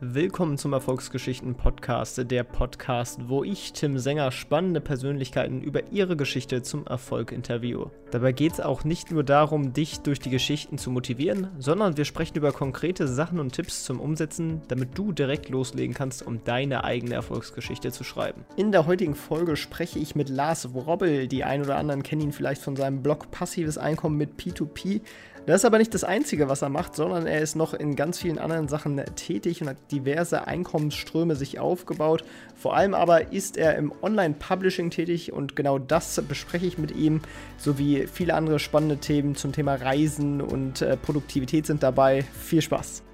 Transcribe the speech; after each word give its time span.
Willkommen 0.00 0.58
zum 0.58 0.74
Erfolgsgeschichten 0.74 1.56
Podcast, 1.56 2.30
der 2.30 2.44
Podcast, 2.44 3.28
wo 3.28 3.42
ich, 3.42 3.72
Tim 3.72 3.98
Sänger, 3.98 4.30
spannende 4.30 4.80
Persönlichkeiten 4.80 5.60
über 5.60 5.90
ihre 5.90 6.16
Geschichte 6.16 6.62
zum 6.62 6.86
Erfolg 6.86 7.32
interviewe. 7.32 7.90
Dabei 8.12 8.30
geht 8.30 8.52
es 8.52 8.60
auch 8.60 8.84
nicht 8.84 9.10
nur 9.10 9.24
darum, 9.24 9.72
dich 9.72 9.98
durch 9.98 10.20
die 10.20 10.30
Geschichten 10.30 10.78
zu 10.78 10.92
motivieren, 10.92 11.48
sondern 11.58 11.96
wir 11.96 12.04
sprechen 12.04 12.36
über 12.36 12.52
konkrete 12.52 13.08
Sachen 13.08 13.40
und 13.40 13.52
Tipps 13.52 13.82
zum 13.82 13.98
Umsetzen, 13.98 14.62
damit 14.68 14.96
du 14.96 15.10
direkt 15.10 15.48
loslegen 15.48 15.96
kannst, 15.96 16.24
um 16.24 16.44
deine 16.44 16.84
eigene 16.84 17.14
Erfolgsgeschichte 17.14 17.90
zu 17.90 18.04
schreiben. 18.04 18.44
In 18.54 18.70
der 18.70 18.86
heutigen 18.86 19.16
Folge 19.16 19.56
spreche 19.56 19.98
ich 19.98 20.14
mit 20.14 20.28
Lars 20.28 20.74
Wrobbel. 20.74 21.26
Die 21.26 21.42
ein 21.42 21.60
oder 21.60 21.76
anderen 21.76 22.04
kennen 22.04 22.22
ihn 22.22 22.32
vielleicht 22.32 22.62
von 22.62 22.76
seinem 22.76 23.02
Blog 23.02 23.32
Passives 23.32 23.78
Einkommen 23.78 24.16
mit 24.16 24.38
P2P. 24.38 25.00
Das 25.48 25.62
ist 25.62 25.64
aber 25.64 25.78
nicht 25.78 25.94
das 25.94 26.04
Einzige, 26.04 26.50
was 26.50 26.60
er 26.60 26.68
macht, 26.68 26.94
sondern 26.94 27.26
er 27.26 27.40
ist 27.40 27.56
noch 27.56 27.72
in 27.72 27.96
ganz 27.96 28.18
vielen 28.18 28.38
anderen 28.38 28.68
Sachen 28.68 29.02
tätig 29.16 29.62
und 29.62 29.70
hat 29.70 29.78
diverse 29.90 30.46
Einkommensströme 30.46 31.36
sich 31.36 31.58
aufgebaut. 31.58 32.22
Vor 32.54 32.76
allem 32.76 32.92
aber 32.92 33.32
ist 33.32 33.56
er 33.56 33.74
im 33.76 33.90
Online-Publishing 34.02 34.90
tätig 34.90 35.32
und 35.32 35.56
genau 35.56 35.78
das 35.78 36.20
bespreche 36.28 36.66
ich 36.66 36.76
mit 36.76 36.94
ihm, 36.94 37.22
sowie 37.56 38.06
viele 38.12 38.34
andere 38.34 38.58
spannende 38.58 38.98
Themen 38.98 39.36
zum 39.36 39.52
Thema 39.52 39.76
Reisen 39.76 40.42
und 40.42 40.82
äh, 40.82 40.98
Produktivität 40.98 41.64
sind 41.64 41.82
dabei. 41.82 42.24
Viel 42.24 42.60
Spaß! 42.60 43.07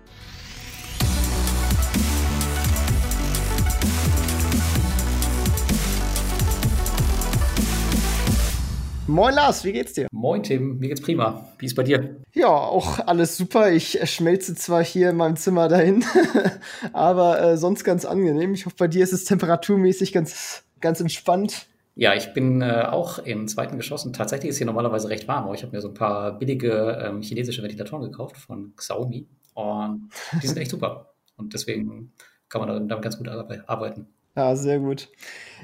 Moin 9.06 9.34
Lars, 9.34 9.64
wie 9.64 9.72
geht's 9.72 9.92
dir? 9.92 10.08
Moin 10.12 10.42
Tim, 10.42 10.78
mir 10.78 10.88
geht's 10.88 11.02
prima. 11.02 11.46
Wie 11.58 11.66
ist 11.66 11.74
bei 11.74 11.82
dir? 11.82 12.16
Ja, 12.32 12.48
auch 12.48 13.00
alles 13.00 13.36
super. 13.36 13.70
Ich 13.70 13.98
schmelze 14.10 14.54
zwar 14.54 14.82
hier 14.82 15.10
in 15.10 15.16
meinem 15.16 15.36
Zimmer 15.36 15.68
dahin, 15.68 16.02
aber 16.94 17.38
äh, 17.42 17.56
sonst 17.58 17.84
ganz 17.84 18.06
angenehm. 18.06 18.54
Ich 18.54 18.64
hoffe, 18.64 18.76
bei 18.78 18.88
dir 18.88 19.04
ist 19.04 19.12
es 19.12 19.24
temperaturmäßig 19.24 20.14
ganz, 20.14 20.64
ganz 20.80 21.00
entspannt. 21.00 21.66
Ja, 21.96 22.14
ich 22.14 22.32
bin 22.32 22.62
äh, 22.62 22.86
auch 22.88 23.18
im 23.18 23.46
zweiten 23.46 23.76
Geschoss 23.76 24.06
und 24.06 24.16
tatsächlich 24.16 24.48
ist 24.48 24.56
hier 24.56 24.66
normalerweise 24.66 25.10
recht 25.10 25.28
warm, 25.28 25.44
aber 25.44 25.54
ich 25.54 25.62
habe 25.62 25.76
mir 25.76 25.82
so 25.82 25.88
ein 25.88 25.94
paar 25.94 26.38
billige 26.38 26.98
ähm, 27.04 27.20
chinesische 27.20 27.62
Ventilatoren 27.62 28.10
gekauft 28.10 28.38
von 28.38 28.74
Xiaomi 28.74 29.28
und 29.52 30.08
die 30.42 30.46
sind 30.46 30.56
echt 30.56 30.70
super. 30.70 31.12
Und 31.36 31.52
deswegen 31.52 32.12
kann 32.48 32.62
man 32.62 32.88
damit 32.88 33.02
ganz 33.02 33.18
gut 33.18 33.28
arbeiten. 33.28 34.13
Ja, 34.36 34.56
sehr 34.56 34.80
gut. 34.80 35.08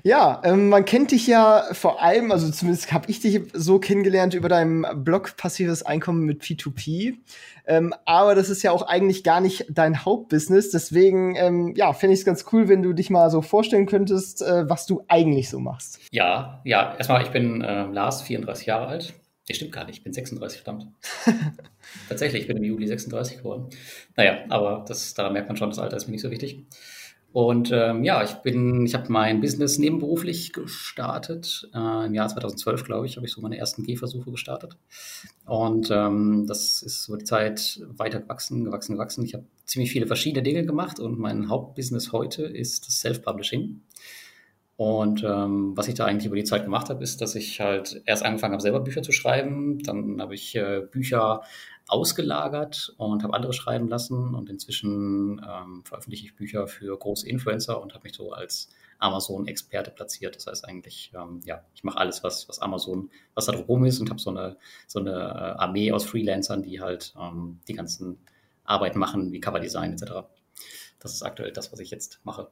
Ja, 0.04 0.40
ähm, 0.44 0.68
man 0.68 0.84
kennt 0.84 1.10
dich 1.10 1.26
ja 1.26 1.64
vor 1.72 2.00
allem, 2.00 2.30
also 2.32 2.50
zumindest 2.50 2.92
habe 2.92 3.10
ich 3.10 3.20
dich 3.20 3.40
so 3.52 3.78
kennengelernt 3.78 4.32
über 4.34 4.48
deinem 4.48 4.86
Blog 5.04 5.36
Passives 5.36 5.82
Einkommen 5.82 6.24
mit 6.24 6.42
P2P. 6.42 7.18
Ähm, 7.66 7.92
aber 8.04 8.34
das 8.34 8.48
ist 8.48 8.62
ja 8.62 8.70
auch 8.70 8.82
eigentlich 8.82 9.24
gar 9.24 9.40
nicht 9.40 9.66
dein 9.68 10.04
Hauptbusiness. 10.04 10.70
Deswegen, 10.70 11.36
ähm, 11.36 11.74
ja, 11.76 11.92
fände 11.92 12.14
ich 12.14 12.20
es 12.20 12.24
ganz 12.24 12.46
cool, 12.52 12.68
wenn 12.68 12.82
du 12.82 12.92
dich 12.92 13.10
mal 13.10 13.30
so 13.30 13.42
vorstellen 13.42 13.86
könntest, 13.86 14.40
äh, 14.40 14.68
was 14.68 14.86
du 14.86 15.02
eigentlich 15.08 15.50
so 15.50 15.58
machst. 15.58 15.98
Ja, 16.10 16.62
ja, 16.64 16.94
erstmal, 16.96 17.22
ich 17.22 17.30
bin 17.30 17.62
äh, 17.62 17.86
Lars, 17.86 18.22
34 18.22 18.66
Jahre 18.66 18.86
alt. 18.86 19.14
Nee, 19.48 19.54
stimmt 19.54 19.72
gar 19.72 19.84
nicht, 19.84 19.98
ich 19.98 20.04
bin 20.04 20.12
36, 20.12 20.60
verdammt. 20.60 20.86
Tatsächlich, 22.08 22.42
ich 22.42 22.48
bin 22.48 22.56
im 22.56 22.64
Juli 22.64 22.86
36 22.86 23.38
geworden. 23.38 23.68
Naja, 24.16 24.44
aber 24.48 24.84
das, 24.86 25.14
da 25.14 25.28
merkt 25.28 25.48
man 25.48 25.56
schon, 25.56 25.70
das 25.70 25.80
Alter 25.80 25.96
ist 25.96 26.06
mir 26.06 26.12
nicht 26.12 26.22
so 26.22 26.30
wichtig. 26.30 26.66
Und 27.32 27.70
ähm, 27.72 28.02
ja, 28.02 28.24
ich 28.24 28.34
bin, 28.34 28.84
ich 28.84 28.94
habe 28.94 29.12
mein 29.12 29.40
Business 29.40 29.78
nebenberuflich 29.78 30.52
gestartet. 30.52 31.68
Äh, 31.72 32.06
Im 32.06 32.14
Jahr 32.14 32.28
2012, 32.28 32.84
glaube 32.84 33.06
ich, 33.06 33.16
habe 33.16 33.26
ich 33.26 33.32
so 33.32 33.40
meine 33.40 33.56
ersten 33.56 33.84
Gehversuche 33.84 34.32
gestartet. 34.32 34.76
Und 35.46 35.90
ähm, 35.92 36.46
das 36.48 36.82
ist 36.82 37.06
über 37.08 37.18
die 37.18 37.24
Zeit 37.24 37.80
weiter 37.86 38.20
gewachsen, 38.20 38.64
gewachsen, 38.64 38.94
gewachsen. 38.94 39.24
Ich 39.24 39.34
habe 39.34 39.44
ziemlich 39.64 39.92
viele 39.92 40.08
verschiedene 40.08 40.42
Dinge 40.42 40.66
gemacht 40.66 40.98
und 40.98 41.20
mein 41.20 41.48
Hauptbusiness 41.48 42.10
heute 42.10 42.42
ist 42.42 42.88
das 42.88 42.98
Self-Publishing. 42.98 43.80
Und 44.76 45.22
ähm, 45.22 45.76
was 45.76 45.88
ich 45.88 45.94
da 45.94 46.06
eigentlich 46.06 46.26
über 46.26 46.36
die 46.36 46.44
Zeit 46.44 46.64
gemacht 46.64 46.88
habe, 46.88 47.04
ist, 47.04 47.20
dass 47.20 47.34
ich 47.34 47.60
halt 47.60 48.02
erst 48.06 48.24
angefangen 48.24 48.54
habe, 48.54 48.62
selber 48.62 48.80
Bücher 48.80 49.02
zu 49.02 49.12
schreiben. 49.12 49.78
Dann 49.80 50.20
habe 50.20 50.34
ich 50.34 50.56
äh, 50.56 50.80
Bücher 50.90 51.42
ausgelagert 51.90 52.94
und 52.96 53.22
habe 53.22 53.34
andere 53.34 53.52
schreiben 53.52 53.88
lassen. 53.88 54.34
Und 54.34 54.48
inzwischen 54.48 55.40
ähm, 55.46 55.82
veröffentliche 55.84 56.26
ich 56.26 56.36
Bücher 56.36 56.66
für 56.68 56.96
große 56.96 57.28
Influencer 57.28 57.80
und 57.80 57.94
habe 57.94 58.04
mich 58.04 58.14
so 58.14 58.32
als 58.32 58.70
Amazon-Experte 58.98 59.90
platziert. 59.90 60.36
Das 60.36 60.46
heißt 60.46 60.66
eigentlich, 60.66 61.12
ähm, 61.14 61.40
ja, 61.44 61.64
ich 61.74 61.84
mache 61.84 61.98
alles, 61.98 62.22
was, 62.22 62.48
was 62.48 62.60
Amazon, 62.60 63.10
was 63.34 63.46
da 63.46 63.52
drum 63.52 63.84
ist 63.84 64.00
und 64.00 64.10
habe 64.10 64.20
so 64.20 64.30
eine, 64.30 64.56
so 64.86 65.00
eine 65.00 65.12
äh, 65.12 65.58
Armee 65.58 65.92
aus 65.92 66.04
Freelancern, 66.04 66.62
die 66.62 66.80
halt 66.80 67.14
ähm, 67.18 67.60
die 67.66 67.74
ganzen 67.74 68.18
Arbeiten 68.64 68.98
machen, 68.98 69.32
wie 69.32 69.40
Coverdesign 69.40 69.92
etc. 69.92 70.28
Das 71.00 71.12
ist 71.12 71.22
aktuell 71.22 71.52
das, 71.52 71.72
was 71.72 71.80
ich 71.80 71.90
jetzt 71.90 72.20
mache. 72.24 72.48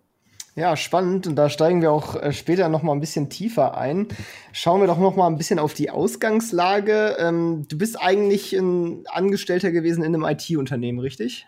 Ja, 0.55 0.77
spannend. 0.77 1.27
Und 1.27 1.37
da 1.37 1.51
steigen 1.51 1.83
wir 1.83 1.93
auch 1.93 2.17
äh, 2.17 2.33
später 2.33 2.69
noch 2.69 2.83
mal 2.83 2.93
ein 2.93 3.01
bisschen 3.01 3.31
tiefer 3.31 3.77
ein. 3.79 4.09
Schauen 4.53 4.81
wir 4.81 4.89
doch 4.89 4.99
noch 4.99 5.15
mal 5.15 5.29
ein 5.29 5.39
bisschen 5.39 5.59
auf 5.59 5.75
die 5.75 5.91
Ausgangslage. 5.91 7.17
Ähm, 7.19 7.67
du 7.69 7.79
bist 7.79 8.01
eigentlich 8.01 8.53
ein 8.55 9.05
Angestellter 9.07 9.71
gewesen 9.71 10.03
in 10.03 10.15
einem 10.15 10.25
IT-Unternehmen, 10.25 10.99
richtig? 10.99 11.47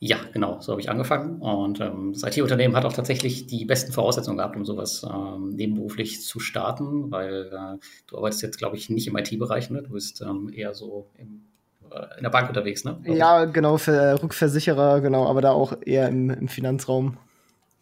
Ja, 0.00 0.18
genau, 0.32 0.60
so 0.60 0.72
habe 0.72 0.80
ich 0.80 0.90
angefangen. 0.90 1.40
Und 1.40 1.80
ähm, 1.80 2.12
das 2.12 2.22
IT-Unternehmen 2.22 2.76
hat 2.76 2.84
auch 2.84 2.92
tatsächlich 2.92 3.46
die 3.46 3.64
besten 3.64 3.92
Voraussetzungen 3.92 4.38
gehabt, 4.38 4.56
um 4.56 4.64
sowas 4.64 5.04
ähm, 5.04 5.50
nebenberuflich 5.50 6.22
zu 6.22 6.38
starten, 6.38 7.10
weil 7.10 7.50
äh, 7.52 7.78
du 8.06 8.16
arbeitest 8.16 8.42
jetzt, 8.42 8.58
glaube 8.58 8.76
ich, 8.76 8.90
nicht 8.90 9.08
im 9.08 9.16
IT-Bereich, 9.16 9.70
ne? 9.70 9.82
Du 9.82 9.90
bist 9.90 10.20
ähm, 10.20 10.52
eher 10.54 10.72
so 10.72 11.10
im, 11.18 11.42
äh, 11.90 12.16
in 12.16 12.22
der 12.22 12.30
Bank 12.30 12.48
unterwegs, 12.48 12.84
ne? 12.84 13.00
Ja, 13.06 13.44
genau, 13.46 13.76
für 13.76 14.22
Rückversicherer, 14.22 15.00
genau, 15.00 15.26
aber 15.26 15.40
da 15.40 15.50
auch 15.50 15.76
eher 15.84 16.08
im, 16.08 16.30
im 16.30 16.46
Finanzraum. 16.46 17.16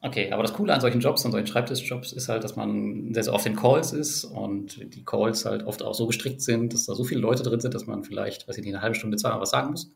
Okay, 0.06 0.30
aber 0.30 0.44
das 0.44 0.52
Coole 0.52 0.72
an 0.72 0.80
solchen 0.80 1.00
Jobs, 1.00 1.26
an 1.26 1.32
solchen 1.32 1.48
Schreibtischjobs 1.48 2.12
ist 2.12 2.28
halt, 2.28 2.44
dass 2.44 2.54
man 2.54 3.12
sehr, 3.12 3.24
sehr 3.24 3.34
oft 3.34 3.44
in 3.44 3.56
Calls 3.56 3.92
ist 3.92 4.24
und 4.24 4.94
die 4.94 5.04
Calls 5.04 5.44
halt 5.44 5.64
oft 5.64 5.82
auch 5.82 5.94
so 5.94 6.06
gestrickt 6.06 6.42
sind, 6.42 6.72
dass 6.72 6.86
da 6.86 6.94
so 6.94 7.02
viele 7.02 7.20
Leute 7.20 7.42
drin 7.42 7.58
sind, 7.58 7.74
dass 7.74 7.88
man 7.88 8.04
vielleicht, 8.04 8.46
weiß 8.46 8.56
ich 8.56 8.64
nicht, 8.64 8.72
eine 8.72 8.82
halbe 8.82 8.94
Stunde, 8.94 9.16
zweimal 9.16 9.40
was 9.40 9.50
sagen 9.50 9.72
muss. 9.72 9.90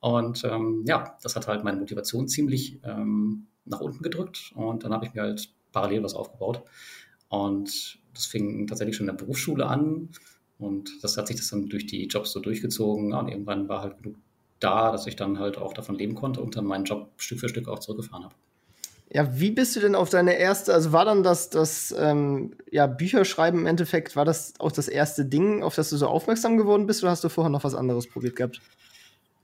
Und 0.00 0.42
ähm, 0.42 0.82
ja, 0.88 1.16
das 1.22 1.36
hat 1.36 1.46
halt 1.46 1.62
meine 1.62 1.78
Motivation 1.78 2.26
ziemlich 2.26 2.80
ähm, 2.82 3.46
nach 3.64 3.80
unten 3.80 4.02
gedrückt 4.02 4.50
und 4.56 4.82
dann 4.82 4.92
habe 4.92 5.06
ich 5.06 5.14
mir 5.14 5.22
halt 5.22 5.48
parallel 5.70 6.02
was 6.02 6.14
aufgebaut. 6.14 6.64
Und 7.28 8.00
das 8.12 8.26
fing 8.26 8.66
tatsächlich 8.66 8.96
schon 8.96 9.08
in 9.08 9.16
der 9.16 9.22
Berufsschule 9.24 9.66
an 9.68 10.08
und 10.58 10.90
das 11.02 11.16
hat 11.16 11.28
sich 11.28 11.36
das 11.36 11.50
dann 11.50 11.68
durch 11.68 11.86
die 11.86 12.08
Jobs 12.08 12.32
so 12.32 12.40
durchgezogen. 12.40 13.12
Und 13.12 13.28
irgendwann 13.28 13.68
war 13.68 13.82
halt 13.82 13.98
genug 13.98 14.16
da, 14.58 14.90
dass 14.90 15.06
ich 15.06 15.14
dann 15.14 15.38
halt 15.38 15.58
auch 15.58 15.74
davon 15.74 15.94
leben 15.94 16.16
konnte 16.16 16.40
und 16.40 16.56
dann 16.56 16.64
meinen 16.64 16.84
Job 16.84 17.12
Stück 17.18 17.38
für 17.38 17.48
Stück 17.48 17.68
auch 17.68 17.78
zurückgefahren 17.78 18.24
habe. 18.24 18.34
Ja, 19.10 19.38
wie 19.38 19.50
bist 19.50 19.76
du 19.76 19.80
denn 19.80 19.94
auf 19.94 20.10
deine 20.10 20.36
erste, 20.36 20.74
also 20.74 20.92
war 20.92 21.04
dann 21.04 21.22
das, 21.22 21.50
das 21.50 21.94
ähm, 21.96 22.54
ja, 22.70 22.86
Bücherschreiben 22.86 23.60
im 23.60 23.66
Endeffekt, 23.66 24.16
war 24.16 24.24
das 24.24 24.54
auch 24.58 24.72
das 24.72 24.88
erste 24.88 25.24
Ding, 25.24 25.62
auf 25.62 25.74
das 25.74 25.90
du 25.90 25.96
so 25.96 26.08
aufmerksam 26.08 26.56
geworden 26.56 26.86
bist 26.86 27.02
oder 27.02 27.12
hast 27.12 27.22
du 27.22 27.28
vorher 27.28 27.50
noch 27.50 27.64
was 27.64 27.74
anderes 27.74 28.08
probiert 28.08 28.34
gehabt? 28.34 28.60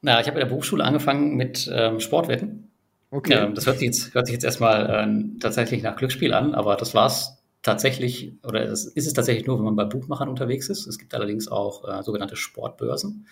Na, 0.02 0.20
ich 0.20 0.26
habe 0.26 0.38
in 0.38 0.46
der 0.46 0.50
Berufsschule 0.50 0.82
angefangen 0.82 1.36
mit 1.36 1.70
ähm, 1.72 2.00
Sportwetten. 2.00 2.70
Okay. 3.10 3.34
Ähm, 3.34 3.54
das 3.54 3.66
hört 3.66 3.78
sich 3.78 3.86
jetzt, 3.86 4.14
hört 4.14 4.26
sich 4.26 4.34
jetzt 4.34 4.44
erstmal 4.44 4.88
äh, 4.88 5.38
tatsächlich 5.40 5.82
nach 5.82 5.96
Glücksspiel 5.96 6.32
an, 6.32 6.54
aber 6.54 6.76
das 6.76 6.94
war 6.94 7.06
es 7.06 7.36
tatsächlich, 7.62 8.32
oder 8.42 8.62
es 8.62 8.86
ist 8.86 9.06
es 9.06 9.12
tatsächlich 9.12 9.46
nur, 9.46 9.58
wenn 9.58 9.64
man 9.64 9.76
bei 9.76 9.84
Buchmachern 9.84 10.28
unterwegs 10.28 10.68
ist. 10.68 10.86
Es 10.86 10.98
gibt 10.98 11.14
allerdings 11.14 11.48
auch 11.48 11.86
äh, 11.86 12.02
sogenannte 12.02 12.36
Sportbörsen 12.36 13.26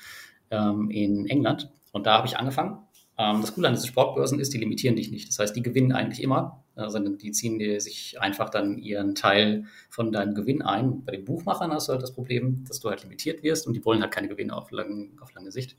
ähm, 0.51 0.91
in 0.91 1.27
England. 1.27 1.71
Und 1.93 2.07
da 2.07 2.19
habe 2.19 2.27
ich 2.27 2.37
angefangen 2.37 2.79
das 3.19 3.53
Coole 3.53 3.67
an 3.67 3.75
diesen 3.75 3.89
Sportbörsen 3.89 4.39
ist, 4.39 4.55
die 4.55 4.59
limitieren 4.59 4.95
dich 4.95 5.11
nicht. 5.11 5.29
Das 5.29 5.41
heißt, 5.41 5.57
die 5.57 5.63
gewinnen 5.63 5.91
eigentlich 5.93 6.23
immer, 6.23 6.65
äh, 6.77 6.89
sondern 6.89 7.19
die 7.19 7.33
ziehen 7.33 7.59
dir 7.59 7.81
sich 7.81 8.21
einfach 8.21 8.49
dann 8.49 8.79
ihren 8.79 9.17
Teil 9.17 9.65
von 9.91 10.13
deinem 10.13 10.35
Gewinn 10.35 10.63
ein. 10.63 11.05
Bei 11.05 11.13
den 11.13 11.25
Buchmachern 11.25 11.73
hast 11.73 11.89
du 11.89 11.93
halt 11.93 12.03
das 12.03 12.15
Problem, 12.15 12.65
dass 12.69 12.79
du 12.79 12.89
halt 12.89 13.03
limitiert 13.03 13.43
wirst 13.43 13.67
und 13.67 13.75
die 13.75 13.85
wollen 13.85 14.03
halt 14.03 14.13
keine 14.13 14.29
Gewinne 14.29 14.57
auf, 14.57 14.71
lang, 14.71 15.19
auf 15.21 15.35
lange 15.35 15.51
Sicht. 15.51 15.77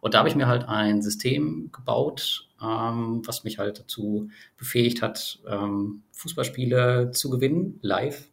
Und 0.00 0.14
da 0.14 0.18
habe 0.18 0.28
ich 0.28 0.36
mir 0.36 0.46
halt 0.46 0.68
ein 0.68 1.02
System 1.02 1.70
gebaut, 1.72 2.48
ähm, 2.62 3.22
was 3.24 3.42
mich 3.42 3.58
halt 3.58 3.80
dazu 3.80 4.28
befähigt 4.56 5.02
hat, 5.02 5.40
ähm, 5.48 6.04
Fußballspiele 6.12 7.10
zu 7.10 7.30
gewinnen, 7.30 7.80
live 7.82 8.28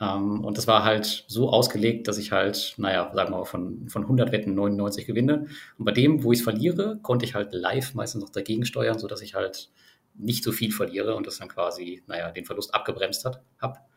ähm, 0.00 0.44
und 0.44 0.56
das 0.56 0.66
war 0.66 0.84
halt 0.84 1.24
so 1.26 1.50
ausgelegt, 1.50 2.08
dass 2.08 2.18
ich 2.18 2.32
halt, 2.32 2.74
naja, 2.76 3.10
sagen 3.14 3.32
wir 3.32 3.38
mal, 3.38 3.44
von, 3.44 3.88
von 3.88 4.02
100 4.02 4.32
Wetten 4.32 4.54
99 4.54 5.06
gewinne. 5.06 5.46
Und 5.76 5.84
bei 5.84 5.92
dem, 5.92 6.22
wo 6.22 6.32
ich 6.32 6.38
es 6.38 6.44
verliere, 6.44 6.98
konnte 7.02 7.24
ich 7.24 7.34
halt 7.34 7.52
live 7.52 7.94
meistens 7.94 8.22
noch 8.22 8.30
dagegen 8.30 8.64
steuern, 8.64 8.98
sodass 8.98 9.22
ich 9.22 9.34
halt 9.34 9.70
nicht 10.14 10.44
so 10.44 10.52
viel 10.52 10.72
verliere 10.72 11.14
und 11.14 11.26
das 11.26 11.38
dann 11.38 11.48
quasi, 11.48 12.02
naja, 12.06 12.30
den 12.30 12.44
Verlust 12.44 12.74
abgebremst 12.74 13.24
hat, 13.24 13.42
hab. 13.60 13.88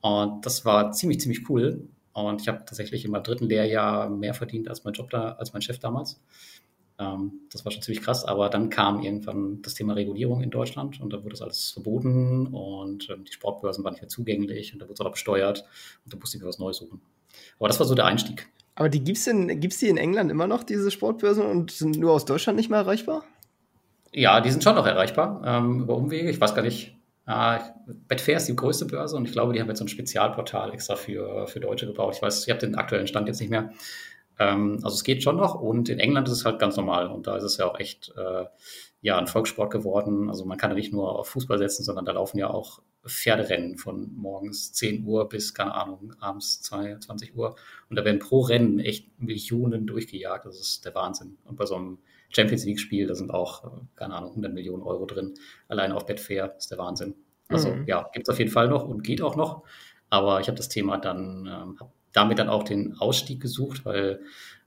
Und 0.00 0.44
das 0.44 0.64
war 0.64 0.92
ziemlich, 0.92 1.20
ziemlich 1.20 1.48
cool. 1.48 1.88
Und 2.12 2.40
ich 2.40 2.48
habe 2.48 2.64
tatsächlich 2.64 3.06
meinem 3.08 3.22
dritten 3.22 3.46
Lehrjahr 3.46 4.08
mehr 4.08 4.34
verdient 4.34 4.68
als 4.68 4.84
mein 4.84 4.94
Job 4.94 5.10
da, 5.10 5.32
als 5.32 5.52
mein 5.52 5.62
Chef 5.62 5.78
damals. 5.78 6.20
Ähm, 6.98 7.40
das 7.52 7.64
war 7.64 7.72
schon 7.72 7.82
ziemlich 7.82 8.02
krass, 8.02 8.24
aber 8.24 8.48
dann 8.48 8.70
kam 8.70 9.02
irgendwann 9.02 9.60
das 9.62 9.74
Thema 9.74 9.92
Regulierung 9.94 10.42
in 10.42 10.50
Deutschland 10.50 11.00
und 11.00 11.12
da 11.12 11.18
wurde 11.18 11.30
das 11.30 11.42
alles 11.42 11.70
verboten 11.70 12.46
und 12.46 13.10
ähm, 13.10 13.24
die 13.24 13.32
Sportbörsen 13.32 13.84
waren 13.84 13.92
nicht 13.92 14.02
mehr 14.02 14.08
zugänglich 14.08 14.72
und 14.72 14.80
da 14.80 14.86
wurde 14.86 14.94
es 14.94 15.00
auch 15.00 15.10
besteuert 15.10 15.64
und 16.04 16.14
da 16.14 16.18
musste 16.18 16.36
ich 16.36 16.42
mir 16.42 16.48
was 16.48 16.58
Neues 16.58 16.78
suchen. 16.78 17.00
Aber 17.58 17.68
das 17.68 17.78
war 17.78 17.86
so 17.86 17.94
der 17.94 18.06
Einstieg. 18.06 18.48
Aber 18.76 18.88
die 18.88 19.02
gibt 19.02 19.18
es 19.18 19.24
gibt's 19.24 19.78
die 19.78 19.88
in 19.88 19.96
England 19.96 20.30
immer 20.30 20.46
noch, 20.46 20.62
diese 20.62 20.90
Sportbörsen, 20.90 21.44
und 21.44 21.70
sind 21.70 21.98
nur 21.98 22.12
aus 22.12 22.26
Deutschland 22.26 22.56
nicht 22.56 22.68
mehr 22.68 22.80
erreichbar? 22.80 23.24
Ja, 24.12 24.40
die 24.40 24.50
sind 24.50 24.62
schon 24.62 24.74
noch 24.74 24.86
erreichbar 24.86 25.42
ähm, 25.44 25.80
über 25.80 25.96
Umwege. 25.96 26.30
Ich 26.30 26.40
weiß 26.40 26.54
gar 26.54 26.62
nicht. 26.62 26.94
Äh, 27.26 27.58
Betfair 28.06 28.36
ist 28.36 28.46
die 28.46 28.54
größte 28.54 28.84
Börse 28.84 29.16
und 29.16 29.26
ich 29.26 29.32
glaube, 29.32 29.52
die 29.52 29.60
haben 29.60 29.68
jetzt 29.68 29.78
so 29.78 29.84
ein 29.84 29.88
Spezialportal 29.88 30.72
extra 30.72 30.94
für, 30.94 31.46
für 31.48 31.58
Deutsche 31.58 31.86
gebaut. 31.86 32.14
Ich 32.16 32.22
weiß, 32.22 32.44
ich 32.44 32.50
habe 32.50 32.60
den 32.60 32.76
aktuellen 32.76 33.06
Stand 33.06 33.26
jetzt 33.28 33.40
nicht 33.40 33.50
mehr. 33.50 33.72
Ähm, 34.38 34.80
also 34.82 34.94
es 34.94 35.04
geht 35.04 35.22
schon 35.22 35.36
noch 35.36 35.54
und 35.54 35.88
in 35.88 35.98
England 35.98 36.28
ist 36.28 36.34
es 36.34 36.44
halt 36.44 36.58
ganz 36.58 36.76
normal 36.76 37.08
und 37.08 37.26
da 37.26 37.36
ist 37.36 37.44
es 37.44 37.56
ja 37.56 37.66
auch 37.66 37.78
echt 37.78 38.12
äh, 38.16 38.44
ja, 39.00 39.18
ein 39.18 39.26
Volkssport 39.26 39.70
geworden. 39.70 40.28
Also 40.28 40.44
man 40.44 40.58
kann 40.58 40.70
ja 40.70 40.76
nicht 40.76 40.92
nur 40.92 41.18
auf 41.18 41.28
Fußball 41.28 41.58
setzen, 41.58 41.84
sondern 41.84 42.04
da 42.04 42.12
laufen 42.12 42.38
ja 42.38 42.50
auch 42.50 42.82
Pferderennen 43.06 43.78
von 43.78 44.12
morgens 44.14 44.72
10 44.72 45.04
Uhr 45.04 45.28
bis, 45.28 45.54
keine 45.54 45.74
Ahnung, 45.74 46.14
abends 46.18 46.60
22 46.62 47.36
Uhr. 47.36 47.56
Und 47.88 47.96
da 47.96 48.04
werden 48.04 48.18
pro 48.18 48.40
Rennen 48.40 48.80
echt 48.80 49.20
Millionen 49.20 49.86
durchgejagt. 49.86 50.46
Das 50.46 50.58
ist 50.58 50.84
der 50.84 50.94
Wahnsinn. 50.94 51.38
Und 51.44 51.56
bei 51.56 51.66
so 51.66 51.76
einem 51.76 51.98
Champions 52.30 52.64
League-Spiel, 52.64 53.06
da 53.06 53.14
sind 53.14 53.32
auch, 53.32 53.80
keine 53.94 54.14
Ahnung, 54.14 54.30
100 54.30 54.52
Millionen 54.52 54.82
Euro 54.82 55.06
drin. 55.06 55.34
Allein 55.68 55.92
auf 55.92 56.06
Betfair 56.06 56.54
ist 56.58 56.70
der 56.70 56.78
Wahnsinn. 56.78 57.14
Also 57.48 57.72
mhm. 57.72 57.84
ja, 57.86 58.08
gibt 58.12 58.26
es 58.26 58.32
auf 58.32 58.38
jeden 58.38 58.50
Fall 58.50 58.68
noch 58.68 58.84
und 58.88 59.04
geht 59.04 59.22
auch 59.22 59.36
noch. 59.36 59.62
Aber 60.10 60.40
ich 60.40 60.48
habe 60.48 60.56
das 60.56 60.68
Thema 60.68 60.98
dann, 60.98 61.46
ähm, 61.46 61.80
habe 61.80 61.92
damit 62.16 62.38
dann 62.38 62.48
auch 62.48 62.62
den 62.62 62.96
Ausstieg 62.98 63.40
gesucht, 63.40 63.84
weil 63.84 64.20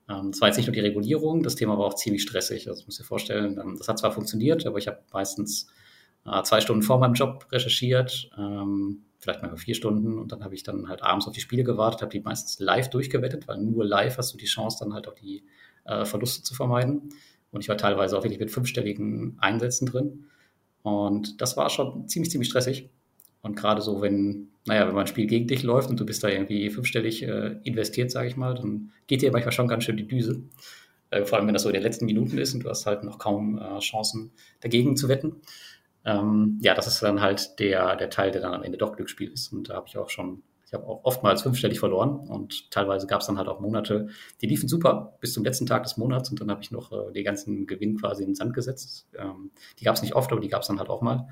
ähm, 0.08 0.32
war 0.40 0.48
jetzt 0.48 0.58
nicht 0.58 0.68
nur 0.68 0.74
die 0.74 0.80
Regulierung, 0.82 1.44
das 1.44 1.56
Thema 1.56 1.78
war 1.78 1.86
auch 1.86 1.96
ziemlich 1.96 2.22
stressig. 2.22 2.68
Also 2.68 2.82
ich 2.82 2.88
muss 2.88 2.98
dir 2.98 3.04
vorstellen, 3.04 3.60
ähm, 3.60 3.76
das 3.78 3.88
hat 3.88 4.00
zwar 4.00 4.12
funktioniert, 4.12 4.66
aber 4.66 4.78
ich 4.78 4.88
habe 4.88 5.00
meistens 5.12 5.68
äh, 6.26 6.44
zwei 6.44 6.62
Stunden 6.62 6.84
vor 6.84 7.00
meinem 7.00 7.14
Job 7.14 7.48
recherchiert, 7.52 8.30
ähm, 8.38 9.04
vielleicht 9.18 9.42
mal 9.42 9.56
vier 9.58 9.76
Stunden 9.76 10.18
und 10.18 10.32
dann 10.32 10.44
habe 10.44 10.54
ich 10.54 10.64
dann 10.64 10.88
halt 10.88 11.04
abends 11.04 11.28
auf 11.28 11.34
die 11.34 11.42
Spiele 11.42 11.64
gewartet, 11.64 12.02
habe 12.02 12.12
die 12.12 12.22
meistens 12.22 12.60
live 12.60 12.90
durchgewettet, 12.90 13.48
weil 13.48 13.58
nur 13.58 13.86
live 13.86 14.18
hast 14.18 14.34
du 14.34 14.38
die 14.38 14.46
Chance, 14.46 14.78
dann 14.80 14.94
halt 14.94 15.08
auch 15.08 15.16
die 15.16 15.44
äh, 15.86 16.06
Verluste 16.06 16.44
zu 16.44 16.54
vermeiden. 16.54 17.10
Und 17.52 17.62
ich 17.62 17.70
war 17.70 17.78
teilweise 17.78 18.18
auch 18.18 18.24
wirklich 18.24 18.40
mit 18.40 18.52
fünfstelligen 18.52 19.38
Einsätzen 19.40 19.88
drin. 19.88 20.26
Und 20.84 21.42
das 21.42 21.58
war 21.58 21.70
schon 21.70 22.08
ziemlich, 22.08 22.32
ziemlich 22.32 22.50
stressig. 22.50 22.90
Und 23.42 23.56
gerade 23.56 23.82
so, 23.82 24.02
wenn, 24.02 24.50
naja, 24.66 24.88
wenn 24.88 24.94
man 24.94 25.04
ein 25.04 25.08
Spiel 25.08 25.28
gegen 25.28 25.48
dich 25.48 25.64
läuft 25.64 25.90
und 25.90 26.00
du 26.00 26.06
bist 26.06 26.24
da 26.24 26.28
irgendwie 26.28 26.70
fünfstellig 26.70 27.24
äh, 27.24 27.58
investiert, 27.64 28.12
sage 28.12 28.28
ich 28.28 28.36
mal, 28.36 28.56
dann 28.56 28.92
geht 29.08 29.22
dir 29.22 29.32
manchmal 29.32 29.54
schon 29.54 29.68
ganz 29.68 29.84
schön 29.84 29.98
die 29.98 30.08
Düse. 30.08 30.42
Äh, 31.10 31.26
vor 31.26 31.38
allem, 31.38 31.48
wenn 31.48 31.54
das 31.54 31.64
so 31.64 31.70
in 31.70 31.74
den 31.74 31.84
letzten 31.84 32.06
Minuten 32.06 32.38
ist 32.38 32.54
und 32.54 32.64
du 32.64 32.70
hast 32.70 32.86
halt 32.86 33.04
noch 33.04 33.18
kaum 33.18 33.58
äh, 33.58 33.80
Chancen 33.80 34.32
dagegen 34.62 34.98
zu 34.98 35.08
wetten. 35.08 35.38
Ähm, 36.06 36.60
ja, 36.62 36.74
das 36.74 36.88
ist 36.88 37.02
dann 37.02 37.22
halt 37.22 37.60
der, 37.60 37.96
der 37.96 38.10
Teil, 38.10 38.32
der 38.32 38.42
dann 38.42 38.54
am 38.54 38.64
Ende 38.64 38.78
doch 38.78 38.96
Glücksspiel 38.96 39.32
ist. 39.32 39.52
Und 39.54 39.70
da 39.70 39.76
habe 39.76 39.88
ich 39.88 39.98
auch 39.98 40.10
schon 40.10 40.44
ich 40.70 40.74
habe 40.76 40.86
auch 40.86 41.04
oftmals 41.04 41.42
fünfstellig 41.42 41.80
verloren 41.80 42.20
und 42.28 42.70
teilweise 42.70 43.08
gab 43.08 43.22
es 43.22 43.28
dann 43.28 43.40
halt 43.40 43.48
auch 43.48 43.60
Monate, 43.60 44.10
die 44.40 44.46
liefen 44.46 44.70
super 44.70 45.18
bis 45.20 45.34
zum 45.34 45.44
letzten 45.44 45.66
Tag 45.66 45.82
des 45.82 45.98
Monats 45.98 46.30
und 46.30 46.40
dann 46.40 46.52
habe 46.52 46.62
ich 46.62 46.70
noch 46.70 46.92
äh, 46.92 47.12
den 47.12 47.24
ganzen 47.24 47.66
Gewinn 47.66 47.98
quasi 47.98 48.22
in 48.22 48.30
den 48.30 48.36
Sand 48.36 48.54
gesetzt. 48.54 49.08
Ähm, 49.18 49.50
die 49.80 49.86
gab 49.86 49.96
es 49.96 50.04
nicht 50.04 50.14
oft, 50.14 50.32
aber 50.32 50.42
die 50.42 50.48
gab 50.48 50.62
es 50.62 50.68
dann 50.68 50.78
halt 50.78 50.90
auch 50.90 51.02
mal. 51.02 51.28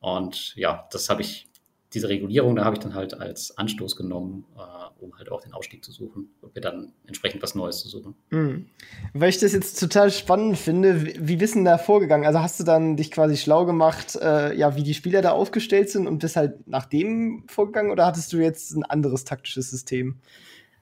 Und 0.00 0.54
ja, 0.56 0.86
das 0.90 1.08
habe 1.08 1.22
ich 1.22 1.48
diese 1.94 2.08
Regulierung, 2.08 2.54
da 2.54 2.64
habe 2.64 2.76
ich 2.76 2.80
dann 2.80 2.94
halt 2.94 3.18
als 3.18 3.56
Anstoß 3.56 3.96
genommen, 3.96 4.44
äh, 4.56 5.02
um 5.02 5.16
halt 5.16 5.32
auch 5.32 5.40
den 5.40 5.54
Ausstieg 5.54 5.82
zu 5.82 5.90
suchen 5.90 6.28
und 6.42 6.54
mir 6.54 6.60
dann 6.60 6.92
entsprechend 7.06 7.42
was 7.42 7.54
Neues 7.54 7.80
zu 7.80 7.88
suchen. 7.88 8.14
Mhm. 8.28 8.66
Weil 9.14 9.30
ich 9.30 9.38
das 9.38 9.52
jetzt 9.52 9.80
total 9.80 10.10
spannend 10.10 10.58
finde, 10.58 11.06
wie, 11.06 11.40
wie 11.40 11.46
du 11.46 11.64
da 11.64 11.78
vorgegangen? 11.78 12.26
Also 12.26 12.40
hast 12.40 12.60
du 12.60 12.64
dann 12.64 12.96
dich 12.96 13.10
quasi 13.10 13.38
schlau 13.38 13.64
gemacht, 13.64 14.16
äh, 14.16 14.54
ja, 14.54 14.76
wie 14.76 14.82
die 14.82 14.92
Spieler 14.92 15.22
da 15.22 15.30
aufgestellt 15.30 15.88
sind 15.88 16.06
und 16.06 16.18
bist 16.18 16.36
halt 16.36 16.66
nach 16.68 16.84
dem 16.84 17.44
vorgegangen 17.48 17.90
oder 17.90 18.04
hattest 18.04 18.32
du 18.34 18.36
jetzt 18.36 18.72
ein 18.72 18.84
anderes 18.84 19.24
taktisches 19.24 19.70
System? 19.70 20.20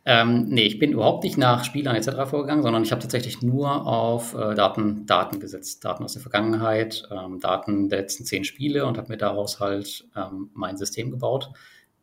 Ähm, 0.09 0.45
nee, 0.49 0.63
ich 0.63 0.79
bin 0.79 0.93
überhaupt 0.93 1.25
nicht 1.25 1.37
nach 1.37 1.65
Spielern 1.65 1.97
etc. 1.97 2.31
vorgegangen, 2.31 2.63
sondern 2.63 2.85
ich 2.85 2.93
habe 2.93 3.03
tatsächlich 3.03 3.43
nur 3.43 3.89
auf 3.89 4.35
äh, 4.35 4.55
Daten, 4.55 5.05
Daten 5.05 5.41
gesetzt, 5.41 5.85
Daten 5.85 6.05
aus 6.05 6.13
der 6.13 6.23
Vergangenheit, 6.23 7.09
ähm, 7.11 7.41
Daten 7.41 7.89
der 7.89 8.03
letzten 8.03 8.25
zehn 8.25 8.45
Spiele 8.45 8.87
und 8.87 8.99
habe 8.99 9.09
mir 9.09 9.17
daraus 9.17 9.59
halt 9.59 10.07
ähm, 10.15 10.51
mein 10.55 10.77
System 10.77 11.11
gebaut, 11.11 11.51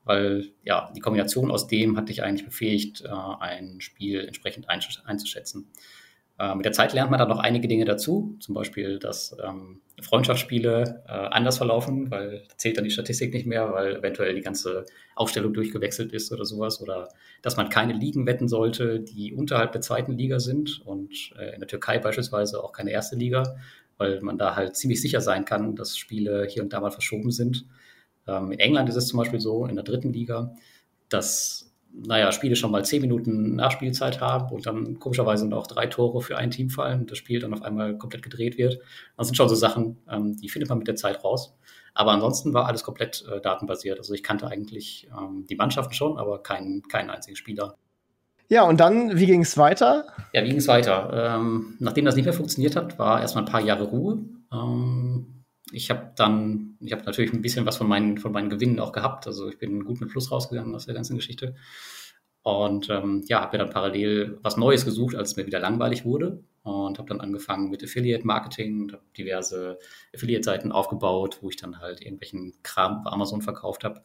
weil 0.03 0.51
ja 0.65 0.91
die 0.93 0.99
Kombination 0.99 1.49
aus 1.49 1.67
dem 1.67 1.95
hatte 1.95 2.11
ich 2.11 2.23
eigentlich 2.23 2.43
befähigt, 2.45 3.03
äh, 3.05 3.07
ein 3.39 3.79
Spiel 3.79 4.19
entsprechend 4.25 4.67
einzuschätzen. 4.69 5.71
Äh, 6.39 6.55
mit 6.55 6.65
der 6.65 6.71
Zeit 6.71 6.93
lernt 6.93 7.11
man 7.11 7.19
dann 7.19 7.29
noch 7.29 7.39
einige 7.39 7.67
Dinge 7.67 7.85
dazu, 7.85 8.35
zum 8.39 8.55
Beispiel, 8.55 8.97
dass 8.99 9.35
ähm, 9.43 9.81
Freundschaftsspiele 10.01 11.03
äh, 11.07 11.11
anders 11.11 11.57
verlaufen, 11.57 12.09
weil 12.09 12.43
zählt 12.57 12.77
dann 12.77 12.83
die 12.83 12.91
Statistik 12.91 13.33
nicht 13.33 13.45
mehr, 13.45 13.71
weil 13.71 13.97
eventuell 13.97 14.33
die 14.33 14.41
ganze 14.41 14.85
Aufstellung 15.15 15.53
durchgewechselt 15.53 16.11
ist 16.11 16.31
oder 16.31 16.45
sowas. 16.45 16.81
Oder 16.81 17.09
dass 17.43 17.55
man 17.55 17.69
keine 17.69 17.93
Ligen 17.93 18.25
wetten 18.25 18.47
sollte, 18.47 18.99
die 18.99 19.33
unterhalb 19.33 19.71
der 19.73 19.81
zweiten 19.81 20.13
Liga 20.13 20.39
sind 20.39 20.81
und 20.85 21.33
äh, 21.37 21.53
in 21.53 21.59
der 21.59 21.67
Türkei 21.67 21.99
beispielsweise 21.99 22.63
auch 22.63 22.71
keine 22.71 22.91
erste 22.91 23.15
Liga, 23.15 23.55
weil 23.97 24.19
man 24.21 24.39
da 24.39 24.55
halt 24.55 24.75
ziemlich 24.75 25.01
sicher 25.01 25.21
sein 25.21 25.45
kann, 25.45 25.75
dass 25.75 25.97
Spiele 25.97 26.47
hier 26.49 26.63
und 26.63 26.73
da 26.73 26.79
mal 26.81 26.91
verschoben 26.91 27.29
sind. 27.29 27.65
Ähm, 28.27 28.51
in 28.51 28.59
England 28.59 28.89
ist 28.89 28.95
es 28.95 29.07
zum 29.07 29.19
Beispiel 29.19 29.39
so, 29.39 29.67
in 29.67 29.75
der 29.75 29.83
dritten 29.83 30.11
Liga, 30.11 30.55
dass 31.09 31.62
naja, 31.93 32.31
Spiele 32.31 32.55
schon 32.55 32.71
mal 32.71 32.83
zehn 32.83 33.01
Minuten 33.01 33.55
Nachspielzeit 33.55 34.19
haben 34.19 34.53
und 34.53 34.65
dann 34.65 34.99
komischerweise 34.99 35.47
noch 35.47 35.67
drei 35.67 35.85
Tore 35.85 36.21
für 36.21 36.37
ein 36.37 36.49
Team 36.49 36.69
fallen 36.69 37.01
und 37.01 37.11
das 37.11 37.19
Spiel 37.19 37.39
dann 37.39 37.53
auf 37.53 37.61
einmal 37.61 37.97
komplett 37.97 38.23
gedreht 38.23 38.57
wird. 38.57 38.79
Das 39.15 39.27
sind 39.27 39.35
schon 39.35 39.47
so 39.47 39.55
Sachen, 39.55 39.97
ähm, 40.09 40.35
die 40.37 40.49
findet 40.49 40.69
man 40.69 40.79
mit 40.79 40.87
der 40.87 40.95
Zeit 40.95 41.23
raus. 41.23 41.55
Aber 41.93 42.11
ansonsten 42.11 42.53
war 42.53 42.65
alles 42.65 42.83
komplett 42.83 43.23
äh, 43.31 43.39
datenbasiert. 43.39 43.99
Also 43.99 44.13
ich 44.13 44.23
kannte 44.23 44.47
eigentlich 44.47 45.07
ähm, 45.15 45.45
die 45.47 45.55
Mannschaften 45.55 45.93
schon, 45.93 46.17
aber 46.17 46.41
keinen, 46.41 46.81
keinen 46.83 47.11
einzigen 47.11 47.35
Spieler. 47.35 47.77
Ja, 48.49 48.63
und 48.63 48.79
dann, 48.79 49.17
wie 49.17 49.27
ging 49.27 49.41
es 49.41 49.57
weiter? 49.57 50.07
Ja, 50.33 50.43
wie 50.43 50.49
ging 50.49 50.57
es 50.57 50.67
weiter? 50.67 51.35
Ähm, 51.35 51.75
nachdem 51.79 52.05
das 52.05 52.15
nicht 52.15 52.25
mehr 52.25 52.33
funktioniert 52.33 52.75
hat, 52.75 52.97
war 52.97 53.21
erstmal 53.21 53.43
ein 53.43 53.51
paar 53.51 53.61
Jahre 53.61 53.83
Ruhe. 53.83 54.19
Ähm, 54.51 55.42
ich 55.73 55.89
habe 55.89 56.13
dann, 56.15 56.77
ich 56.79 56.91
habe 56.91 57.03
natürlich 57.03 57.33
ein 57.33 57.41
bisschen 57.41 57.65
was 57.65 57.77
von 57.77 57.87
meinen, 57.87 58.17
von 58.17 58.31
meinen 58.31 58.49
Gewinnen 58.49 58.79
auch 58.79 58.91
gehabt. 58.91 59.27
Also 59.27 59.49
ich 59.49 59.57
bin 59.57 59.83
gut 59.83 59.99
mit 59.99 60.09
Plus 60.09 60.31
rausgegangen 60.31 60.73
aus 60.75 60.85
der 60.85 60.95
ganzen 60.95 61.15
Geschichte. 61.15 61.55
Und 62.43 62.89
ähm, 62.89 63.23
ja, 63.27 63.41
habe 63.41 63.57
mir 63.57 63.63
dann 63.63 63.73
parallel 63.73 64.37
was 64.41 64.57
Neues 64.57 64.85
gesucht, 64.85 65.15
als 65.15 65.31
es 65.31 65.35
mir 65.37 65.45
wieder 65.45 65.59
langweilig 65.59 66.05
wurde. 66.05 66.43
Und 66.63 66.97
habe 66.97 67.09
dann 67.09 67.21
angefangen 67.21 67.69
mit 67.69 67.83
Affiliate-Marketing 67.83 68.83
und 68.83 68.93
habe 68.93 69.03
diverse 69.17 69.79
Affiliate-Seiten 70.13 70.71
aufgebaut, 70.71 71.39
wo 71.41 71.49
ich 71.49 71.57
dann 71.57 71.79
halt 71.79 72.01
irgendwelchen 72.01 72.53
Kram 72.63 73.03
bei 73.03 73.11
Amazon 73.11 73.41
verkauft 73.41 73.83
habe. 73.83 74.01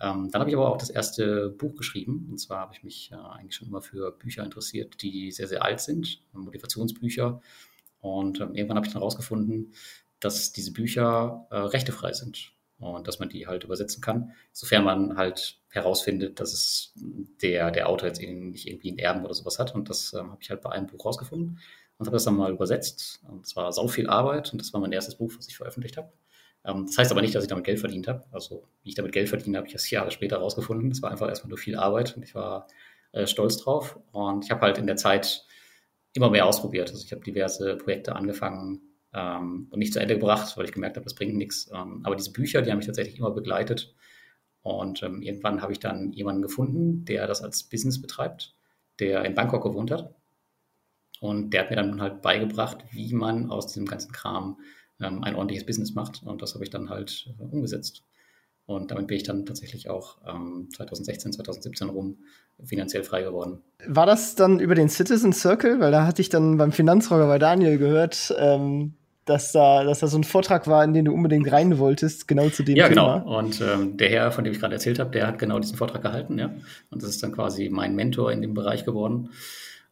Ähm, 0.00 0.28
dann 0.30 0.40
habe 0.40 0.50
ich 0.50 0.56
aber 0.56 0.70
auch 0.70 0.76
das 0.76 0.90
erste 0.90 1.50
Buch 1.50 1.76
geschrieben. 1.76 2.26
Und 2.30 2.38
zwar 2.38 2.60
habe 2.60 2.74
ich 2.74 2.82
mich 2.82 3.10
äh, 3.12 3.16
eigentlich 3.16 3.54
schon 3.54 3.68
immer 3.68 3.80
für 3.80 4.10
Bücher 4.12 4.44
interessiert, 4.44 5.00
die 5.02 5.30
sehr, 5.30 5.46
sehr 5.46 5.62
alt 5.62 5.80
sind, 5.80 6.22
Motivationsbücher. 6.32 7.40
Und 8.00 8.40
ähm, 8.40 8.54
irgendwann 8.54 8.76
habe 8.76 8.86
ich 8.86 8.92
dann 8.92 9.00
herausgefunden, 9.00 9.72
dass 10.24 10.52
diese 10.52 10.72
Bücher 10.72 11.46
äh, 11.50 11.56
rechtefrei 11.56 12.12
sind 12.12 12.52
und 12.78 13.06
dass 13.06 13.18
man 13.18 13.28
die 13.28 13.46
halt 13.46 13.64
übersetzen 13.64 14.02
kann, 14.02 14.32
sofern 14.52 14.84
man 14.84 15.16
halt 15.16 15.58
herausfindet, 15.70 16.40
dass 16.40 16.52
es 16.52 16.92
der, 17.42 17.70
der 17.70 17.88
Autor 17.88 18.08
jetzt 18.08 18.20
nicht 18.20 18.66
irgendwie 18.66 18.90
einen 18.90 18.98
Erben 18.98 19.24
oder 19.24 19.34
sowas 19.34 19.58
hat. 19.58 19.74
Und 19.74 19.90
das 19.90 20.12
ähm, 20.12 20.30
habe 20.30 20.38
ich 20.40 20.50
halt 20.50 20.60
bei 20.60 20.70
einem 20.70 20.86
Buch 20.86 21.04
rausgefunden 21.04 21.60
und 21.98 22.06
habe 22.06 22.16
das 22.16 22.24
dann 22.24 22.36
mal 22.36 22.52
übersetzt. 22.52 23.20
Und 23.28 23.46
es 23.46 23.56
war 23.56 23.72
sau 23.72 23.88
viel 23.88 24.08
Arbeit 24.08 24.52
und 24.52 24.60
das 24.60 24.72
war 24.72 24.80
mein 24.80 24.92
erstes 24.92 25.16
Buch, 25.16 25.32
was 25.36 25.48
ich 25.48 25.56
veröffentlicht 25.56 25.96
habe. 25.96 26.12
Ähm, 26.64 26.86
das 26.86 26.98
heißt 26.98 27.12
aber 27.12 27.22
nicht, 27.22 27.34
dass 27.34 27.44
ich 27.44 27.48
damit 27.48 27.64
Geld 27.64 27.80
verdient 27.80 28.08
habe. 28.08 28.24
Also 28.32 28.68
wie 28.82 28.90
ich 28.90 28.94
damit 28.94 29.12
Geld 29.12 29.28
verdiene, 29.28 29.58
habe 29.58 29.66
ich 29.66 29.74
erst 29.74 29.90
Jahre 29.90 30.10
später 30.10 30.38
rausgefunden. 30.38 30.90
Das 30.90 31.02
war 31.02 31.10
einfach 31.10 31.28
erstmal 31.28 31.50
nur 31.50 31.58
viel 31.58 31.76
Arbeit 31.76 32.16
und 32.16 32.22
ich 32.22 32.34
war 32.34 32.66
äh, 33.12 33.26
stolz 33.26 33.58
drauf. 33.58 33.98
Und 34.12 34.44
ich 34.44 34.50
habe 34.50 34.62
halt 34.62 34.78
in 34.78 34.86
der 34.86 34.96
Zeit 34.96 35.44
immer 36.12 36.30
mehr 36.30 36.46
ausprobiert. 36.46 36.90
Also 36.90 37.04
ich 37.04 37.12
habe 37.12 37.22
diverse 37.22 37.76
Projekte 37.76 38.16
angefangen, 38.16 38.80
ähm, 39.14 39.68
und 39.70 39.78
nicht 39.78 39.92
zu 39.92 40.00
Ende 40.00 40.14
gebracht, 40.14 40.56
weil 40.56 40.64
ich 40.64 40.72
gemerkt 40.72 40.96
habe, 40.96 41.04
das 41.04 41.14
bringt 41.14 41.36
nichts. 41.36 41.70
Ähm, 41.72 42.00
aber 42.04 42.16
diese 42.16 42.32
Bücher, 42.32 42.62
die 42.62 42.70
haben 42.70 42.78
mich 42.78 42.86
tatsächlich 42.86 43.18
immer 43.18 43.30
begleitet. 43.30 43.94
Und 44.62 45.02
ähm, 45.02 45.22
irgendwann 45.22 45.62
habe 45.62 45.72
ich 45.72 45.78
dann 45.78 46.12
jemanden 46.12 46.42
gefunden, 46.42 47.04
der 47.04 47.26
das 47.26 47.42
als 47.42 47.64
Business 47.64 48.00
betreibt, 48.00 48.54
der 48.98 49.24
in 49.24 49.34
Bangkok 49.34 49.62
gewohnt 49.62 49.90
hat. 49.90 50.14
Und 51.20 51.50
der 51.50 51.62
hat 51.62 51.70
mir 51.70 51.76
dann 51.76 52.00
halt 52.00 52.22
beigebracht, 52.22 52.84
wie 52.90 53.14
man 53.14 53.50
aus 53.50 53.68
diesem 53.68 53.86
ganzen 53.86 54.12
Kram 54.12 54.58
ähm, 55.00 55.22
ein 55.22 55.34
ordentliches 55.34 55.66
Business 55.66 55.94
macht. 55.94 56.22
Und 56.22 56.42
das 56.42 56.54
habe 56.54 56.64
ich 56.64 56.70
dann 56.70 56.90
halt 56.90 57.32
äh, 57.38 57.42
umgesetzt. 57.42 58.04
Und 58.66 58.90
damit 58.90 59.06
bin 59.08 59.18
ich 59.18 59.24
dann 59.24 59.44
tatsächlich 59.44 59.90
auch 59.90 60.18
ähm, 60.26 60.68
2016, 60.74 61.34
2017 61.34 61.90
rum 61.90 62.18
finanziell 62.64 63.04
frei 63.04 63.22
geworden. 63.22 63.62
War 63.86 64.06
das 64.06 64.36
dann 64.36 64.58
über 64.58 64.74
den 64.74 64.88
Citizen 64.88 65.34
Circle? 65.34 65.80
Weil 65.80 65.92
da 65.92 66.06
hatte 66.06 66.22
ich 66.22 66.30
dann 66.30 66.56
beim 66.56 66.72
Finanzrocker 66.72 67.26
bei 67.26 67.38
Daniel 67.38 67.76
gehört, 67.76 68.34
ähm, 68.38 68.94
dass 69.24 69.52
da, 69.52 69.84
dass 69.84 70.00
da 70.00 70.06
so 70.06 70.18
ein 70.18 70.24
Vortrag 70.24 70.66
war, 70.66 70.84
in 70.84 70.92
den 70.92 71.06
du 71.06 71.12
unbedingt 71.12 71.50
rein 71.50 71.78
wolltest, 71.78 72.28
genau 72.28 72.48
zu 72.50 72.62
dem 72.62 72.76
ja, 72.76 72.88
Thema. 72.88 73.02
Ja, 73.02 73.18
genau. 73.18 73.38
Und 73.38 73.60
ähm, 73.60 73.96
der 73.96 74.10
Herr, 74.10 74.32
von 74.32 74.44
dem 74.44 74.52
ich 74.52 74.60
gerade 74.60 74.74
erzählt 74.74 74.98
habe, 74.98 75.10
der 75.10 75.26
hat 75.26 75.38
genau 75.38 75.58
diesen 75.58 75.76
Vortrag 75.76 76.02
gehalten, 76.02 76.38
ja. 76.38 76.54
Und 76.90 77.02
das 77.02 77.10
ist 77.10 77.22
dann 77.22 77.32
quasi 77.32 77.68
mein 77.70 77.94
Mentor 77.94 78.32
in 78.32 78.42
dem 78.42 78.54
Bereich 78.54 78.84
geworden. 78.84 79.30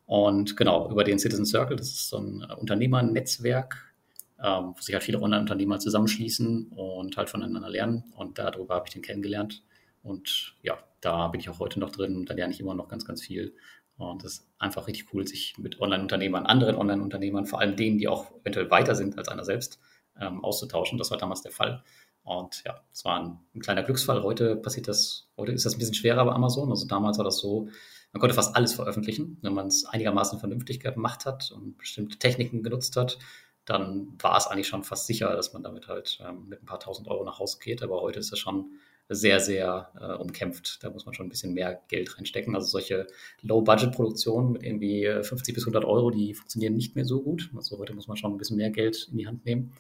Und 0.07 0.57
genau, 0.57 0.91
über 0.91 1.05
den 1.05 1.19
Citizen 1.19 1.47
Circle, 1.47 1.77
das 1.77 1.89
ist 1.89 2.09
so 2.11 2.19
ein 2.19 2.45
Unternehmernetzwerk, 2.59 3.95
ähm, 4.43 4.75
wo 4.77 4.81
sich 4.81 4.95
halt 4.95 5.05
viele 5.05 5.21
Online-Unternehmer 5.21 5.79
zusammenschließen 5.79 6.69
und 6.69 7.17
halt 7.17 7.31
voneinander 7.31 7.71
lernen. 7.71 8.05
Und 8.17 8.39
darüber 8.39 8.75
habe 8.75 8.87
ich 8.89 8.93
den 8.93 9.03
kennengelernt. 9.03 9.63
Und 10.03 10.57
ja, 10.63 10.79
da 11.01 11.29
bin 11.29 11.41
ich 11.41 11.49
auch 11.49 11.61
heute 11.61 11.81
noch 11.81 11.91
drin. 11.91 12.27
Da 12.27 12.35
lerne 12.35 12.53
ich 12.53 12.61
immer 12.61 12.75
noch 12.75 12.89
ganz, 12.89 13.07
ganz 13.07 13.23
viel. 13.23 13.55
Und 13.97 14.25
das 14.25 14.33
ist 14.33 14.49
einfach 14.59 14.87
richtig 14.87 15.13
cool, 15.13 15.27
sich 15.27 15.57
mit 15.59 15.81
Online-Unternehmern, 15.81 16.47
anderen 16.47 16.77
Online-Unternehmern, 16.77 17.47
vor 17.47 17.61
allem 17.61 17.77
denen, 17.77 17.99
die 17.99 18.09
auch 18.09 18.33
eventuell 18.41 18.71
weiter 18.71 18.95
sind 18.95 19.19
als 19.19 19.29
einer 19.29 19.45
selbst, 19.45 19.79
ähm, 20.21 20.45
auszutauschen. 20.45 20.99
Das 20.99 21.11
war 21.11 21.19
damals 21.19 21.43
der 21.43 21.53
Fall. 21.53 21.83
Und 22.25 22.63
ja, 22.65 22.81
es 22.93 23.05
war 23.05 23.21
ein, 23.21 23.39
ein, 23.55 23.61
kleiner 23.61 23.83
Glücksfall. 23.83 24.23
Heute 24.23 24.57
passiert 24.57 24.89
das, 24.89 25.29
heute 25.37 25.53
ist 25.53 25.67
das 25.67 25.75
ein 25.75 25.79
bisschen 25.79 25.95
schwerer 25.95 26.25
bei 26.25 26.33
Amazon. 26.33 26.71
Also 26.71 26.87
damals 26.87 27.19
war 27.19 27.25
das 27.25 27.39
so, 27.39 27.69
man 28.13 28.21
konnte 28.21 28.35
fast 28.35 28.55
alles 28.55 28.75
veröffentlichen, 28.75 29.39
wenn 29.43 29.55
man 29.55 29.67
es 29.67 29.85
einigermaßen 29.87 30.39
vernünftig 30.39 30.81
gemacht 30.81 31.27
hat 31.27 31.51
und 31.51 31.79
bestimmte 31.79 32.19
Techniken 32.19 32.63
genutzt 32.63 32.97
hat. 32.97 33.19
Dann 33.65 34.17
war 34.21 34.37
es 34.37 34.47
eigentlich 34.47 34.69
schon 34.69 34.85
fast 34.85 35.07
sicher, 35.07 35.35
dass 35.35 35.53
man 35.53 35.63
damit 35.63 35.89
halt 35.89 36.21
ähm, 36.27 36.49
mit 36.49 36.63
ein 36.63 36.67
paar 36.67 36.81
tausend 36.81 37.09
Euro 37.09 37.25
nach 37.25 37.39
Hause 37.39 37.59
geht. 37.61 37.83
Aber 37.83 38.01
heute 38.01 38.21
ist 38.21 38.33
es 38.33 38.39
schon 38.39 38.73
sehr, 39.15 39.41
sehr 39.41 39.91
äh, 40.01 40.21
umkämpft. 40.21 40.83
Da 40.83 40.91
muss 40.91 41.07
man 41.07 41.15
schon 41.15 41.27
ein 41.27 41.31
bisschen 41.31 41.55
mehr 41.55 41.81
Geld 41.89 42.17
reinstecken. 42.17 42.55
Also 42.55 42.69
solche 42.69 43.07
Low-Budget-Produktionen 43.43 44.53
mit 44.53 44.63
irgendwie 44.63 45.07
50 45.23 45.55
bis 45.55 45.65
100 45.65 45.85
Euro, 45.85 46.11
die 46.11 46.35
funktionieren 46.35 46.75
nicht 46.75 46.97
mehr 46.97 47.05
so 47.05 47.23
gut. 47.23 47.51
Also 47.57 47.79
heute 47.79 47.95
muss 47.95 48.09
man 48.09 48.17
schon 48.17 48.33
ein 48.33 48.39
bisschen 48.39 48.57
mehr 48.57 48.71
Geld 48.71 49.09
in 49.11 49.19
die 49.19 49.27
Hand 49.27 49.45
nehmen. 49.45 49.73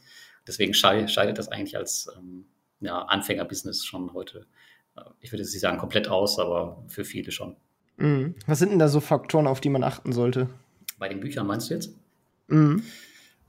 Deswegen 0.46 0.74
scheidet 0.74 1.38
das 1.38 1.48
eigentlich 1.48 1.76
als 1.76 2.08
ähm, 2.16 2.46
ja, 2.80 3.02
Anfängerbusiness 3.02 3.84
schon 3.84 4.12
heute, 4.12 4.46
äh, 4.96 5.02
ich 5.20 5.32
würde 5.32 5.42
jetzt 5.42 5.52
nicht 5.52 5.60
sagen 5.60 5.78
komplett 5.78 6.08
aus, 6.08 6.38
aber 6.38 6.82
für 6.88 7.04
viele 7.04 7.30
schon. 7.30 7.56
Mhm. 7.96 8.34
Was 8.46 8.58
sind 8.58 8.70
denn 8.70 8.78
da 8.78 8.88
so 8.88 9.00
Faktoren, 9.00 9.46
auf 9.46 9.60
die 9.60 9.68
man 9.68 9.84
achten 9.84 10.12
sollte? 10.12 10.48
Bei 10.98 11.08
den 11.08 11.20
Büchern 11.20 11.46
meinst 11.46 11.70
du 11.70 11.74
jetzt? 11.74 11.94
Mhm. 12.48 12.82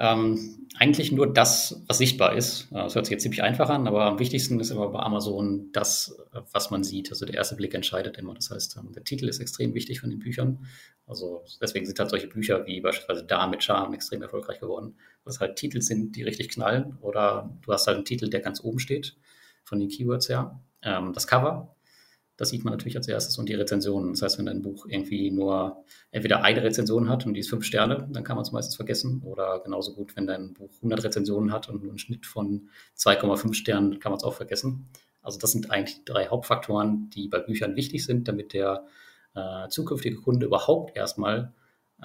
Ähm, 0.04 0.68
eigentlich 0.80 1.14
nur 1.14 1.32
das, 1.32 1.82
was 1.88 1.98
sichtbar 1.98 2.36
ist. 2.36 2.68
Das 2.72 2.94
hört 2.94 3.06
sich 3.06 3.14
jetzt 3.14 3.22
ziemlich 3.22 3.42
einfach 3.42 3.70
an, 3.70 3.88
aber 3.88 4.04
am 4.04 4.20
wichtigsten 4.20 4.60
ist 4.60 4.70
immer 4.70 4.90
bei 4.90 5.00
Amazon 5.00 5.70
das, 5.72 6.18
was 6.52 6.72
man 6.72 6.84
sieht. 6.84 7.10
Also 7.10 7.26
der 7.26 7.36
erste 7.36 7.56
Blick 7.56 7.74
entscheidet 7.74 8.18
immer. 8.18 8.34
Das 8.34 8.50
heißt, 8.50 8.76
ähm, 8.78 8.92
der 8.92 9.06
Titel 9.06 9.30
ist 9.30 9.40
extrem 9.40 9.74
wichtig 9.74 10.02
von 10.02 10.10
den 10.10 10.20
Büchern. 10.20 10.66
Also 11.08 11.46
deswegen 11.62 11.86
sind 11.86 11.98
halt 12.00 12.10
solche 12.10 12.28
Bücher 12.28 12.66
wie 12.66 12.82
beispielsweise 12.82 13.24
Da 13.24 13.48
mit 13.48 13.64
Charme 13.64 13.94
extrem 13.94 14.22
erfolgreich 14.22 14.60
geworden. 14.60 14.98
Dass 15.24 15.40
halt 15.40 15.56
Titel 15.56 15.80
sind, 15.80 16.18
die 16.18 16.24
richtig 16.24 16.50
knallen. 16.50 16.98
Oder 17.00 17.58
du 17.62 17.72
hast 17.72 17.88
halt 17.88 17.96
einen 17.96 18.06
Titel, 18.06 18.30
der 18.30 18.42
ganz 18.42 18.62
oben 18.62 18.80
steht, 18.80 19.16
von 19.64 19.80
den 19.80 19.88
Keywords 19.88 20.28
her. 20.28 20.60
Ähm, 20.82 21.14
das 21.14 21.28
Cover, 21.28 21.73
das 22.38 22.50
sieht 22.50 22.64
man 22.64 22.74
natürlich 22.74 22.98
als 22.98 23.08
erstes 23.08 23.38
und 23.38 23.48
die 23.48 23.54
Rezensionen. 23.54 24.12
Das 24.12 24.22
heißt, 24.22 24.40
wenn 24.40 24.48
dein 24.48 24.62
Buch 24.62 24.86
irgendwie 24.88 25.30
nur 25.30 25.84
entweder 26.12 26.44
eine 26.44 26.64
Rezension 26.64 27.10
hat 27.10 27.26
und 27.26 27.36
die 27.36 27.42
ist 27.42 27.50
fünf 27.50 27.64
Sterne, 27.64 28.08
dann 28.12 28.24
kann 28.24 28.36
man 28.36 28.44
es 28.44 28.52
meistens 28.52 28.76
vergessen. 28.76 29.22
Oder 29.24 29.62
genauso 29.64 29.94
gut, 29.94 30.16
wenn 30.16 30.26
dein 30.26 30.54
Buch 30.54 30.72
100 30.78 31.04
Rezensionen 31.04 31.52
hat 31.52 31.70
und 31.70 31.84
nur 31.84 31.92
einen 31.92 32.00
Schnitt 32.00 32.26
von 32.26 32.70
2,5 32.98 33.54
Sternen, 33.54 34.00
kann 34.00 34.12
man 34.12 34.18
es 34.18 34.24
auch 34.24 34.34
vergessen. 34.34 34.90
Also 35.22 35.40
das 35.40 35.52
sind 35.52 35.70
eigentlich 35.70 36.00
die 36.00 36.06
drei 36.06 36.28
Hauptfaktoren, 36.28 37.10
die 37.12 37.28
bei 37.28 37.40
Büchern 37.40 37.76
wichtig 37.76 38.04
sind, 38.04 38.28
damit 38.28 38.54
der 38.54 38.86
äh, 39.36 39.68
zukünftige 39.70 40.18
Kunde 40.18 40.48
überhaupt 40.48 40.98
erstmal 40.98 41.54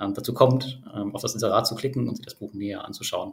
ähm, 0.00 0.14
dazu 0.14 0.35
kommt, 0.35 0.82
ähm, 0.94 1.14
auf 1.14 1.23
das 1.23 1.35
Inserat 1.35 1.66
zu 1.66 1.75
klicken 1.75 2.08
und 2.08 2.16
sich 2.16 2.26
das 2.26 2.35
Buch 2.35 2.52
näher 2.52 2.85
anzuschauen 2.85 3.32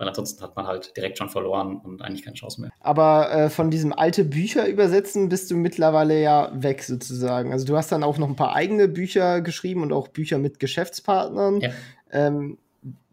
weil 0.00 0.08
ansonsten 0.08 0.42
hat 0.42 0.56
man 0.56 0.66
halt 0.66 0.96
direkt 0.96 1.18
schon 1.18 1.28
verloren 1.28 1.76
und 1.76 2.00
eigentlich 2.00 2.24
keine 2.24 2.34
Chance 2.34 2.62
mehr. 2.62 2.70
Aber 2.80 3.30
äh, 3.30 3.50
von 3.50 3.70
diesem 3.70 3.92
alte 3.92 4.24
Bücher 4.24 4.66
übersetzen 4.66 5.28
bist 5.28 5.50
du 5.50 5.56
mittlerweile 5.56 6.18
ja 6.20 6.50
weg 6.54 6.82
sozusagen. 6.82 7.52
Also 7.52 7.66
du 7.66 7.76
hast 7.76 7.92
dann 7.92 8.02
auch 8.02 8.16
noch 8.16 8.28
ein 8.28 8.34
paar 8.34 8.54
eigene 8.54 8.88
Bücher 8.88 9.42
geschrieben 9.42 9.82
und 9.82 9.92
auch 9.92 10.08
Bücher 10.08 10.38
mit 10.38 10.58
Geschäftspartnern. 10.58 11.60
Ja. 11.60 11.70
Ähm, 12.10 12.56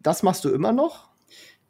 das 0.02 0.22
machst 0.22 0.46
du 0.46 0.48
immer 0.48 0.72
noch? 0.72 1.10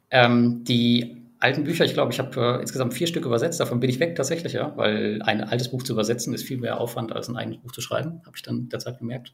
Ähm, 0.09 0.63
die 0.63 1.25
alten 1.39 1.65
Bücher, 1.65 1.83
ich 1.83 1.93
glaube, 1.93 2.13
ich 2.13 2.19
habe 2.19 2.39
äh, 2.39 2.61
insgesamt 2.61 2.93
vier 2.93 3.07
Stück 3.07 3.25
übersetzt. 3.25 3.59
Davon 3.59 3.81
bin 3.81 3.89
ich 3.89 3.99
weg 3.99 4.15
tatsächlich, 4.15 4.53
ja, 4.53 4.71
weil 4.77 5.21
ein 5.23 5.43
altes 5.43 5.69
Buch 5.69 5.83
zu 5.83 5.91
übersetzen 5.91 6.33
ist 6.33 6.43
viel 6.43 6.59
mehr 6.59 6.79
Aufwand 6.79 7.11
als 7.11 7.27
ein 7.27 7.35
eigenes 7.35 7.59
Buch 7.59 7.73
zu 7.73 7.81
schreiben, 7.81 8.21
habe 8.25 8.37
ich 8.37 8.43
dann 8.43 8.69
derzeit 8.69 8.99
gemerkt. 8.99 9.33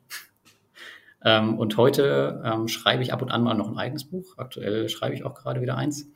Ähm, 1.26 1.58
und 1.58 1.76
heute 1.76 2.42
ähm, 2.46 2.68
schreibe 2.68 3.02
ich 3.02 3.12
ab 3.12 3.24
und 3.24 3.32
an 3.32 3.44
mal 3.44 3.56
noch 3.56 3.68
ein 3.68 3.78
eigenes 3.78 4.06
Buch. 4.06 4.38
Aktuell 4.38 4.88
schreibe 4.90 5.16
ich 5.16 5.26
auch 5.26 5.34
gerade 5.34 5.60
wieder 5.60 5.76
eins. 5.76 6.08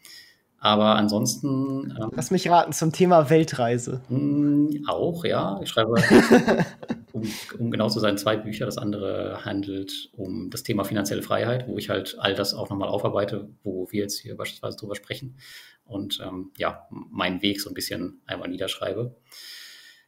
Aber 0.59 0.95
ansonsten. 0.95 1.95
Ähm, 1.99 2.11
Lass 2.13 2.31
mich 2.31 2.47
raten, 2.49 2.73
zum 2.73 2.91
Thema 2.91 3.29
Weltreise. 3.29 4.01
Mh, 4.09 4.17
hm, 4.17 4.85
auch, 4.87 5.25
ja. 5.25 5.59
Ich 5.63 5.69
schreibe, 5.69 5.95
um, 7.13 7.23
um, 7.57 7.71
genau 7.71 7.89
zu 7.89 7.99
sein, 7.99 8.17
zwei 8.19 8.37
Bücher. 8.37 8.65
Das 8.65 8.77
andere 8.77 9.45
handelt 9.45 10.11
um 10.15 10.51
das 10.51 10.61
Thema 10.61 10.83
finanzielle 10.83 11.23
Freiheit, 11.23 11.67
wo 11.67 11.77
ich 11.77 11.89
halt 11.89 12.17
all 12.19 12.35
das 12.35 12.53
auch 12.53 12.69
nochmal 12.69 12.89
aufarbeite, 12.89 13.49
wo 13.63 13.87
wir 13.91 14.01
jetzt 14.03 14.19
hier 14.19 14.37
beispielsweise 14.37 14.77
drüber 14.77 14.95
sprechen. 14.95 15.37
Und 15.85 16.19
ähm, 16.23 16.51
ja, 16.57 16.87
meinen 16.91 17.41
Weg 17.41 17.61
so 17.61 17.69
ein 17.69 17.73
bisschen 17.73 18.21
einmal 18.27 18.49
niederschreibe. 18.49 19.15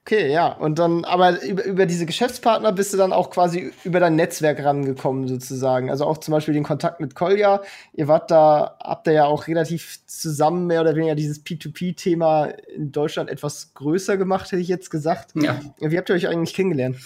Okay, 0.03 0.31
ja. 0.31 0.51
Und 0.53 0.79
dann, 0.79 1.05
aber 1.05 1.43
über, 1.43 1.63
über 1.63 1.85
diese 1.85 2.07
Geschäftspartner 2.07 2.71
bist 2.71 2.91
du 2.91 2.97
dann 2.97 3.13
auch 3.13 3.29
quasi 3.29 3.71
über 3.83 3.99
dein 3.99 4.15
Netzwerk 4.15 4.63
rangekommen, 4.63 5.27
sozusagen. 5.27 5.91
Also 5.91 6.05
auch 6.05 6.17
zum 6.17 6.31
Beispiel 6.31 6.55
den 6.55 6.63
Kontakt 6.63 6.99
mit 6.99 7.13
Kolja. 7.13 7.61
Ihr 7.93 8.07
wart 8.07 8.31
da, 8.31 8.77
habt 8.79 9.05
ihr 9.07 9.13
ja 9.13 9.25
auch 9.25 9.47
relativ 9.47 9.99
zusammen 10.07 10.65
mehr 10.65 10.81
oder 10.81 10.95
weniger 10.95 11.13
dieses 11.13 11.45
P2P-Thema 11.45 12.45
in 12.75 12.91
Deutschland 12.91 13.29
etwas 13.29 13.75
größer 13.75 14.17
gemacht, 14.17 14.51
hätte 14.51 14.61
ich 14.61 14.67
jetzt 14.67 14.89
gesagt. 14.89 15.33
Ja. 15.35 15.59
Wie 15.79 15.97
habt 15.97 16.09
ihr 16.09 16.15
euch 16.15 16.27
eigentlich 16.27 16.55
kennengelernt? 16.55 16.97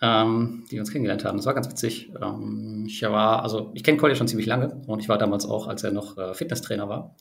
Ähm, 0.00 0.64
die 0.70 0.72
wir 0.72 0.80
uns 0.80 0.90
kennengelernt 0.90 1.24
haben. 1.26 1.36
Das 1.36 1.46
war 1.46 1.54
ganz 1.54 1.68
witzig. 1.68 2.12
Ähm, 2.20 2.84
ich 2.86 3.02
war, 3.02 3.42
also 3.42 3.72
ich 3.74 3.84
kenne 3.84 3.98
Kolja 3.98 4.14
schon 4.14 4.28
ziemlich 4.28 4.46
lange 4.46 4.80
und 4.86 5.00
ich 5.00 5.08
war 5.10 5.18
damals 5.18 5.44
auch, 5.44 5.68
als 5.68 5.84
er 5.84 5.92
noch 5.92 6.16
äh, 6.16 6.32
Fitnesstrainer 6.32 6.88
war, 6.88 7.14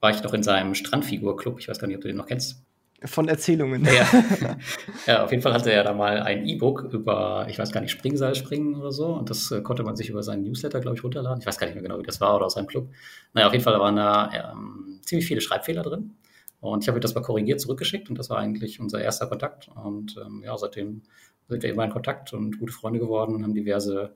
war 0.00 0.10
ich 0.10 0.22
noch 0.22 0.34
in 0.34 0.42
seinem 0.42 0.74
Strandfigur-Club. 0.74 1.58
Ich 1.58 1.68
weiß 1.68 1.78
gar 1.78 1.88
nicht, 1.88 1.96
ob 1.96 2.02
du 2.02 2.08
den 2.08 2.16
noch 2.18 2.26
kennst. 2.26 2.62
Von 3.04 3.28
Erzählungen. 3.28 3.84
Ja. 3.84 4.06
ja, 5.06 5.24
auf 5.24 5.30
jeden 5.30 5.42
Fall 5.42 5.54
hatte 5.54 5.72
er 5.72 5.84
da 5.84 5.94
mal 5.94 6.20
ein 6.20 6.46
E-Book 6.46 6.88
über, 6.92 7.46
ich 7.48 7.58
weiß 7.58 7.72
gar 7.72 7.80
nicht, 7.80 7.90
Springseil 7.90 8.34
springen 8.34 8.74
oder 8.74 8.92
so. 8.92 9.06
Und 9.06 9.30
das 9.30 9.50
äh, 9.50 9.62
konnte 9.62 9.82
man 9.82 9.96
sich 9.96 10.10
über 10.10 10.22
seinen 10.22 10.42
Newsletter, 10.42 10.80
glaube 10.80 10.96
ich, 10.96 11.04
runterladen. 11.04 11.40
Ich 11.40 11.46
weiß 11.46 11.56
gar 11.56 11.66
nicht 11.66 11.74
mehr 11.74 11.82
genau, 11.82 11.98
wie 11.98 12.02
das 12.02 12.20
war 12.20 12.36
oder 12.36 12.46
aus 12.46 12.54
seinem 12.54 12.66
Club. 12.66 12.90
Naja, 13.32 13.46
auf 13.46 13.52
jeden 13.54 13.64
Fall 13.64 13.78
waren 13.80 13.96
da 13.96 14.52
ähm, 14.52 15.00
ziemlich 15.02 15.26
viele 15.26 15.40
Schreibfehler 15.40 15.82
drin. 15.82 16.12
Und 16.60 16.84
ich 16.84 16.88
habe 16.88 17.00
das 17.00 17.14
mal 17.14 17.22
korrigiert 17.22 17.60
zurückgeschickt 17.60 18.10
und 18.10 18.18
das 18.18 18.28
war 18.28 18.38
eigentlich 18.38 18.80
unser 18.80 19.00
erster 19.00 19.26
Kontakt. 19.26 19.68
Und 19.82 20.16
ähm, 20.22 20.42
ja, 20.44 20.56
seitdem 20.58 21.02
sind 21.48 21.62
wir 21.62 21.70
immer 21.70 21.84
in 21.84 21.90
Kontakt 21.90 22.34
und 22.34 22.58
gute 22.58 22.72
Freunde 22.72 23.00
geworden 23.00 23.34
und 23.34 23.42
haben 23.42 23.54
diverse 23.54 24.14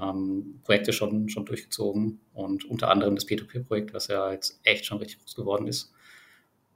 ähm, 0.00 0.60
Projekte 0.64 0.92
schon, 0.92 1.28
schon 1.28 1.46
durchgezogen. 1.46 2.20
Und 2.32 2.64
unter 2.64 2.90
anderem 2.90 3.14
das 3.14 3.28
P2P-Projekt, 3.28 3.94
was 3.94 4.08
ja 4.08 4.32
jetzt 4.32 4.60
echt 4.64 4.86
schon 4.86 4.98
richtig 4.98 5.20
groß 5.20 5.36
geworden 5.36 5.68
ist. 5.68 5.92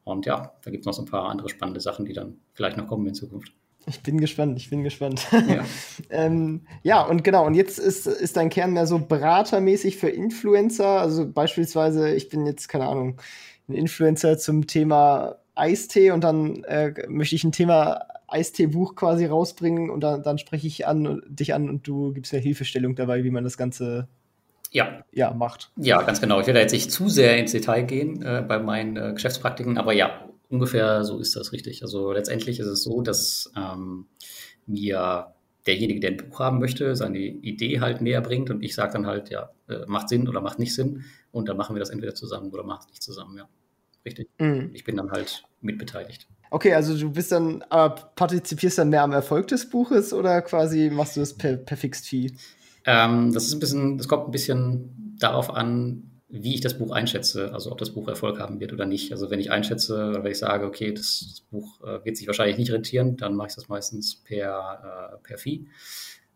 Und 0.09 0.27
ja, 0.27 0.53
da 0.63 0.71
gibt 0.71 0.83
es 0.83 0.87
noch 0.87 0.95
so 0.95 1.03
ein 1.03 1.07
paar 1.07 1.29
andere 1.29 1.49
spannende 1.49 1.81
Sachen, 1.81 2.05
die 2.05 2.13
dann 2.13 2.39
vielleicht 2.55 2.77
noch 2.77 2.87
kommen 2.87 3.07
in 3.07 3.15
Zukunft. 3.15 3.53
Ich 3.87 4.03
bin 4.03 4.21
gespannt, 4.21 4.59
ich 4.59 4.69
bin 4.69 4.83
gespannt. 4.83 5.27
Ja, 5.33 5.65
ähm, 6.11 6.67
ja 6.83 7.03
und 7.03 7.25
genau, 7.25 7.47
und 7.47 7.55
jetzt 7.55 7.79
ist, 7.79 8.07
ist 8.07 8.37
dein 8.37 8.51
Kern 8.51 8.73
mehr 8.73 8.87
so 8.87 8.99
beratermäßig 8.99 9.97
für 9.97 10.11
Influencer. 10.11 11.01
Also 11.01 11.27
beispielsweise, 11.31 12.15
ich 12.15 12.29
bin 12.29 12.45
jetzt, 12.45 12.69
keine 12.69 12.87
Ahnung, 12.87 13.21
ein 13.69 13.75
Influencer 13.75 14.37
zum 14.39 14.67
Thema 14.67 15.37
Eistee 15.55 16.11
und 16.11 16.23
dann 16.23 16.65
äh, 16.65 16.93
möchte 17.09 17.35
ich 17.35 17.45
ein 17.45 17.53
Thema 17.53 18.07
Eistee-Buch 18.29 18.95
quasi 18.95 19.25
rausbringen 19.25 19.91
und 19.91 20.01
dann, 20.01 20.23
dann 20.23 20.39
spreche 20.39 20.67
ich 20.67 20.87
an, 20.87 21.23
dich 21.27 21.55
an 21.55 21.69
und 21.69 21.87
du 21.87 22.13
gibst 22.13 22.33
mir 22.33 22.41
Hilfestellung 22.41 22.95
dabei, 22.95 23.25
wie 23.25 23.31
man 23.31 23.45
das 23.45 23.57
Ganze 23.57 24.09
ja. 24.71 25.03
ja, 25.13 25.33
macht. 25.33 25.71
Ja, 25.77 26.03
ganz 26.03 26.21
genau. 26.21 26.41
Ich 26.41 26.47
werde 26.47 26.61
jetzt 26.61 26.73
nicht 26.73 26.91
zu 26.91 27.09
sehr 27.09 27.39
ins 27.39 27.53
Detail 27.53 27.83
gehen 27.83 28.23
äh, 28.23 28.45
bei 28.47 28.59
meinen 28.59 28.97
äh, 28.97 29.13
Geschäftspraktiken, 29.15 29.79
aber 29.79 29.93
ja, 29.93 30.29
ungefähr 30.49 31.05
so 31.05 31.19
ist 31.19 31.37
das 31.37 31.53
richtig. 31.53 31.83
Also 31.83 32.13
letztendlich 32.13 32.61
ist 32.61 32.67
es 32.67 32.83
so, 32.83 33.03
dass 33.03 33.53
ähm, 33.57 34.07
mir 34.67 35.35
derjenige, 35.67 36.01
der 36.01 36.11
ein 36.11 36.17
Buch 36.17 36.41
haben 36.41 36.59
möchte, 36.59 36.97
seine 36.97 37.19
Idee 37.19 37.81
halt 37.81 38.01
näher 38.01 38.21
bringt 38.21 38.51
und 38.51 38.63
ich 38.63 38.75
sage 38.75 38.93
dann 38.95 39.07
halt, 39.07 39.31
ja, 39.31 39.51
äh, 39.69 39.85
macht 39.87 40.09
Sinn 40.09 40.29
oder 40.29 40.41
macht 40.41 40.59
nicht 40.59 40.75
Sinn 40.75 41.05
und 41.31 41.49
dann 41.49 41.57
machen 41.57 41.77
wir 41.77 41.81
das 41.81 41.91
entweder 41.91 42.15
zusammen 42.15 42.51
oder 42.51 42.65
macht 42.65 42.83
es 42.83 42.89
nicht 42.89 43.03
zusammen, 43.03 43.37
ja. 43.37 43.49
Richtig. 44.05 44.29
Mhm. 44.39 44.71
Ich 44.73 44.85
bin 44.85 44.97
dann 44.97 45.11
halt 45.11 45.45
mitbeteiligt. 45.61 46.27
Okay, 46.51 46.73
also 46.73 46.97
du 46.97 47.13
bist 47.13 47.31
dann, 47.33 47.63
äh, 47.71 47.91
partizipierst 48.15 48.79
dann 48.79 48.89
mehr 48.89 49.03
am 49.03 49.13
Erfolg 49.13 49.49
des 49.49 49.69
Buches 49.69 50.15
oder 50.15 50.41
quasi 50.41 50.89
machst 50.91 51.17
du 51.17 51.21
das 51.21 51.35
per, 51.35 51.57
per 51.57 51.77
Fixed 51.77 52.07
Fee? 52.07 52.33
Ähm, 52.91 53.35
das 53.35 53.45
ist 53.45 53.53
ein 53.53 53.61
bisschen, 53.61 53.99
das 53.99 54.09
kommt 54.09 54.29
ein 54.29 54.31
bisschen 54.31 55.15
darauf 55.19 55.55
an, 55.55 56.23
wie 56.31 56.55
ich 56.55 56.63
das 56.63 56.79
Buch 56.79 56.91
einschätze, 56.91 57.53
also 57.53 57.71
ob 57.71 57.77
das 57.77 57.91
Buch 57.91 58.09
Erfolg 58.09 58.41
haben 58.41 58.61
wird 58.61 58.73
oder 58.73 58.87
nicht. 58.87 59.13
Also 59.13 59.31
wenn 59.31 59.41
ich 59.41 59.51
einschätze, 59.51 60.09
oder 60.09 60.25
wenn 60.25 60.33
ich 60.33 60.39
sage, 60.39 60.65
okay, 60.65 60.95
das, 60.95 61.27
das 61.29 61.41
Buch 61.43 61.83
äh, 61.83 62.03
wird 62.07 62.17
sich 62.17 62.27
wahrscheinlich 62.27 62.57
nicht 62.57 62.73
rentieren, 62.73 63.19
dann 63.19 63.35
mache 63.35 63.49
ich 63.49 63.55
das 63.55 63.69
meistens 63.69 64.17
per, 64.17 65.13
äh, 65.13 65.17
per 65.23 65.37
Fee 65.37 65.67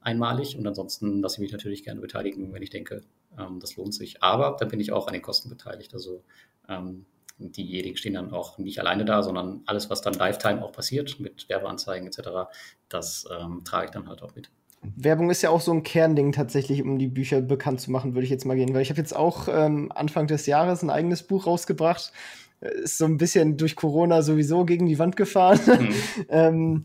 einmalig 0.02 0.58
und 0.58 0.66
ansonsten 0.66 1.22
lasse 1.22 1.36
ich 1.36 1.40
mich 1.40 1.52
natürlich 1.52 1.84
gerne 1.84 2.02
beteiligen, 2.02 2.52
wenn 2.52 2.62
ich 2.62 2.70
denke, 2.70 3.00
ähm, 3.38 3.58
das 3.58 3.76
lohnt 3.76 3.94
sich. 3.94 4.22
Aber 4.22 4.56
dann 4.60 4.68
bin 4.68 4.80
ich 4.80 4.92
auch 4.92 5.06
an 5.06 5.14
den 5.14 5.22
Kosten 5.22 5.48
beteiligt. 5.48 5.94
Also 5.94 6.22
ähm, 6.68 7.06
diejenigen 7.38 7.96
stehen 7.96 8.14
dann 8.14 8.30
auch 8.32 8.58
nicht 8.58 8.78
alleine 8.78 9.06
da, 9.06 9.22
sondern 9.22 9.62
alles, 9.64 9.88
was 9.88 10.02
dann 10.02 10.12
Lifetime 10.12 10.62
auch 10.62 10.72
passiert 10.72 11.18
mit 11.18 11.48
Werbeanzeigen 11.48 12.06
etc., 12.06 12.52
das 12.90 13.26
ähm, 13.30 13.62
trage 13.64 13.86
ich 13.86 13.90
dann 13.92 14.06
halt 14.06 14.22
auch 14.22 14.34
mit. 14.34 14.50
Werbung 14.96 15.30
ist 15.30 15.42
ja 15.42 15.50
auch 15.50 15.60
so 15.60 15.72
ein 15.72 15.82
Kernding 15.82 16.32
tatsächlich, 16.32 16.82
um 16.82 16.98
die 16.98 17.06
Bücher 17.06 17.40
bekannt 17.40 17.80
zu 17.80 17.90
machen, 17.90 18.14
würde 18.14 18.24
ich 18.24 18.30
jetzt 18.30 18.44
mal 18.44 18.56
gehen. 18.56 18.74
Weil 18.74 18.82
ich 18.82 18.90
habe 18.90 19.00
jetzt 19.00 19.14
auch 19.14 19.48
ähm, 19.48 19.92
Anfang 19.94 20.26
des 20.26 20.46
Jahres 20.46 20.82
ein 20.82 20.90
eigenes 20.90 21.22
Buch 21.22 21.46
rausgebracht. 21.46 22.12
Äh, 22.60 22.82
ist 22.82 22.98
so 22.98 23.04
ein 23.04 23.16
bisschen 23.16 23.56
durch 23.56 23.76
Corona 23.76 24.22
sowieso 24.22 24.64
gegen 24.64 24.86
die 24.86 24.98
Wand 24.98 25.16
gefahren. 25.16 25.60
Mhm. 25.66 25.94
ähm, 26.28 26.84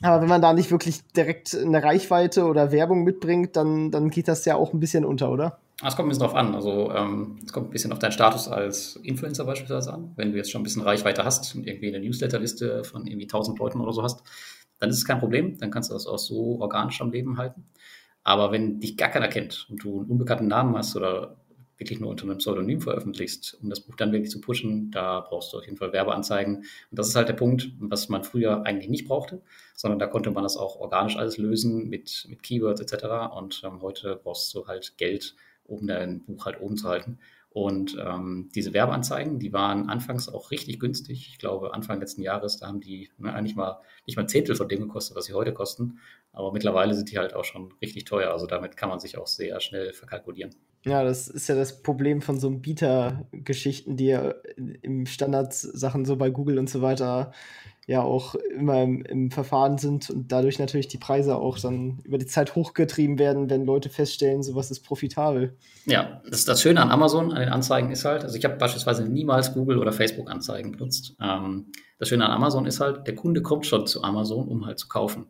aber 0.00 0.22
wenn 0.22 0.28
man 0.28 0.42
da 0.42 0.52
nicht 0.52 0.70
wirklich 0.70 1.02
direkt 1.08 1.54
eine 1.54 1.82
Reichweite 1.82 2.44
oder 2.44 2.72
Werbung 2.72 3.04
mitbringt, 3.04 3.56
dann, 3.56 3.90
dann 3.90 4.10
geht 4.10 4.28
das 4.28 4.44
ja 4.44 4.54
auch 4.54 4.72
ein 4.72 4.80
bisschen 4.80 5.04
unter, 5.04 5.30
oder? 5.30 5.58
Es 5.84 5.94
kommt 5.94 6.06
ein 6.06 6.10
bisschen 6.10 6.24
drauf 6.24 6.34
an. 6.34 6.54
Also 6.54 6.90
ähm, 6.92 7.38
es 7.44 7.52
kommt 7.52 7.68
ein 7.68 7.70
bisschen 7.70 7.92
auf 7.92 7.98
deinen 7.98 8.12
Status 8.12 8.48
als 8.48 8.96
Influencer 8.96 9.44
beispielsweise 9.44 9.92
an. 9.92 10.12
Wenn 10.16 10.32
du 10.32 10.36
jetzt 10.36 10.50
schon 10.50 10.60
ein 10.60 10.64
bisschen 10.64 10.82
Reichweite 10.82 11.24
hast 11.24 11.54
und 11.54 11.66
irgendwie 11.66 11.88
eine 11.88 12.00
Newsletterliste 12.00 12.84
von 12.84 13.06
irgendwie 13.06 13.26
1000 13.26 13.58
Leuten 13.58 13.80
oder 13.80 13.92
so 13.92 14.02
hast, 14.02 14.22
dann 14.78 14.90
ist 14.90 14.98
es 14.98 15.04
kein 15.04 15.18
Problem. 15.18 15.58
Dann 15.58 15.70
kannst 15.70 15.90
du 15.90 15.94
das 15.94 16.06
auch 16.06 16.18
so 16.18 16.60
organisch 16.60 17.00
am 17.00 17.10
Leben 17.10 17.38
halten. 17.38 17.66
Aber 18.24 18.52
wenn 18.52 18.80
dich 18.80 18.96
gar 18.96 19.08
keiner 19.08 19.28
kennt 19.28 19.66
und 19.70 19.82
du 19.82 20.00
einen 20.00 20.10
unbekannten 20.10 20.48
Namen 20.48 20.76
hast 20.76 20.96
oder 20.96 21.38
wirklich 21.78 22.00
nur 22.00 22.10
unter 22.10 22.24
einem 22.24 22.38
Pseudonym 22.38 22.80
veröffentlichst, 22.80 23.56
um 23.62 23.70
das 23.70 23.80
Buch 23.80 23.96
dann 23.96 24.12
wirklich 24.12 24.30
zu 24.30 24.40
pushen, 24.40 24.90
da 24.90 25.20
brauchst 25.20 25.52
du 25.52 25.58
auf 25.58 25.64
jeden 25.64 25.76
Fall 25.76 25.92
Werbeanzeigen. 25.92 26.56
Und 26.56 26.64
das 26.90 27.08
ist 27.08 27.14
halt 27.14 27.28
der 27.28 27.34
Punkt, 27.34 27.70
was 27.78 28.08
man 28.08 28.24
früher 28.24 28.66
eigentlich 28.66 28.90
nicht 28.90 29.06
brauchte, 29.06 29.42
sondern 29.74 29.98
da 29.98 30.08
konnte 30.08 30.30
man 30.32 30.42
das 30.42 30.56
auch 30.56 30.76
organisch 30.76 31.16
alles 31.16 31.38
lösen 31.38 31.88
mit, 31.88 32.26
mit 32.28 32.42
Keywords 32.42 32.80
etc. 32.80 33.34
Und 33.36 33.62
ähm, 33.64 33.80
heute 33.80 34.20
brauchst 34.22 34.52
du 34.54 34.66
halt 34.66 34.98
Geld, 34.98 35.36
um 35.64 35.86
dein 35.86 36.24
Buch 36.24 36.46
halt 36.46 36.60
oben 36.60 36.76
zu 36.76 36.88
halten. 36.88 37.18
Und 37.50 37.96
ähm, 38.04 38.50
diese 38.54 38.74
Werbeanzeigen, 38.74 39.38
die 39.38 39.52
waren 39.52 39.88
anfangs 39.88 40.28
auch 40.28 40.50
richtig 40.50 40.78
günstig. 40.78 41.28
Ich 41.32 41.38
glaube, 41.38 41.72
Anfang 41.72 41.98
letzten 41.98 42.22
Jahres, 42.22 42.58
da 42.58 42.66
haben 42.66 42.80
die 42.80 43.10
ne, 43.16 43.32
eigentlich 43.32 43.56
mal 43.56 43.80
nicht 44.06 44.16
mal 44.16 44.22
ein 44.22 44.28
Zehntel 44.28 44.54
von 44.54 44.68
dem 44.68 44.80
gekostet, 44.80 45.16
was 45.16 45.24
sie 45.24 45.32
heute 45.32 45.54
kosten. 45.54 45.98
Aber 46.32 46.52
mittlerweile 46.52 46.94
sind 46.94 47.10
die 47.10 47.18
halt 47.18 47.34
auch 47.34 47.44
schon 47.44 47.72
richtig 47.80 48.04
teuer. 48.04 48.32
Also 48.32 48.46
damit 48.46 48.76
kann 48.76 48.90
man 48.90 49.00
sich 49.00 49.16
auch 49.16 49.26
sehr 49.26 49.60
schnell 49.60 49.92
verkalkulieren. 49.92 50.54
Ja, 50.84 51.02
das 51.02 51.28
ist 51.28 51.48
ja 51.48 51.54
das 51.54 51.82
Problem 51.82 52.20
von 52.22 52.38
so 52.38 52.50
Bieter-Geschichten, 52.50 53.96
die 53.96 54.06
ja 54.06 54.34
im 54.82 55.06
Standardsachen 55.06 56.04
so 56.04 56.16
bei 56.16 56.30
Google 56.30 56.58
und 56.58 56.70
so 56.70 56.82
weiter 56.82 57.32
ja 57.88 58.02
auch 58.02 58.34
immer 58.34 58.82
im, 58.82 59.02
im, 59.02 59.30
Verfahren 59.30 59.78
sind 59.78 60.10
und 60.10 60.30
dadurch 60.30 60.58
natürlich 60.58 60.88
die 60.88 60.98
Preise 60.98 61.36
auch 61.36 61.58
dann 61.58 62.00
über 62.04 62.18
die 62.18 62.26
Zeit 62.26 62.54
hochgetrieben 62.54 63.18
werden, 63.18 63.48
wenn 63.48 63.64
Leute 63.64 63.88
feststellen, 63.88 64.42
sowas 64.42 64.70
ist 64.70 64.80
profitabel. 64.80 65.56
Ja, 65.86 66.20
das, 66.30 66.44
das 66.44 66.60
Schöne 66.60 66.82
an 66.82 66.90
Amazon, 66.90 67.32
an 67.32 67.40
den 67.40 67.48
Anzeigen 67.48 67.90
ist 67.90 68.04
halt, 68.04 68.24
also 68.24 68.36
ich 68.36 68.44
habe 68.44 68.56
beispielsweise 68.56 69.08
niemals 69.08 69.54
Google 69.54 69.78
oder 69.78 69.92
Facebook 69.92 70.30
Anzeigen 70.30 70.72
benutzt. 70.72 71.16
Ähm, 71.18 71.72
das 71.98 72.10
Schöne 72.10 72.26
an 72.26 72.32
Amazon 72.32 72.66
ist 72.66 72.78
halt, 72.78 73.06
der 73.06 73.14
Kunde 73.14 73.40
kommt 73.40 73.64
schon 73.64 73.86
zu 73.86 74.02
Amazon, 74.02 74.46
um 74.46 74.66
halt 74.66 74.78
zu 74.78 74.86
kaufen. 74.86 75.24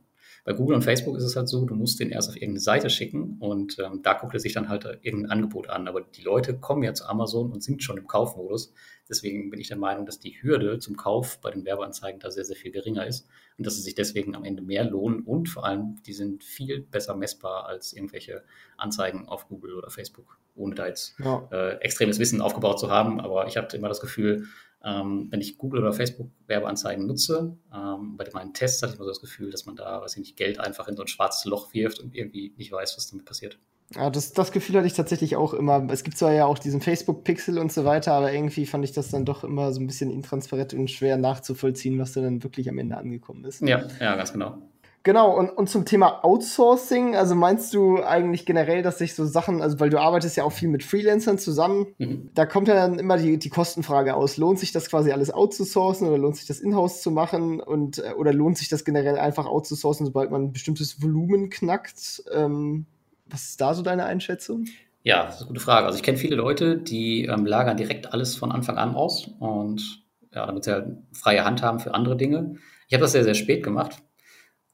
Bei 0.48 0.54
Google 0.54 0.76
und 0.76 0.82
Facebook 0.82 1.14
ist 1.18 1.24
es 1.24 1.36
halt 1.36 1.46
so, 1.46 1.66
du 1.66 1.74
musst 1.74 2.00
den 2.00 2.08
erst 2.08 2.30
auf 2.30 2.36
irgendeine 2.36 2.60
Seite 2.60 2.88
schicken 2.88 3.36
und 3.38 3.78
ähm, 3.80 4.00
da 4.02 4.14
guckt 4.14 4.32
er 4.32 4.40
sich 4.40 4.54
dann 4.54 4.70
halt 4.70 4.86
irgendein 5.02 5.30
Angebot 5.30 5.68
an. 5.68 5.86
Aber 5.86 6.00
die 6.00 6.22
Leute 6.22 6.56
kommen 6.56 6.82
ja 6.82 6.94
zu 6.94 7.06
Amazon 7.06 7.52
und 7.52 7.62
sind 7.62 7.82
schon 7.82 7.98
im 7.98 8.06
Kaufmodus. 8.06 8.72
Deswegen 9.10 9.50
bin 9.50 9.60
ich 9.60 9.68
der 9.68 9.76
Meinung, 9.76 10.06
dass 10.06 10.20
die 10.20 10.42
Hürde 10.42 10.78
zum 10.78 10.96
Kauf 10.96 11.38
bei 11.42 11.50
den 11.50 11.66
Werbeanzeigen 11.66 12.18
da 12.18 12.30
sehr, 12.30 12.46
sehr 12.46 12.56
viel 12.56 12.72
geringer 12.72 13.06
ist 13.06 13.28
und 13.58 13.66
dass 13.66 13.76
sie 13.76 13.82
sich 13.82 13.94
deswegen 13.94 14.34
am 14.34 14.42
Ende 14.42 14.62
mehr 14.62 14.84
lohnen 14.84 15.20
und 15.20 15.50
vor 15.50 15.66
allem, 15.66 15.96
die 16.06 16.14
sind 16.14 16.42
viel 16.42 16.80
besser 16.80 17.14
messbar 17.14 17.66
als 17.66 17.92
irgendwelche 17.92 18.42
Anzeigen 18.78 19.28
auf 19.28 19.48
Google 19.48 19.74
oder 19.74 19.90
Facebook, 19.90 20.38
ohne 20.56 20.74
da 20.74 20.86
jetzt 20.86 21.14
ja. 21.18 21.46
äh, 21.52 21.74
extremes 21.82 22.18
Wissen 22.18 22.40
aufgebaut 22.40 22.80
zu 22.80 22.90
haben. 22.90 23.20
Aber 23.20 23.48
ich 23.48 23.58
habe 23.58 23.76
immer 23.76 23.88
das 23.88 24.00
Gefühl, 24.00 24.46
ähm, 24.84 25.28
wenn 25.30 25.40
ich 25.40 25.58
Google 25.58 25.80
oder 25.80 25.92
Facebook 25.92 26.30
Werbeanzeigen 26.46 27.06
nutze, 27.06 27.56
ähm, 27.74 28.16
bei 28.16 28.24
meinen 28.32 28.54
Tests 28.54 28.82
hatte 28.82 28.92
ich 28.92 28.98
immer 28.98 29.06
so 29.06 29.10
das 29.10 29.20
Gefühl, 29.20 29.50
dass 29.50 29.66
man 29.66 29.76
da, 29.76 30.00
weiß 30.00 30.12
ich 30.12 30.20
nicht, 30.20 30.36
Geld 30.36 30.60
einfach 30.60 30.88
in 30.88 30.96
so 30.96 31.02
ein 31.02 31.08
schwarzes 31.08 31.44
Loch 31.44 31.72
wirft 31.74 31.98
und 32.00 32.14
irgendwie 32.14 32.54
nicht 32.56 32.70
weiß, 32.70 32.96
was 32.96 33.10
damit 33.10 33.26
passiert. 33.26 33.58
Ja, 33.94 34.10
das, 34.10 34.32
das 34.32 34.52
Gefühl 34.52 34.76
hatte 34.76 34.86
ich 34.86 34.92
tatsächlich 34.92 35.36
auch 35.36 35.54
immer. 35.54 35.88
Es 35.90 36.04
gibt 36.04 36.18
zwar 36.18 36.32
ja 36.32 36.44
auch 36.44 36.58
diesen 36.58 36.82
Facebook-Pixel 36.82 37.58
und 37.58 37.72
so 37.72 37.86
weiter, 37.86 38.12
aber 38.12 38.32
irgendwie 38.32 38.66
fand 38.66 38.84
ich 38.84 38.92
das 38.92 39.10
dann 39.10 39.24
doch 39.24 39.44
immer 39.44 39.72
so 39.72 39.80
ein 39.80 39.86
bisschen 39.86 40.10
intransparent 40.10 40.74
und 40.74 40.90
schwer 40.90 41.16
nachzuvollziehen, 41.16 41.98
was 41.98 42.12
da 42.12 42.20
dann 42.20 42.42
wirklich 42.42 42.68
am 42.68 42.76
Ende 42.76 42.98
angekommen 42.98 43.46
ist. 43.46 43.62
Ja, 43.62 43.86
ja, 43.98 44.14
ganz 44.16 44.32
genau. 44.32 44.58
Genau, 45.04 45.36
und, 45.36 45.50
und 45.50 45.70
zum 45.70 45.84
Thema 45.84 46.24
Outsourcing, 46.24 47.14
also 47.14 47.34
meinst 47.34 47.72
du 47.72 48.02
eigentlich 48.02 48.44
generell, 48.44 48.82
dass 48.82 48.98
sich 48.98 49.14
so 49.14 49.24
Sachen, 49.24 49.62
also 49.62 49.78
weil 49.80 49.90
du 49.90 49.98
arbeitest 49.98 50.36
ja 50.36 50.44
auch 50.44 50.52
viel 50.52 50.68
mit 50.68 50.82
Freelancern 50.82 51.38
zusammen, 51.38 51.86
mhm. 51.98 52.30
da 52.34 52.46
kommt 52.46 52.68
ja 52.68 52.74
dann 52.74 52.98
immer 52.98 53.16
die, 53.16 53.38
die 53.38 53.48
Kostenfrage 53.48 54.14
aus. 54.14 54.36
Lohnt 54.36 54.58
sich 54.58 54.72
das 54.72 54.90
quasi 54.90 55.12
alles 55.12 55.32
outzusourcen 55.32 56.08
oder 56.08 56.18
lohnt 56.18 56.36
sich 56.36 56.46
das 56.46 56.58
in-house 56.60 57.00
zu 57.00 57.10
machen 57.10 57.60
und 57.60 57.98
äh, 57.98 58.12
oder 58.16 58.32
lohnt 58.32 58.58
sich 58.58 58.68
das 58.68 58.84
generell 58.84 59.18
einfach 59.18 59.46
outzusourcen, 59.46 60.04
sobald 60.04 60.30
man 60.30 60.44
ein 60.44 60.52
bestimmtes 60.52 61.00
Volumen 61.00 61.48
knackt? 61.48 62.24
Ähm, 62.32 62.86
was 63.26 63.50
ist 63.50 63.60
da 63.60 63.74
so 63.74 63.82
deine 63.82 64.04
Einschätzung? 64.04 64.66
Ja, 65.04 65.24
das 65.24 65.36
ist 65.36 65.40
eine 65.42 65.48
gute 65.48 65.60
Frage. 65.60 65.86
Also 65.86 65.96
ich 65.96 66.02
kenne 66.02 66.18
viele 66.18 66.36
Leute, 66.36 66.76
die 66.76 67.26
ähm, 67.26 67.46
lagern 67.46 67.76
direkt 67.76 68.12
alles 68.12 68.34
von 68.34 68.50
Anfang 68.50 68.78
an 68.78 68.96
aus 68.96 69.30
und 69.38 70.02
ja, 70.34 70.44
damit 70.44 70.64
sie 70.64 70.72
halt 70.72 70.98
freie 71.12 71.44
Hand 71.44 71.62
haben 71.62 71.78
für 71.78 71.94
andere 71.94 72.16
Dinge. 72.16 72.56
Ich 72.88 72.94
habe 72.94 73.02
das 73.02 73.12
sehr, 73.12 73.24
sehr 73.24 73.34
spät 73.34 73.62
gemacht 73.62 74.02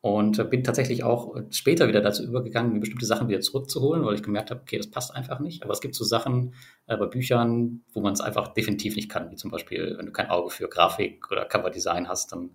und 0.05 0.51
bin 0.51 0.62
tatsächlich 0.62 1.03
auch 1.03 1.35
später 1.49 1.88
wieder 1.88 2.03
dazu 2.03 2.25
übergegangen, 2.25 2.75
mir 2.75 2.81
bestimmte 2.81 3.07
Sachen 3.07 3.27
wieder 3.27 3.40
zurückzuholen, 3.40 4.05
weil 4.05 4.14
ich 4.14 4.23
gemerkt 4.23 4.51
habe, 4.51 4.61
okay, 4.61 4.77
das 4.77 4.90
passt 4.90 5.14
einfach 5.14 5.40
nicht. 5.40 5.62
Aber 5.62 5.73
es 5.73 5.81
gibt 5.81 5.95
so 5.95 6.05
Sachen 6.05 6.53
äh, 6.87 6.99
bei 6.99 7.07
Büchern, 7.07 7.81
wo 7.95 8.03
man 8.03 8.12
es 8.12 8.21
einfach 8.21 8.49
definitiv 8.49 8.97
nicht 8.97 9.09
kann, 9.09 9.31
wie 9.31 9.37
zum 9.37 9.51
Beispiel, 9.51 9.95
wenn 9.97 10.05
du 10.05 10.12
kein 10.12 10.29
Auge 10.29 10.51
für 10.51 10.69
Grafik 10.69 11.31
oder 11.33 11.47
Coverdesign 11.47 12.07
hast, 12.07 12.33
dann, 12.33 12.51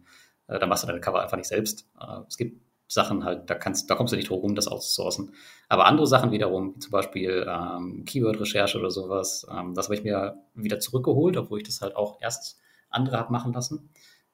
äh, 0.45 0.59
dann 0.59 0.69
machst 0.69 0.83
du 0.83 0.87
deine 0.87 0.99
Cover 0.99 1.23
einfach 1.23 1.37
nicht 1.37 1.47
selbst. 1.47 1.89
Äh, 1.99 2.19
es 2.27 2.37
gibt 2.37 2.61
Sachen 2.87 3.23
halt, 3.23 3.49
da 3.49 3.55
kannst, 3.55 3.89
da 3.89 3.95
kommst 3.95 4.13
du 4.13 4.17
nicht 4.17 4.29
drum 4.29 4.41
rum, 4.41 4.53
das 4.53 4.67
auszusourcen. 4.67 5.33
Aber 5.69 5.87
andere 5.87 6.05
Sachen 6.05 6.29
wiederum, 6.29 6.75
wie 6.75 6.79
zum 6.79 6.91
Beispiel 6.91 7.47
ähm, 7.49 8.05
Keyword-Recherche 8.05 8.77
oder 8.77 8.91
sowas, 8.91 9.47
ähm, 9.51 9.73
das 9.73 9.87
habe 9.87 9.95
ich 9.95 10.03
mir 10.03 10.37
wieder 10.53 10.79
zurückgeholt, 10.79 11.35
obwohl 11.35 11.57
ich 11.57 11.65
das 11.65 11.81
halt 11.81 11.95
auch 11.95 12.21
erst 12.21 12.59
andere 12.91 13.17
habe 13.17 13.31
machen 13.31 13.53
lassen 13.53 13.89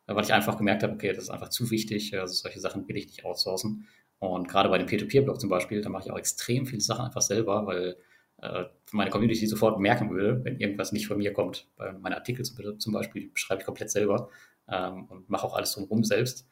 weil 0.07 0.23
ich 0.23 0.33
einfach 0.33 0.57
gemerkt 0.57 0.83
habe, 0.83 0.93
okay, 0.93 1.13
das 1.13 1.25
ist 1.25 1.29
einfach 1.29 1.49
zu 1.49 1.71
wichtig, 1.71 2.17
also 2.17 2.33
solche 2.33 2.59
Sachen 2.59 2.87
will 2.87 2.97
ich 2.97 3.07
nicht 3.07 3.25
outsourcen. 3.25 3.87
Und 4.19 4.47
gerade 4.47 4.69
bei 4.69 4.77
dem 4.77 4.87
Peer-to-Peer-Blog 4.87 5.39
zum 5.39 5.49
Beispiel, 5.49 5.81
da 5.81 5.89
mache 5.89 6.05
ich 6.05 6.11
auch 6.11 6.17
extrem 6.17 6.65
viele 6.65 6.81
Sachen 6.81 7.05
einfach 7.05 7.21
selber, 7.21 7.65
weil 7.65 7.97
äh, 8.41 8.65
meine 8.91 9.09
Community 9.09 9.45
sofort 9.47 9.79
merken 9.79 10.09
würde, 10.09 10.43
wenn 10.43 10.59
irgendwas 10.59 10.91
nicht 10.91 11.07
von 11.07 11.17
mir 11.17 11.33
kommt. 11.33 11.67
Bei 11.77 11.91
meinen 11.91 12.13
Artikel 12.13 12.45
zum 12.45 12.93
Beispiel 12.93 13.31
schreibe 13.33 13.61
ich 13.61 13.65
komplett 13.65 13.89
selber 13.89 14.29
ähm, 14.69 15.05
und 15.05 15.29
mache 15.29 15.45
auch 15.45 15.55
alles 15.55 15.73
drumherum 15.73 16.03
selbst, 16.03 16.47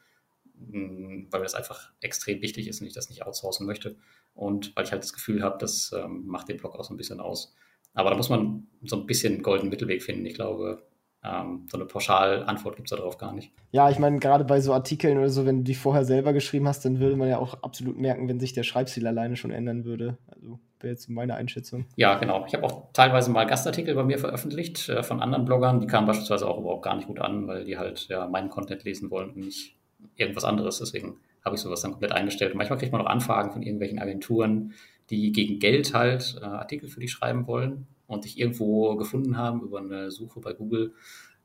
mh, 0.54 0.78
mm, 0.78 1.26
weil 1.30 1.40
mir 1.40 1.44
das 1.44 1.54
einfach 1.54 1.92
extrem 2.00 2.42
wichtig 2.42 2.68
ist 2.68 2.80
und 2.80 2.86
ich 2.86 2.94
das 2.94 3.08
nicht 3.08 3.24
outsourcen 3.24 3.66
möchte. 3.66 3.96
Und 4.34 4.74
weil 4.76 4.84
ich 4.84 4.92
halt 4.92 5.02
das 5.02 5.12
Gefühl 5.12 5.42
habe, 5.42 5.58
das 5.58 5.92
ähm, 5.92 6.26
macht 6.26 6.48
den 6.48 6.56
Blog 6.56 6.74
auch 6.74 6.84
so 6.84 6.92
ein 6.92 6.96
bisschen 6.96 7.20
aus. 7.20 7.54
Aber 7.92 8.10
da 8.10 8.16
muss 8.16 8.28
man 8.28 8.66
so 8.82 8.96
ein 8.96 9.06
bisschen 9.06 9.34
einen 9.34 9.42
goldenen 9.42 9.70
Mittelweg 9.70 10.02
finden. 10.02 10.26
Ich 10.26 10.34
glaube, 10.34 10.82
ähm, 11.24 11.66
so 11.70 11.78
eine 11.78 11.86
Pauschalantwort 11.86 12.76
gibt 12.76 12.90
es 12.90 12.96
darauf 12.96 13.16
gar 13.16 13.32
nicht. 13.32 13.50
Ja, 13.72 13.88
ich 13.88 13.98
meine, 13.98 14.18
gerade 14.18 14.44
bei 14.44 14.60
so 14.60 14.74
Artikeln 14.74 15.16
oder 15.16 15.30
so, 15.30 15.46
wenn 15.46 15.58
du 15.58 15.64
die 15.64 15.74
vorher 15.74 16.04
selber 16.04 16.32
geschrieben 16.32 16.68
hast, 16.68 16.84
dann 16.84 17.00
würde 17.00 17.16
man 17.16 17.28
ja 17.28 17.38
auch 17.38 17.62
absolut 17.62 17.98
merken, 17.98 18.28
wenn 18.28 18.38
sich 18.38 18.52
der 18.52 18.62
Schreibstil 18.62 19.06
alleine 19.06 19.36
schon 19.36 19.50
ändern 19.50 19.84
würde. 19.84 20.18
Also 20.28 20.58
wäre 20.80 20.92
jetzt 20.92 21.08
meine 21.08 21.34
Einschätzung. 21.34 21.86
Ja, 21.96 22.18
genau. 22.18 22.44
Ich 22.46 22.54
habe 22.54 22.64
auch 22.64 22.92
teilweise 22.92 23.30
mal 23.30 23.46
Gastartikel 23.46 23.94
bei 23.94 24.04
mir 24.04 24.18
veröffentlicht 24.18 24.88
äh, 24.90 25.02
von 25.02 25.20
anderen 25.20 25.46
Bloggern. 25.46 25.80
Die 25.80 25.86
kamen 25.86 26.06
beispielsweise 26.06 26.46
auch 26.46 26.58
überhaupt 26.58 26.82
gar 26.82 26.94
nicht 26.94 27.06
gut 27.06 27.20
an, 27.20 27.48
weil 27.48 27.64
die 27.64 27.78
halt 27.78 28.06
ja 28.08 28.28
meinen 28.28 28.50
Content 28.50 28.84
lesen 28.84 29.10
wollen 29.10 29.30
und 29.30 29.38
nicht 29.38 29.76
irgendwas 30.16 30.44
anderes. 30.44 30.78
Deswegen 30.78 31.16
habe 31.42 31.56
ich 31.56 31.62
sowas 31.62 31.80
dann 31.80 31.92
komplett 31.92 32.12
eingestellt. 32.12 32.52
Und 32.52 32.58
manchmal 32.58 32.78
kriegt 32.78 32.92
man 32.92 33.00
auch 33.00 33.10
Anfragen 33.10 33.50
von 33.50 33.62
irgendwelchen 33.62 33.98
Agenturen, 33.98 34.74
die 35.08 35.32
gegen 35.32 35.58
Geld 35.58 35.94
halt 35.94 36.36
äh, 36.40 36.44
Artikel 36.44 36.88
für 36.90 37.00
dich 37.00 37.12
schreiben 37.12 37.46
wollen 37.46 37.86
und 38.06 38.24
dich 38.24 38.38
irgendwo 38.38 38.96
gefunden 38.96 39.36
haben 39.36 39.62
über 39.62 39.78
eine 39.78 40.10
Suche 40.10 40.40
bei 40.40 40.52
Google 40.52 40.94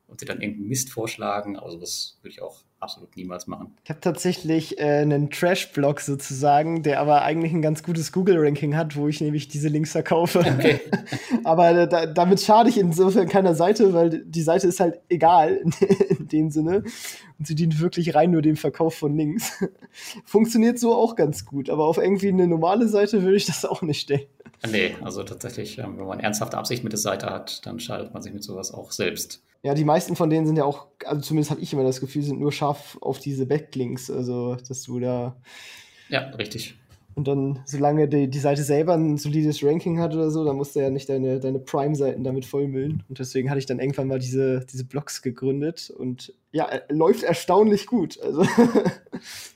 und 0.06 0.20
dir 0.20 0.26
dann 0.26 0.40
irgendeinen 0.40 0.68
Mist 0.68 0.90
vorschlagen. 0.90 1.56
Also 1.56 1.78
das 1.78 2.18
würde 2.22 2.32
ich 2.32 2.42
auch 2.42 2.64
absolut 2.80 3.14
niemals 3.16 3.46
machen. 3.46 3.74
Ich 3.84 3.90
habe 3.90 4.00
tatsächlich 4.00 4.78
äh, 4.78 5.00
einen 5.00 5.30
Trash-Blog 5.30 6.00
sozusagen, 6.00 6.82
der 6.82 7.00
aber 7.00 7.22
eigentlich 7.22 7.52
ein 7.52 7.60
ganz 7.60 7.82
gutes 7.82 8.10
Google-Ranking 8.10 8.74
hat, 8.74 8.96
wo 8.96 9.06
ich 9.06 9.20
nämlich 9.20 9.48
diese 9.48 9.68
Links 9.68 9.92
verkaufe. 9.92 10.40
Okay. 10.40 10.80
aber 11.44 11.86
da, 11.86 12.06
damit 12.06 12.40
schade 12.40 12.70
ich 12.70 12.78
insofern 12.78 13.28
keiner 13.28 13.54
Seite, 13.54 13.92
weil 13.92 14.24
die 14.24 14.42
Seite 14.42 14.66
ist 14.66 14.80
halt 14.80 15.00
egal 15.10 15.56
in, 15.56 15.74
in, 16.18 16.28
dem 16.28 16.50
Sinne. 16.50 16.82
Und 17.38 17.46
sie 17.46 17.54
dient 17.54 17.80
wirklich 17.80 18.14
rein 18.14 18.30
nur 18.30 18.42
dem 18.42 18.56
Verkauf 18.56 18.94
von 18.94 19.14
Links. 19.14 19.62
Funktioniert 20.24 20.78
so 20.78 20.94
auch 20.94 21.16
ganz 21.16 21.44
gut, 21.44 21.68
aber 21.68 21.84
auf 21.84 21.98
irgendwie 21.98 22.28
eine 22.28 22.48
normale 22.48 22.88
Seite 22.88 23.22
würde 23.22 23.36
ich 23.36 23.46
das 23.46 23.64
auch 23.64 23.82
nicht 23.82 24.00
stellen. 24.00 24.26
Nee, 24.70 24.94
also 25.02 25.22
tatsächlich, 25.22 25.78
ähm, 25.78 25.98
wenn 25.98 26.06
man 26.06 26.20
ernsthafte 26.20 26.58
Absicht 26.58 26.82
mit 26.82 26.92
der 26.92 26.98
Seite 26.98 27.26
hat, 27.26 27.64
dann 27.66 27.80
schadet 27.80 28.12
man 28.12 28.22
sich 28.22 28.32
mit 28.32 28.42
sowas 28.42 28.72
auch 28.72 28.92
selbst. 28.92 29.42
Ja, 29.62 29.74
die 29.74 29.84
meisten 29.84 30.16
von 30.16 30.30
denen 30.30 30.46
sind 30.46 30.56
ja 30.56 30.64
auch, 30.64 30.86
also 31.04 31.20
zumindest 31.20 31.50
habe 31.50 31.60
ich 31.60 31.72
immer 31.72 31.84
das 31.84 32.00
Gefühl, 32.00 32.22
sind 32.22 32.40
nur 32.40 32.52
scharf 32.52 32.96
auf 33.00 33.18
diese 33.18 33.46
Backlinks, 33.46 34.10
also 34.10 34.56
dass 34.56 34.82
du 34.84 35.00
da. 35.00 35.36
Ja, 36.08 36.30
richtig. 36.30 36.76
Und 37.14 37.28
dann, 37.28 37.60
solange 37.66 38.08
die, 38.08 38.28
die 38.28 38.38
Seite 38.38 38.62
selber 38.62 38.94
ein 38.94 39.18
solides 39.18 39.62
Ranking 39.62 39.98
hat 39.98 40.14
oder 40.14 40.30
so, 40.30 40.44
dann 40.44 40.56
musst 40.56 40.76
du 40.76 40.80
ja 40.80 40.90
nicht 40.90 41.08
deine, 41.08 41.40
deine 41.40 41.58
Prime-Seiten 41.58 42.24
damit 42.24 42.46
vollmüllen. 42.46 43.02
Und 43.08 43.18
deswegen 43.18 43.50
hatte 43.50 43.58
ich 43.58 43.66
dann 43.66 43.80
irgendwann 43.80 44.06
mal 44.06 44.18
diese, 44.18 44.64
diese 44.64 44.84
Blogs 44.84 45.20
gegründet 45.20 45.90
und 45.90 46.32
ja, 46.52 46.68
läuft 46.88 47.22
erstaunlich 47.22 47.86
gut. 47.86 48.18
Also. 48.22 48.44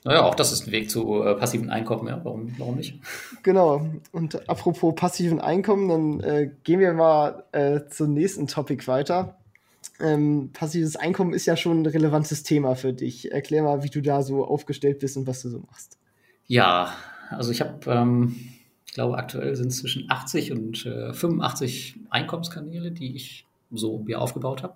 Naja, 0.03 0.21
auch 0.21 0.35
das 0.35 0.51
ist 0.51 0.67
ein 0.67 0.71
Weg 0.71 0.91
zu 0.91 1.23
äh, 1.23 1.33
passiven 1.33 1.71
Einkommen, 1.71 2.07
ja. 2.07 2.21
Warum, 2.23 2.53
warum 2.59 2.75
nicht? 2.75 2.99
Genau. 3.41 3.83
Und 4.11 4.47
apropos 4.47 4.93
passiven 4.93 5.39
Einkommen, 5.39 5.89
dann 5.89 6.19
äh, 6.19 6.51
gehen 6.63 6.79
wir 6.79 6.93
mal 6.93 7.45
äh, 7.51 7.81
zum 7.89 8.13
nächsten 8.13 8.45
Topic 8.45 8.85
weiter. 8.85 9.39
Ähm, 9.99 10.49
passives 10.51 10.95
Einkommen 10.95 11.33
ist 11.33 11.45
ja 11.45 11.55
schon 11.55 11.81
ein 11.81 11.85
relevantes 11.85 12.43
Thema 12.43 12.75
für 12.75 12.93
dich. 12.93 13.31
Erklär 13.31 13.63
mal, 13.63 13.83
wie 13.83 13.89
du 13.89 14.01
da 14.01 14.21
so 14.21 14.45
aufgestellt 14.45 14.99
bist 14.99 15.15
und 15.17 15.27
was 15.27 15.41
du 15.41 15.49
so 15.49 15.59
machst. 15.59 15.97
Ja, 16.47 16.93
also 17.29 17.51
ich 17.51 17.61
habe 17.61 17.79
ähm, 17.89 18.35
glaube, 18.95 19.17
aktuell 19.17 19.55
sind 19.55 19.67
es 19.67 19.79
zwischen 19.79 20.09
80 20.09 20.51
und 20.53 20.85
äh, 20.85 21.13
85 21.13 21.99
Einkommenskanäle, 22.09 22.91
die 22.91 23.15
ich 23.15 23.45
so 23.71 23.99
mir 23.99 24.21
aufgebaut 24.21 24.63
habe. 24.63 24.75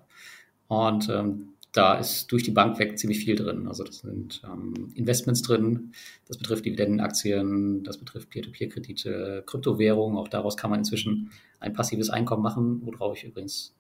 Und 0.68 1.10
ähm, 1.10 1.54
da 1.72 1.96
ist 1.96 2.32
durch 2.32 2.44
die 2.44 2.52
Bank 2.52 2.78
weg 2.80 3.00
ziemlich 3.00 3.20
viel 3.20 3.36
drin. 3.36 3.68
Also 3.68 3.84
das 3.84 4.00
sind 4.00 4.42
ähm, 4.44 4.92
Investments 4.96 5.42
drin, 5.42 5.94
das 6.28 6.38
betrifft 6.38 6.66
Dividendenaktien, 6.66 7.84
das 7.84 7.98
betrifft 7.98 8.30
Peer-to-Peer-Kredite, 8.30 9.44
Kryptowährungen. 9.46 10.18
Auch 10.18 10.28
daraus 10.28 10.58
kann 10.58 10.70
man 10.70 10.80
inzwischen 10.80 11.32
ein 11.60 11.74
passives 11.74 12.10
Einkommen 12.10 12.44
machen, 12.44 12.82
worauf 12.84 13.18
ich 13.18 13.24
übrigens, 13.24 13.74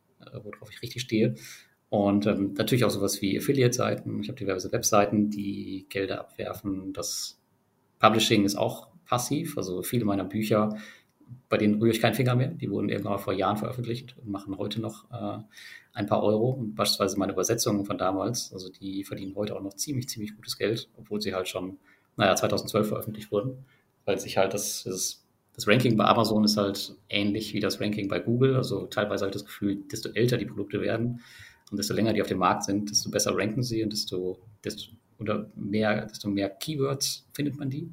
worauf 0.44 0.72
ich 0.72 0.82
richtig 0.82 1.02
stehe. 1.02 1.36
Und 1.90 2.28
ähm, 2.28 2.54
natürlich 2.54 2.86
auch 2.86 2.92
sowas 2.92 3.22
wie 3.22 3.38
Affiliate-Seiten. 3.38 4.22
Ich 4.22 4.30
habe 4.30 4.38
diverse 4.38 4.72
Webseiten, 4.72 5.30
die 5.30 5.88
Gelder 5.90 6.20
abwerfen. 6.20 6.94
Das 6.94 7.40
Publishing 8.00 8.46
ist 8.46 8.56
auch 8.56 8.90
passiv. 9.06 9.58
Also 9.58 9.82
viele 9.82 10.06
meiner 10.06 10.24
Bücher, 10.24 10.78
bei 11.50 11.58
denen 11.58 11.82
rühre 11.82 11.92
ich 11.92 12.02
keinen 12.02 12.14
Finger 12.14 12.36
mehr. 12.36 12.50
Die 12.50 12.70
wurden 12.70 12.90
irgendwann 12.90 13.14
mal 13.14 13.18
vor 13.18 13.34
Jahren 13.34 13.58
veröffentlicht 13.58 14.16
und 14.20 14.30
machen 14.30 14.58
heute 14.58 14.80
noch 14.80 15.10
äh, 15.12 15.42
ein 15.94 16.06
paar 16.06 16.24
Euro. 16.24 16.52
Und 16.52 16.76
beispielsweise 16.76 17.18
meine 17.18 17.34
Übersetzungen 17.34 17.86
von 17.86 17.98
damals, 17.98 18.54
also 18.54 18.70
die 18.70 19.04
verdienen 19.04 19.36
heute 19.36 19.56
auch 19.56 19.62
noch 19.62 19.74
ziemlich, 19.74 20.08
ziemlich 20.10 20.36
gutes 20.36 20.58
Geld, 20.58 20.90
obwohl 20.96 21.22
sie 21.22 21.34
halt 21.34 21.48
schon, 21.48 21.80
naja, 22.18 22.36
2012 22.36 22.88
veröffentlicht 22.88 23.32
wurden. 23.32 23.66
Weil 24.06 24.20
sich 24.20 24.38
halt 24.38 24.54
das, 24.54 24.84
das, 24.84 25.26
das 25.60 25.68
Ranking 25.68 25.98
bei 25.98 26.06
Amazon 26.06 26.46
ist 26.46 26.56
halt 26.56 26.96
ähnlich 27.10 27.54
wie 27.54 27.60
das 27.60 27.82
Ranking 27.82 28.08
bei 28.08 28.20
Google. 28.20 28.56
Also 28.56 28.86
teilweise 28.86 29.26
halt 29.26 29.36
das 29.36 29.44
Gefühl, 29.44 29.84
desto 29.92 30.08
älter 30.10 30.38
die 30.38 30.46
Produkte 30.46 30.80
werden 30.80 31.20
und 31.70 31.78
desto 31.78 31.94
länger 31.94 32.14
die 32.14 32.22
auf 32.22 32.30
dem 32.30 32.38
Markt 32.38 32.64
sind, 32.64 32.90
desto 32.90 33.12
besser 33.12 33.36
ranken 33.36 33.62
sie 33.62 33.84
und 33.84 33.92
desto, 33.92 34.40
desto 34.64 34.94
oder 35.20 35.52
mehr, 35.56 36.06
desto 36.06 36.30
mehr 36.30 36.50
Keywords 36.50 37.28
findet 37.34 37.58
man 37.58 37.70
die. 37.70 37.92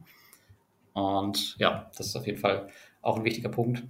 Und 0.92 1.56
ja, 1.58 1.90
das 1.96 2.06
ist 2.06 2.16
auf 2.16 2.24
jeden 2.26 2.38
Fall 2.38 2.68
auch 3.02 3.16
ein 3.16 3.24
wichtiger 3.24 3.48
Punkt. 3.48 3.82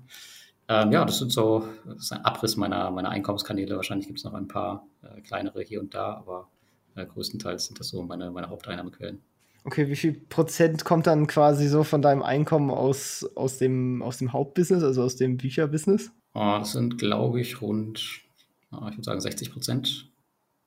Ähm, 0.69 0.91
ja, 0.91 1.05
das 1.05 1.19
sind 1.19 1.31
so, 1.31 1.69
das 1.85 2.05
ist 2.05 2.13
ein 2.13 2.25
Abriss 2.25 2.57
meiner, 2.57 2.91
meiner 2.91 3.11
Einkommenskanäle. 3.11 3.77
Wahrscheinlich 3.77 4.07
gibt 4.07 4.21
es 4.21 4.25
noch 4.25 4.33
ein 4.33 4.49
paar 4.49 4.87
äh, 5.03 5.21
kleinere 5.21 5.61
hier 5.63 5.81
und 5.81 5.93
da, 5.93 6.15
aber 6.15 6.49
äh, 6.95 7.05
größtenteils 7.05 7.67
sind 7.67 7.79
das 7.79 7.89
so 7.89 8.03
meine, 8.03 8.31
meine 8.31 8.49
Haupteinnahmequellen. 8.49 9.21
Okay, 9.67 9.89
wie 9.89 9.97
viel 9.97 10.13
Prozent 10.13 10.85
kommt 10.85 11.09
dann 11.09 11.27
quasi 11.27 11.67
so 11.67 11.83
von 11.83 12.01
deinem 12.01 12.23
Einkommen 12.23 12.71
aus, 12.71 13.29
aus, 13.35 13.59
dem, 13.59 14.01
aus 14.01 14.19
dem 14.19 14.33
Hauptbusiness, 14.33 14.85
also 14.85 15.03
aus 15.03 15.17
dem 15.17 15.39
Bücherbusiness? 15.39 16.13
Oh, 16.35 16.59
das 16.61 16.71
sind, 16.71 16.99
glaube 16.99 17.41
ich, 17.41 17.61
rund, 17.61 17.99
ich 17.99 18.71
würde 18.71 19.03
sagen 19.03 19.21
60 19.21 19.51
Prozent. 19.51 20.13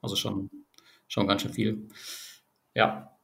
Also 0.01 0.17
schon, 0.17 0.49
schon 1.07 1.27
ganz 1.27 1.43
schön 1.43 1.53
viel. 1.53 1.87
Ja, 2.75 3.17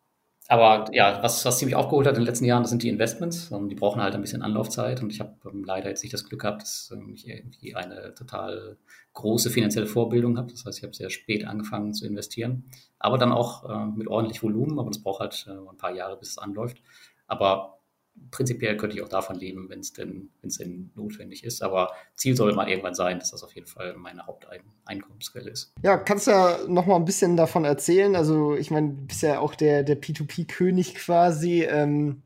aber 0.47 0.93
ja, 0.93 1.23
was, 1.23 1.43
was 1.43 1.57
ziemlich 1.57 1.75
aufgeholt 1.75 2.05
hat 2.05 2.15
in 2.15 2.21
den 2.21 2.27
letzten 2.27 2.45
Jahren, 2.45 2.61
das 2.61 2.69
sind 2.69 2.83
die 2.83 2.89
Investments. 2.89 3.51
Und 3.51 3.69
die 3.69 3.75
brauchen 3.75 4.01
halt 4.01 4.13
ein 4.13 4.21
bisschen 4.21 4.43
Anlaufzeit. 4.43 5.01
Und 5.01 5.11
ich 5.11 5.19
habe 5.19 5.35
ähm, 5.51 5.63
leider 5.63 5.89
jetzt 5.89 6.03
nicht 6.03 6.13
das 6.13 6.25
Glück 6.25 6.41
gehabt, 6.41 6.61
dass 6.61 6.91
ähm, 6.93 7.13
ich 7.15 7.27
irgendwie 7.27 7.75
eine 7.75 8.13
total 8.13 8.77
große 9.13 9.49
finanzielle 9.49 9.87
Vorbildung 9.87 10.37
habe. 10.37 10.51
Das 10.51 10.63
heißt, 10.65 10.77
ich 10.77 10.83
habe 10.83 10.93
sehr 10.93 11.09
spät 11.09 11.47
angefangen 11.47 11.93
zu 11.93 12.05
investieren. 12.05 12.69
Aber 12.99 13.17
dann 13.17 13.31
auch 13.31 13.67
äh, 13.67 13.85
mit 13.97 14.07
ordentlich 14.07 14.43
Volumen. 14.43 14.77
Aber 14.77 14.89
das 14.89 15.01
braucht 15.01 15.21
halt 15.21 15.47
äh, 15.47 15.51
ein 15.51 15.77
paar 15.77 15.95
Jahre, 15.95 16.17
bis 16.17 16.29
es 16.29 16.37
anläuft. 16.37 16.77
Aber 17.25 17.74
prinzipiell 18.31 18.77
könnte 18.77 18.95
ich 18.95 19.03
auch 19.03 19.09
davon 19.09 19.37
leben, 19.37 19.69
wenn 19.69 19.79
es 19.79 19.93
denn, 19.93 20.29
denn 20.43 20.91
notwendig 20.95 21.43
ist. 21.43 21.61
Aber 21.61 21.91
Ziel 22.15 22.35
soll 22.35 22.53
mal 22.53 22.67
irgendwann 22.67 22.95
sein, 22.95 23.19
dass 23.19 23.31
das 23.31 23.43
auf 23.43 23.53
jeden 23.55 23.67
Fall 23.67 23.95
meine 23.95 24.25
Haupteinkommensquelle 24.25 25.49
ist. 25.49 25.73
Ja, 25.83 25.97
kannst 25.97 26.27
du 26.27 26.31
ja 26.31 26.59
noch 26.67 26.85
mal 26.85 26.95
ein 26.95 27.05
bisschen 27.05 27.37
davon 27.37 27.65
erzählen. 27.65 28.15
Also 28.15 28.55
ich 28.55 28.71
meine, 28.71 28.89
du 28.89 29.05
bist 29.07 29.21
ja 29.21 29.39
auch 29.39 29.55
der, 29.55 29.83
der 29.83 30.01
P2P-König 30.01 30.95
quasi. 30.95 31.63
Ähm, 31.63 32.21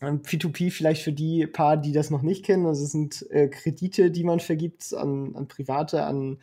P2P 0.00 0.70
vielleicht 0.70 1.02
für 1.02 1.12
die 1.12 1.46
paar, 1.46 1.76
die 1.76 1.92
das 1.92 2.10
noch 2.10 2.22
nicht 2.22 2.44
kennen. 2.44 2.66
Also 2.66 2.84
es 2.84 2.92
sind 2.92 3.24
äh, 3.30 3.48
Kredite, 3.48 4.10
die 4.10 4.24
man 4.24 4.40
vergibt 4.40 4.92
an, 4.92 5.34
an 5.36 5.48
Private, 5.48 6.04
an 6.04 6.38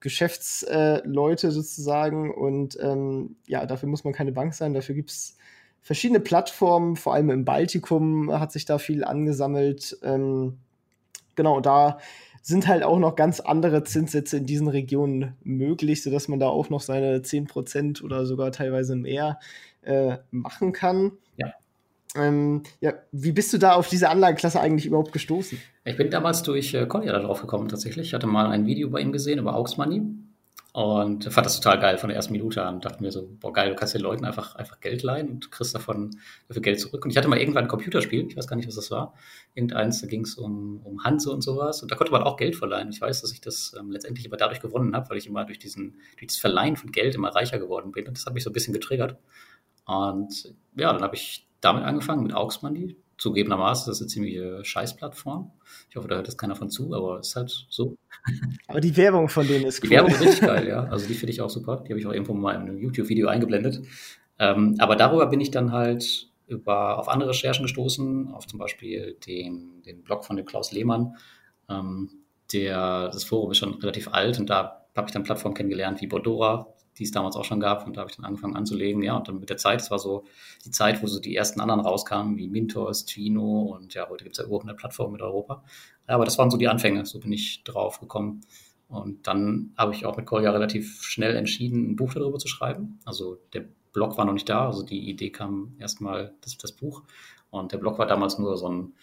Geschäftsleute 0.00 1.46
äh, 1.46 1.50
sozusagen. 1.50 2.34
Und 2.34 2.78
ähm, 2.80 3.36
ja, 3.46 3.64
dafür 3.66 3.88
muss 3.88 4.04
man 4.04 4.12
keine 4.12 4.32
Bank 4.32 4.54
sein. 4.54 4.74
Dafür 4.74 4.94
gibt 4.94 5.10
es 5.10 5.36
verschiedene 5.86 6.18
Plattformen, 6.18 6.96
vor 6.96 7.14
allem 7.14 7.30
im 7.30 7.44
Baltikum 7.44 8.32
hat 8.32 8.50
sich 8.50 8.64
da 8.64 8.78
viel 8.78 9.04
angesammelt. 9.04 9.96
Ähm, 10.02 10.58
genau, 11.36 11.60
da 11.60 11.98
sind 12.42 12.66
halt 12.66 12.82
auch 12.82 12.98
noch 12.98 13.14
ganz 13.14 13.38
andere 13.38 13.84
Zinssätze 13.84 14.38
in 14.38 14.46
diesen 14.46 14.66
Regionen 14.66 15.36
möglich, 15.44 16.02
sodass 16.02 16.26
man 16.26 16.40
da 16.40 16.48
auch 16.48 16.70
noch 16.70 16.80
seine 16.80 17.18
10% 17.18 18.02
oder 18.02 18.26
sogar 18.26 18.50
teilweise 18.50 18.96
mehr 18.96 19.38
äh, 19.82 20.16
machen 20.32 20.72
kann. 20.72 21.12
Ja. 21.36 21.52
Ähm, 22.16 22.64
ja, 22.80 22.94
wie 23.12 23.30
bist 23.30 23.52
du 23.52 23.58
da 23.58 23.74
auf 23.74 23.88
diese 23.88 24.08
Anlageklasse 24.08 24.58
eigentlich 24.58 24.86
überhaupt 24.86 25.12
gestoßen? 25.12 25.56
Ich 25.84 25.96
bin 25.96 26.10
damals 26.10 26.42
durch 26.42 26.74
äh, 26.74 26.86
Collier 26.86 27.12
darauf 27.12 27.42
gekommen 27.42 27.68
tatsächlich. 27.68 28.08
Ich 28.08 28.14
hatte 28.14 28.26
mal 28.26 28.48
ein 28.48 28.66
Video 28.66 28.90
bei 28.90 28.98
ihm 28.98 29.12
gesehen 29.12 29.38
über 29.38 29.54
Aux 29.54 29.76
Money 29.76 30.02
und 30.76 31.24
fand 31.32 31.46
das 31.46 31.58
total 31.58 31.80
geil 31.80 31.96
von 31.96 32.10
der 32.10 32.16
ersten 32.16 32.34
Minute 32.34 32.62
an. 32.62 32.80
Dachte 32.82 33.02
mir 33.02 33.10
so, 33.10 33.26
boah, 33.40 33.50
geil, 33.50 33.70
du 33.70 33.76
kannst 33.76 33.94
den 33.94 34.02
Leuten 34.02 34.26
einfach, 34.26 34.56
einfach 34.56 34.78
Geld 34.78 35.02
leihen 35.02 35.30
und 35.30 35.50
kriegst 35.50 35.74
davon 35.74 36.10
dafür 36.48 36.60
Geld 36.60 36.78
zurück. 36.78 37.02
Und 37.02 37.10
ich 37.10 37.16
hatte 37.16 37.28
mal 37.28 37.38
irgendwann 37.38 37.64
ein 37.64 37.68
Computerspiel, 37.68 38.26
ich 38.28 38.36
weiß 38.36 38.46
gar 38.46 38.56
nicht, 38.56 38.68
was 38.68 38.74
das 38.74 38.90
war. 38.90 39.14
Irgendeins, 39.54 40.02
da 40.02 40.06
ging 40.06 40.20
es 40.20 40.34
um, 40.34 40.82
um 40.84 41.02
Hanse 41.02 41.32
und 41.32 41.40
sowas. 41.40 41.80
Und 41.80 41.90
da 41.90 41.96
konnte 41.96 42.12
man 42.12 42.22
auch 42.22 42.36
Geld 42.36 42.56
verleihen. 42.56 42.90
Ich 42.90 43.00
weiß, 43.00 43.22
dass 43.22 43.32
ich 43.32 43.40
das 43.40 43.74
ähm, 43.80 43.90
letztendlich 43.90 44.26
aber 44.26 44.36
dadurch 44.36 44.60
gewonnen 44.60 44.94
habe, 44.94 45.08
weil 45.08 45.16
ich 45.16 45.26
immer 45.26 45.46
durch 45.46 45.58
diesen, 45.58 45.96
durch 46.18 46.26
das 46.26 46.36
Verleihen 46.36 46.76
von 46.76 46.92
Geld 46.92 47.14
immer 47.14 47.34
reicher 47.34 47.58
geworden 47.58 47.92
bin. 47.92 48.06
Und 48.06 48.18
das 48.18 48.26
hat 48.26 48.34
mich 48.34 48.44
so 48.44 48.50
ein 48.50 48.52
bisschen 48.52 48.74
getriggert. 48.74 49.16
Und 49.86 50.54
ja, 50.76 50.92
dann 50.92 51.00
habe 51.00 51.16
ich 51.16 51.48
damit 51.62 51.84
angefangen, 51.84 52.24
mit 52.24 52.34
Money. 52.34 52.96
Zugegebenermaßen, 53.18 53.90
das 53.90 53.96
ist 53.96 54.02
eine 54.02 54.08
ziemliche 54.08 54.64
Scheißplattform. 54.64 55.50
Ich 55.88 55.96
hoffe, 55.96 56.08
da 56.08 56.16
hört 56.16 56.26
jetzt 56.26 56.36
keiner 56.36 56.54
von 56.54 56.68
zu, 56.68 56.92
aber 56.94 57.20
es 57.20 57.28
ist 57.28 57.36
halt 57.36 57.66
so. 57.70 57.96
Aber 58.66 58.80
die 58.80 58.96
Werbung 58.96 59.28
von 59.28 59.46
denen 59.46 59.64
ist 59.64 59.82
cool. 59.82 59.88
Die 59.88 59.94
Werbung 59.94 60.12
ist 60.12 60.20
richtig 60.20 60.40
geil, 60.40 60.68
ja. 60.68 60.84
Also 60.84 61.06
die 61.06 61.14
finde 61.14 61.32
ich 61.32 61.40
auch 61.40 61.48
super. 61.48 61.82
Die 61.86 61.92
habe 61.92 61.98
ich 61.98 62.06
auch 62.06 62.12
irgendwo 62.12 62.34
mal 62.34 62.54
in 62.54 62.62
einem 62.62 62.78
YouTube-Video 62.78 63.28
eingeblendet. 63.28 63.80
Ähm, 64.38 64.76
aber 64.78 64.96
darüber 64.96 65.26
bin 65.26 65.40
ich 65.40 65.50
dann 65.50 65.72
halt 65.72 66.30
über, 66.46 66.98
auf 66.98 67.08
andere 67.08 67.30
Recherchen 67.30 67.64
gestoßen, 67.64 68.32
auf 68.32 68.46
zum 68.46 68.58
Beispiel 68.58 69.16
den, 69.26 69.82
den 69.82 70.02
Blog 70.02 70.24
von 70.24 70.36
dem 70.36 70.44
Klaus 70.44 70.72
Lehmann. 70.72 71.16
Ähm, 71.68 72.10
der, 72.52 73.08
das 73.08 73.24
Forum 73.24 73.50
ist 73.50 73.58
schon 73.58 73.74
relativ 73.74 74.08
alt 74.08 74.38
und 74.38 74.50
da 74.50 74.86
habe 74.94 75.08
ich 75.08 75.12
dann 75.12 75.24
Plattformen 75.24 75.54
kennengelernt 75.54 76.00
wie 76.00 76.06
Bordora, 76.06 76.72
die 76.98 77.04
es 77.04 77.10
damals 77.10 77.36
auch 77.36 77.44
schon 77.44 77.60
gab. 77.60 77.86
Und 77.86 77.96
da 77.96 78.00
habe 78.00 78.10
ich 78.10 78.16
dann 78.16 78.24
angefangen 78.24 78.56
anzulegen. 78.56 79.02
Ja, 79.02 79.16
und 79.16 79.28
dann 79.28 79.40
mit 79.40 79.50
der 79.50 79.56
Zeit, 79.56 79.80
es 79.80 79.90
war 79.90 79.98
so 79.98 80.24
die 80.64 80.70
Zeit, 80.70 81.02
wo 81.02 81.06
so 81.06 81.20
die 81.20 81.36
ersten 81.36 81.60
anderen 81.60 81.80
rauskamen, 81.80 82.36
wie 82.36 82.48
Mintos, 82.48 83.04
Twino 83.06 83.76
und 83.76 83.94
ja, 83.94 84.08
heute 84.08 84.24
gibt 84.24 84.36
es 84.36 84.42
ja 84.42 84.46
über 84.46 84.56
100 84.56 84.76
Plattformen 84.76 85.12
mit 85.12 85.22
Europa. 85.22 85.62
Aber 86.06 86.24
das 86.24 86.38
waren 86.38 86.50
so 86.50 86.56
die 86.56 86.68
Anfänge, 86.68 87.04
so 87.04 87.20
bin 87.20 87.32
ich 87.32 87.64
drauf 87.64 88.00
gekommen. 88.00 88.42
Und 88.88 89.26
dann 89.26 89.72
habe 89.76 89.94
ich 89.94 90.06
auch 90.06 90.16
mit 90.16 90.26
Kolja 90.26 90.50
relativ 90.52 91.02
schnell 91.02 91.34
entschieden, 91.34 91.90
ein 91.90 91.96
Buch 91.96 92.14
darüber 92.14 92.38
zu 92.38 92.48
schreiben. 92.48 93.00
Also 93.04 93.38
der 93.52 93.64
Blog 93.92 94.16
war 94.16 94.24
noch 94.24 94.32
nicht 94.32 94.48
da, 94.48 94.66
also 94.66 94.82
die 94.84 95.08
Idee 95.08 95.30
kam 95.30 95.74
erstmal 95.78 96.34
das, 96.42 96.56
das 96.56 96.72
Buch. 96.72 97.02
Und 97.50 97.72
der 97.72 97.78
Blog 97.78 97.98
war 97.98 98.06
damals 98.06 98.38
nur 98.38 98.56
so 98.56 98.68
ein, 98.68 98.94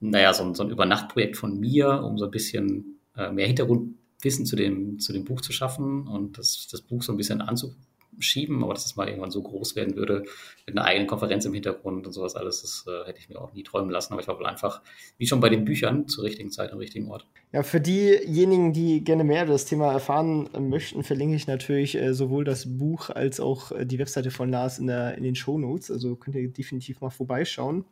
naja, 0.00 0.32
so 0.34 0.42
ein, 0.42 0.54
so 0.54 0.64
ein 0.64 0.70
Übernachtprojekt 0.70 1.36
von 1.36 1.58
mir, 1.60 2.02
um 2.02 2.18
so 2.18 2.24
ein 2.24 2.30
bisschen 2.30 2.98
äh, 3.16 3.30
mehr 3.30 3.46
Hintergrund 3.46 3.94
Wissen 4.22 4.46
zu 4.46 4.56
dem, 4.56 4.98
zu 4.98 5.12
dem 5.12 5.24
Buch 5.24 5.40
zu 5.40 5.52
schaffen 5.52 6.06
und 6.06 6.38
das, 6.38 6.68
das 6.70 6.80
Buch 6.80 7.02
so 7.02 7.12
ein 7.12 7.16
bisschen 7.16 7.40
anzuschieben, 7.40 8.62
aber 8.62 8.74
dass 8.74 8.86
es 8.86 8.96
mal 8.96 9.08
irgendwann 9.08 9.30
so 9.30 9.42
groß 9.42 9.76
werden 9.76 9.96
würde, 9.96 10.24
mit 10.66 10.76
einer 10.76 10.86
eigenen 10.86 11.08
Konferenz 11.08 11.44
im 11.44 11.54
Hintergrund 11.54 12.06
und 12.06 12.12
sowas 12.12 12.36
alles, 12.36 12.62
das 12.62 12.84
äh, 12.86 13.06
hätte 13.06 13.18
ich 13.18 13.28
mir 13.28 13.40
auch 13.40 13.52
nie 13.52 13.64
träumen 13.64 13.90
lassen. 13.90 14.12
Aber 14.12 14.22
ich 14.22 14.28
war 14.28 14.38
wohl 14.38 14.46
einfach, 14.46 14.80
wie 15.18 15.26
schon 15.26 15.40
bei 15.40 15.48
den 15.48 15.64
Büchern, 15.64 16.06
zur 16.06 16.24
richtigen 16.24 16.50
Zeit 16.50 16.72
am 16.72 16.78
richtigen 16.78 17.10
Ort. 17.10 17.26
Ja, 17.52 17.62
für 17.62 17.80
diejenigen, 17.80 18.72
die 18.72 19.02
gerne 19.02 19.24
mehr 19.24 19.42
über 19.42 19.52
das 19.52 19.64
Thema 19.64 19.92
erfahren 19.92 20.48
möchten, 20.70 21.02
verlinke 21.02 21.36
ich 21.36 21.46
natürlich 21.46 21.96
äh, 21.96 22.14
sowohl 22.14 22.44
das 22.44 22.78
Buch 22.78 23.10
als 23.10 23.40
auch 23.40 23.72
äh, 23.72 23.84
die 23.84 23.98
Webseite 23.98 24.30
von 24.30 24.50
Lars 24.50 24.78
in, 24.78 24.86
der, 24.86 25.18
in 25.18 25.24
den 25.24 25.34
Shownotes. 25.34 25.90
Also 25.90 26.16
könnt 26.16 26.36
ihr 26.36 26.48
definitiv 26.48 27.00
mal 27.00 27.10
vorbeischauen. 27.10 27.84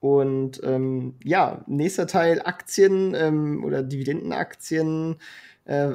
Und 0.00 0.60
ähm, 0.62 1.14
ja, 1.24 1.64
nächster 1.66 2.06
Teil 2.06 2.40
Aktien 2.44 3.14
ähm, 3.14 3.64
oder 3.64 3.82
Dividendenaktien. 3.82 5.16
Äh, 5.64 5.90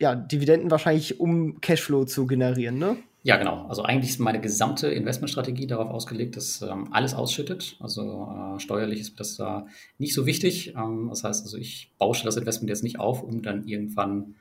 ja, 0.00 0.14
Dividenden 0.14 0.70
wahrscheinlich, 0.70 1.20
um 1.20 1.60
Cashflow 1.60 2.04
zu 2.04 2.26
generieren, 2.26 2.78
ne? 2.78 2.96
Ja, 3.22 3.38
genau. 3.38 3.64
Also 3.68 3.82
eigentlich 3.84 4.10
ist 4.10 4.20
meine 4.20 4.40
gesamte 4.40 4.88
Investmentstrategie 4.88 5.66
darauf 5.66 5.88
ausgelegt, 5.88 6.36
dass 6.36 6.60
ähm, 6.60 6.92
alles 6.92 7.14
ausschüttet. 7.14 7.76
Also 7.80 8.28
äh, 8.30 8.60
steuerlich 8.60 9.00
ist 9.00 9.18
das 9.18 9.36
da 9.36 9.66
nicht 9.96 10.12
so 10.12 10.26
wichtig. 10.26 10.74
Ähm, 10.76 11.06
das 11.08 11.24
heißt 11.24 11.42
also, 11.44 11.56
ich 11.56 11.90
bausche 11.96 12.24
das 12.24 12.36
Investment 12.36 12.68
jetzt 12.68 12.82
nicht 12.82 13.00
auf, 13.00 13.22
um 13.22 13.40
dann 13.40 13.66
irgendwann 13.66 14.34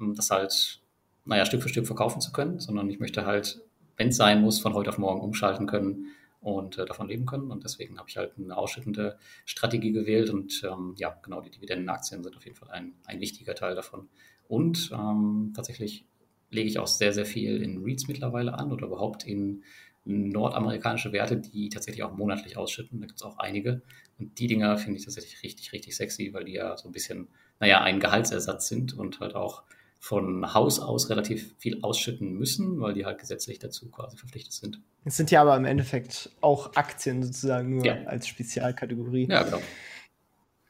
ähm, 0.00 0.14
das 0.16 0.30
halt, 0.30 0.80
naja, 1.24 1.44
Stück 1.44 1.62
für 1.62 1.68
Stück 1.68 1.86
verkaufen 1.86 2.20
zu 2.20 2.32
können, 2.32 2.58
sondern 2.58 2.90
ich 2.90 2.98
möchte 2.98 3.24
halt, 3.24 3.60
wenn 3.96 4.08
es 4.08 4.16
sein 4.16 4.40
muss, 4.40 4.58
von 4.58 4.74
heute 4.74 4.90
auf 4.90 4.98
morgen 4.98 5.20
umschalten 5.20 5.68
können 5.68 6.06
und 6.44 6.78
äh, 6.78 6.84
davon 6.84 7.08
leben 7.08 7.26
können. 7.26 7.50
Und 7.50 7.64
deswegen 7.64 7.98
habe 7.98 8.08
ich 8.08 8.16
halt 8.16 8.32
eine 8.38 8.56
ausschüttende 8.56 9.18
Strategie 9.44 9.92
gewählt. 9.92 10.30
Und 10.30 10.62
ähm, 10.64 10.94
ja, 10.98 11.18
genau, 11.22 11.40
die 11.40 11.50
Dividendenaktien 11.50 12.22
sind 12.22 12.36
auf 12.36 12.44
jeden 12.44 12.56
Fall 12.56 12.70
ein, 12.70 12.94
ein 13.06 13.20
wichtiger 13.20 13.54
Teil 13.54 13.74
davon. 13.74 14.08
Und 14.46 14.90
ähm, 14.92 15.52
tatsächlich 15.56 16.06
lege 16.50 16.68
ich 16.68 16.78
auch 16.78 16.86
sehr, 16.86 17.12
sehr 17.12 17.26
viel 17.26 17.62
in 17.62 17.82
REITs 17.82 18.08
mittlerweile 18.08 18.54
an 18.54 18.72
oder 18.72 18.86
überhaupt 18.86 19.24
in 19.24 19.64
nordamerikanische 20.04 21.12
Werte, 21.12 21.38
die 21.38 21.70
tatsächlich 21.70 22.02
auch 22.02 22.14
monatlich 22.14 22.58
ausschütten. 22.58 23.00
Da 23.00 23.06
gibt 23.06 23.18
es 23.18 23.24
auch 23.24 23.38
einige. 23.38 23.82
Und 24.18 24.38
die 24.38 24.46
Dinger 24.46 24.76
finde 24.76 24.98
ich 24.98 25.04
tatsächlich 25.04 25.42
richtig, 25.42 25.72
richtig 25.72 25.96
sexy, 25.96 26.32
weil 26.34 26.44
die 26.44 26.52
ja 26.52 26.76
so 26.76 26.88
ein 26.88 26.92
bisschen, 26.92 27.28
naja, 27.58 27.82
ein 27.82 28.00
Gehaltsersatz 28.00 28.68
sind 28.68 28.92
und 28.92 29.20
halt 29.20 29.34
auch 29.34 29.62
von 30.04 30.52
Haus 30.52 30.80
aus 30.80 31.08
relativ 31.08 31.54
viel 31.56 31.78
ausschütten 31.80 32.34
müssen, 32.34 32.78
weil 32.78 32.92
die 32.92 33.06
halt 33.06 33.18
gesetzlich 33.18 33.58
dazu 33.58 33.88
quasi 33.88 34.18
verpflichtet 34.18 34.52
sind. 34.52 34.78
Es 35.06 35.16
sind 35.16 35.30
ja 35.30 35.40
aber 35.40 35.56
im 35.56 35.64
Endeffekt 35.64 36.28
auch 36.42 36.76
Aktien 36.76 37.22
sozusagen 37.22 37.76
nur 37.76 37.86
ja. 37.86 38.04
als 38.04 38.28
Spezialkategorie. 38.28 39.28
Ja, 39.30 39.44
genau. 39.44 39.62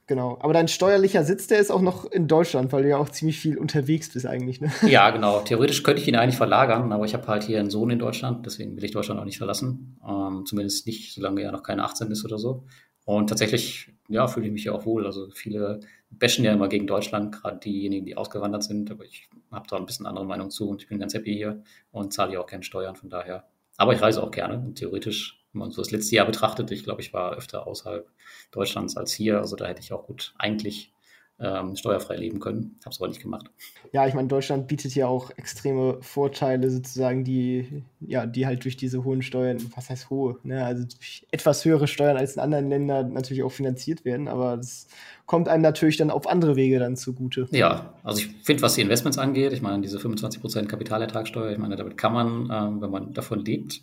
Genau. 0.07 0.38
Aber 0.40 0.53
dein 0.53 0.68
steuerlicher 0.68 1.25
Sitz, 1.25 1.49
der 1.49 1.59
ist 1.59 1.73
auch 1.73 1.81
noch 1.81 2.05
in 2.12 2.29
Deutschland, 2.29 2.73
weil 2.73 2.85
du 2.85 2.90
ja 2.90 2.97
auch 2.97 3.09
ziemlich 3.09 3.40
viel 3.40 3.59
unterwegs 3.59 4.12
bist 4.12 4.25
eigentlich, 4.25 4.61
ne? 4.61 4.70
Ja, 4.87 5.11
genau. 5.11 5.40
Theoretisch 5.40 5.83
könnte 5.83 6.01
ich 6.01 6.07
ihn 6.07 6.14
eigentlich 6.14 6.37
verlagern, 6.37 6.92
aber 6.92 7.05
ich 7.05 7.14
habe 7.14 7.27
halt 7.27 7.42
hier 7.42 7.59
einen 7.59 7.70
Sohn 7.70 7.90
in 7.90 7.99
Deutschland, 7.99 8.47
deswegen 8.47 8.77
will 8.77 8.85
ich 8.85 8.92
Deutschland 8.92 9.18
auch 9.18 9.25
nicht 9.25 9.38
verlassen. 9.38 9.99
Ähm, 10.09 10.44
zumindest 10.47 10.87
nicht, 10.87 11.12
solange 11.12 11.42
er 11.42 11.51
noch 11.51 11.64
keine 11.64 11.83
18 11.83 12.09
ist 12.12 12.25
oder 12.25 12.38
so. 12.38 12.66
Und 13.05 13.31
tatsächlich, 13.31 13.90
ja, 14.09 14.29
fühle 14.29 14.47
ich 14.47 14.53
mich 14.53 14.64
ja 14.64 14.73
auch 14.73 14.87
wohl. 14.87 15.07
Also 15.07 15.29
viele 15.31 15.81
bashen 16.18 16.44
ja 16.44 16.53
immer 16.53 16.68
gegen 16.68 16.87
Deutschland, 16.87 17.33
gerade 17.33 17.59
diejenigen, 17.59 18.07
die 18.07 18.16
ausgewandert 18.16 18.64
sind, 18.64 18.90
aber 18.90 19.05
ich 19.05 19.29
habe 19.50 19.66
da 19.68 19.77
ein 19.77 19.87
bisschen 19.87 20.07
andere 20.07 20.24
Meinung 20.24 20.50
zu 20.50 20.68
und 20.68 20.83
ich 20.83 20.88
bin 20.88 20.98
ganz 20.98 21.14
happy 21.14 21.35
hier 21.35 21.62
und 21.92 22.12
zahle 22.12 22.35
ja 22.35 22.40
auch 22.40 22.46
gerne 22.46 22.64
Steuern, 22.64 22.96
von 22.96 23.11
daher. 23.11 23.48
Aber 23.77 23.92
ich 23.92 24.00
reise 24.00 24.22
auch 24.22 24.31
gerne 24.31 24.59
und 24.59 24.77
theoretisch 24.77 25.44
wenn 25.55 25.61
man 25.61 25.70
so 25.70 25.83
das 25.83 25.92
letzte 25.92 26.16
Jahr 26.16 26.27
betrachtet, 26.27 26.70
ich 26.72 26.83
glaube, 26.83 27.00
ich 27.00 27.12
war 27.12 27.37
öfter 27.37 27.66
außerhalb 27.66 28.11
Deutschlands 28.50 28.96
als 28.96 29.12
hier. 29.12 29.38
Also 29.38 29.55
da 29.55 29.66
hätte 29.66 29.81
ich 29.81 29.92
auch 29.92 30.05
gut 30.05 30.35
eigentlich 30.37 30.92
ähm, 31.40 31.75
steuerfrei 31.75 32.16
leben 32.16 32.38
können. 32.38 32.77
Habe 32.85 32.92
es 32.92 33.01
aber 33.01 33.09
nicht 33.09 33.20
gemacht. 33.20 33.51
Ja, 33.92 34.07
ich 34.07 34.14
meine, 34.14 34.29
Deutschland 34.29 34.68
bietet 34.68 34.94
ja 34.94 35.09
auch 35.09 35.31
extreme 35.37 35.99
Vorteile 36.01 36.70
sozusagen, 36.70 37.25
die, 37.25 37.83
ja, 38.01 38.27
die 38.27 38.47
halt 38.47 38.64
durch 38.64 38.77
diese 38.77 39.05
hohen 39.05 39.23
Steuern, 39.23 39.59
was 39.75 39.90
heißt 39.90 40.11
hohe, 40.11 40.38
ne? 40.44 40.64
also 40.64 40.85
etwas 41.33 41.64
höhere 41.64 41.88
Steuern 41.88 42.16
als 42.16 42.35
in 42.35 42.40
anderen 42.40 42.68
Ländern 42.68 43.12
natürlich 43.12 43.42
auch 43.42 43.53
finanziert 43.53 44.05
werden, 44.05 44.29
aber 44.29 44.57
das 44.57 44.87
kommt 45.27 45.49
einem 45.49 45.62
natürlich 45.62 45.97
dann 45.97 46.11
auf 46.11 46.29
andere 46.29 46.55
Wege 46.55 46.79
dann 46.79 46.97
zugute. 46.97 47.49
Ja, 47.51 47.94
also 48.05 48.20
ich 48.20 48.29
finde, 48.42 48.62
was 48.62 48.75
die 48.75 48.83
Investments 48.83 49.18
angeht, 49.18 49.53
ich 49.53 49.62
meine, 49.62 49.81
diese 49.81 49.99
25% 49.99 50.66
Kapitalertragssteuer, 50.66 51.53
ich 51.53 51.59
meine, 51.59 51.77
damit 51.77 51.97
kann 51.97 52.12
man, 52.12 52.49
ähm, 52.53 52.81
wenn 52.81 52.90
man 52.90 53.12
davon 53.12 53.44
lebt, 53.44 53.83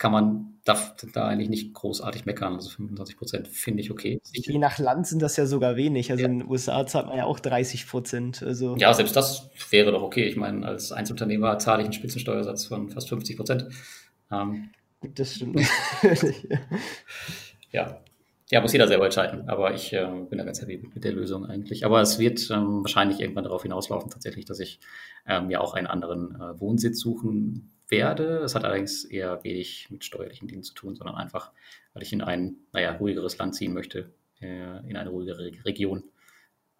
kann 0.00 0.12
man 0.12 0.58
da, 0.64 0.94
da 1.12 1.28
eigentlich 1.28 1.50
nicht 1.50 1.74
großartig 1.74 2.24
meckern. 2.24 2.54
Also 2.54 2.70
25 2.70 3.18
Prozent 3.18 3.48
finde 3.48 3.82
ich 3.82 3.90
okay. 3.90 4.18
Je 4.32 4.58
nach 4.58 4.78
Land 4.78 5.06
sind 5.06 5.20
das 5.20 5.36
ja 5.36 5.44
sogar 5.44 5.76
wenig. 5.76 6.10
Also 6.10 6.22
ja. 6.22 6.28
in 6.28 6.38
den 6.38 6.48
USA 6.48 6.86
zahlt 6.86 7.06
man 7.06 7.18
ja 7.18 7.26
auch 7.26 7.38
30 7.38 7.86
Prozent. 7.86 8.42
Also 8.42 8.76
ja, 8.76 8.94
selbst 8.94 9.14
das 9.14 9.50
wäre 9.68 9.92
doch 9.92 10.02
okay. 10.02 10.26
Ich 10.26 10.36
meine, 10.36 10.66
als 10.66 10.90
Einzelunternehmer 10.90 11.58
zahle 11.58 11.82
ich 11.82 11.84
einen 11.84 11.92
Spitzensteuersatz 11.92 12.64
von 12.64 12.88
fast 12.88 13.10
50 13.10 13.36
Prozent. 13.36 13.66
Ähm, 14.32 14.70
das 15.02 15.34
stimmt. 15.34 15.60
ja. 17.70 18.00
Ja, 18.50 18.60
muss 18.62 18.72
jeder 18.72 18.88
selber 18.88 19.04
entscheiden. 19.04 19.50
Aber 19.50 19.74
ich 19.74 19.92
äh, 19.92 20.08
bin 20.30 20.38
da 20.38 20.44
ganz 20.44 20.62
happy 20.62 20.82
mit 20.94 21.04
der 21.04 21.12
Lösung 21.12 21.44
eigentlich. 21.44 21.84
Aber 21.84 22.00
es 22.00 22.18
wird 22.18 22.48
ähm, 22.50 22.80
wahrscheinlich 22.80 23.20
irgendwann 23.20 23.44
darauf 23.44 23.62
hinauslaufen, 23.62 24.10
tatsächlich, 24.10 24.46
dass 24.46 24.60
ich 24.60 24.80
ähm, 25.26 25.50
ja 25.50 25.60
auch 25.60 25.74
einen 25.74 25.86
anderen 25.86 26.36
äh, 26.36 26.58
Wohnsitz 26.58 27.00
suchen 27.00 27.70
werde. 27.90 28.40
Das 28.40 28.54
hat 28.54 28.64
allerdings 28.64 29.04
eher 29.04 29.42
wenig 29.44 29.88
mit 29.90 30.04
steuerlichen 30.04 30.48
Dingen 30.48 30.62
zu 30.62 30.74
tun, 30.74 30.94
sondern 30.94 31.16
einfach, 31.16 31.52
weil 31.92 32.02
ich 32.02 32.12
in 32.12 32.22
ein, 32.22 32.56
naja, 32.72 32.92
ruhigeres 32.92 33.38
Land 33.38 33.54
ziehen 33.54 33.72
möchte, 33.72 34.10
äh, 34.40 34.88
in 34.88 34.96
eine 34.96 35.10
ruhigere 35.10 35.50
Region. 35.64 36.04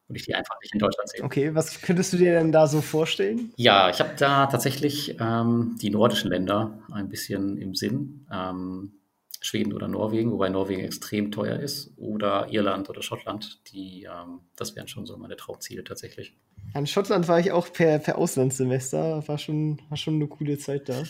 Und 0.09 0.17
ich 0.17 0.25
die 0.25 0.35
einfach 0.35 0.57
nicht 0.61 0.73
in 0.75 0.81
Deutschland 0.81 1.09
sehe. 1.09 1.23
Okay, 1.23 1.55
was 1.55 1.83
könntest 1.83 2.13
du 2.13 2.17
dir 2.17 2.33
denn 2.33 2.51
da 2.51 2.67
so 2.67 2.81
vorstellen? 2.81 3.53
Ja, 3.57 3.91
ich 3.91 4.01
habe 4.01 4.11
da 4.19 4.47
tatsächlich 4.47 5.17
ähm, 5.21 5.77
die 5.81 5.91
nordischen 5.91 6.31
Länder 6.31 6.77
ein 6.91 7.09
bisschen 7.09 7.57
im 7.59 7.77
Sinn. 7.77 8.27
Ähm, 8.33 9.00
Schweden 9.41 9.73
oder 9.73 9.89
Norwegen, 9.89 10.31
wobei 10.33 10.51
Norwegen 10.51 10.83
extrem 10.83 11.33
teuer 11.33 11.59
ist, 11.59 11.93
oder 11.97 12.49
Irland 12.51 12.91
oder 12.91 13.03
Schottland, 13.03 13.61
die, 13.73 14.05
ähm, 14.05 14.41
das 14.57 14.77
wären 14.77 14.87
schon 14.87 15.07
so 15.07 15.17
meine 15.17 15.37
Traumziele 15.37 15.83
tatsächlich. 15.83 16.37
In 16.75 16.87
Schottland 16.87 17.27
war 17.27 17.41
ich 17.41 17.51
auch 17.51 17.73
per, 17.73 17.99
per 17.99 18.19
Auslandssemester, 18.19 19.27
war 19.27 19.39
schon, 19.39 19.81
war 19.89 19.97
schon 19.97 20.15
eine 20.15 20.27
coole 20.29 20.59
Zeit 20.59 20.89
da. 20.89 21.03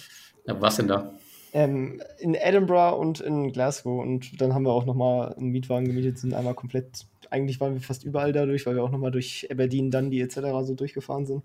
Ja, 0.46 0.60
was 0.60 0.76
denn 0.76 0.88
da? 0.88 1.12
Ähm, 1.52 2.00
in 2.18 2.34
Edinburgh 2.34 2.96
und 2.96 3.20
in 3.20 3.52
Glasgow 3.52 4.00
und 4.00 4.40
dann 4.40 4.54
haben 4.54 4.62
wir 4.62 4.72
auch 4.72 4.86
nochmal 4.86 5.34
einen 5.34 5.48
Mietwagen 5.48 5.86
gemietet, 5.86 6.18
sind 6.18 6.32
einmal 6.32 6.54
komplett, 6.54 7.06
eigentlich 7.30 7.60
waren 7.60 7.74
wir 7.74 7.80
fast 7.80 8.04
überall 8.04 8.32
dadurch, 8.32 8.64
weil 8.66 8.76
wir 8.76 8.84
auch 8.84 8.92
nochmal 8.92 9.10
durch 9.10 9.48
Aberdeen, 9.50 9.90
Dundee 9.90 10.20
etc. 10.20 10.36
so 10.62 10.74
durchgefahren 10.74 11.26
sind. 11.26 11.42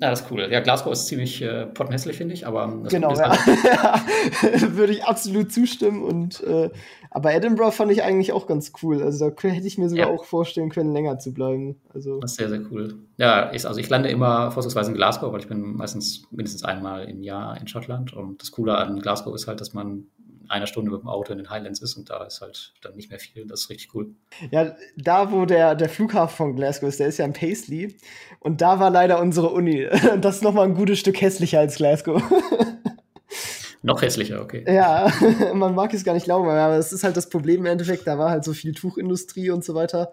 Ja, 0.00 0.10
das 0.10 0.20
ist 0.20 0.30
cool. 0.30 0.46
Ja, 0.48 0.60
Glasgow 0.60 0.92
ist 0.92 1.06
ziemlich 1.06 1.42
äh, 1.42 1.66
pottenhässlich, 1.66 2.16
finde 2.16 2.32
ich, 2.32 2.46
aber 2.46 2.72
das 2.84 2.92
genau, 2.92 3.12
ja. 3.16 3.30
Halt 3.30 4.76
Würde 4.76 4.92
ich 4.92 5.02
absolut 5.02 5.52
zustimmen. 5.52 6.04
Und 6.04 6.40
äh, 6.44 6.70
aber 7.10 7.34
Edinburgh 7.34 7.72
fand 7.72 7.90
ich 7.90 8.04
eigentlich 8.04 8.30
auch 8.30 8.46
ganz 8.46 8.72
cool. 8.82 9.02
Also 9.02 9.28
da 9.28 9.48
hätte 9.48 9.66
ich 9.66 9.76
mir 9.76 9.88
sogar 9.88 10.06
ja. 10.06 10.14
auch 10.14 10.24
vorstellen 10.24 10.70
können, 10.70 10.92
länger 10.92 11.18
zu 11.18 11.34
bleiben. 11.34 11.80
Also 11.92 12.20
das 12.20 12.32
ist 12.32 12.36
sehr, 12.36 12.48
sehr 12.48 12.60
cool. 12.70 12.94
Ja, 13.16 13.52
ich, 13.52 13.66
also 13.66 13.80
ich 13.80 13.88
lande 13.88 14.08
immer 14.08 14.52
vorzugsweise 14.52 14.92
in 14.92 14.96
Glasgow, 14.96 15.32
weil 15.32 15.40
ich 15.40 15.48
bin 15.48 15.74
meistens 15.74 16.28
mindestens 16.30 16.62
einmal 16.62 17.06
im 17.06 17.24
Jahr 17.24 17.60
in 17.60 17.66
Schottland. 17.66 18.12
Und 18.12 18.40
das 18.40 18.52
Coole 18.52 18.78
an 18.78 19.00
Glasgow 19.00 19.34
ist 19.34 19.48
halt, 19.48 19.60
dass 19.60 19.74
man 19.74 20.06
einer 20.48 20.66
Stunde 20.66 20.90
mit 20.90 21.00
dem 21.02 21.08
Auto 21.08 21.32
in 21.32 21.38
den 21.38 21.50
Highlands 21.50 21.80
ist 21.80 21.96
und 21.96 22.10
da 22.10 22.24
ist 22.24 22.40
halt 22.40 22.72
dann 22.82 22.96
nicht 22.96 23.10
mehr 23.10 23.18
viel. 23.18 23.46
Das 23.46 23.60
ist 23.60 23.70
richtig 23.70 23.94
cool. 23.94 24.10
Ja, 24.50 24.74
da, 24.96 25.32
wo 25.32 25.44
der, 25.44 25.74
der 25.74 25.88
Flughafen 25.88 26.36
von 26.36 26.56
Glasgow 26.56 26.88
ist, 26.88 27.00
der 27.00 27.08
ist 27.08 27.18
ja 27.18 27.24
in 27.24 27.32
Paisley. 27.32 27.96
Und 28.40 28.60
da 28.60 28.80
war 28.80 28.90
leider 28.90 29.20
unsere 29.20 29.50
Uni. 29.50 29.88
Das 30.20 30.36
ist 30.36 30.42
nochmal 30.42 30.64
ein 30.64 30.74
gutes 30.74 30.98
Stück 30.98 31.20
hässlicher 31.20 31.60
als 31.60 31.76
Glasgow. 31.76 32.22
Noch 33.82 34.02
hässlicher, 34.02 34.40
okay. 34.42 34.64
Ja, 34.66 35.12
man 35.54 35.74
mag 35.74 35.94
es 35.94 36.04
gar 36.04 36.14
nicht 36.14 36.24
glauben, 36.24 36.48
aber 36.48 36.76
es 36.76 36.92
ist 36.92 37.04
halt 37.04 37.16
das 37.16 37.28
Problem 37.28 37.60
im 37.60 37.66
Endeffekt, 37.66 38.06
da 38.06 38.18
war 38.18 38.30
halt 38.30 38.44
so 38.44 38.52
viel 38.52 38.74
Tuchindustrie 38.74 39.50
und 39.50 39.64
so 39.64 39.74
weiter. 39.74 40.12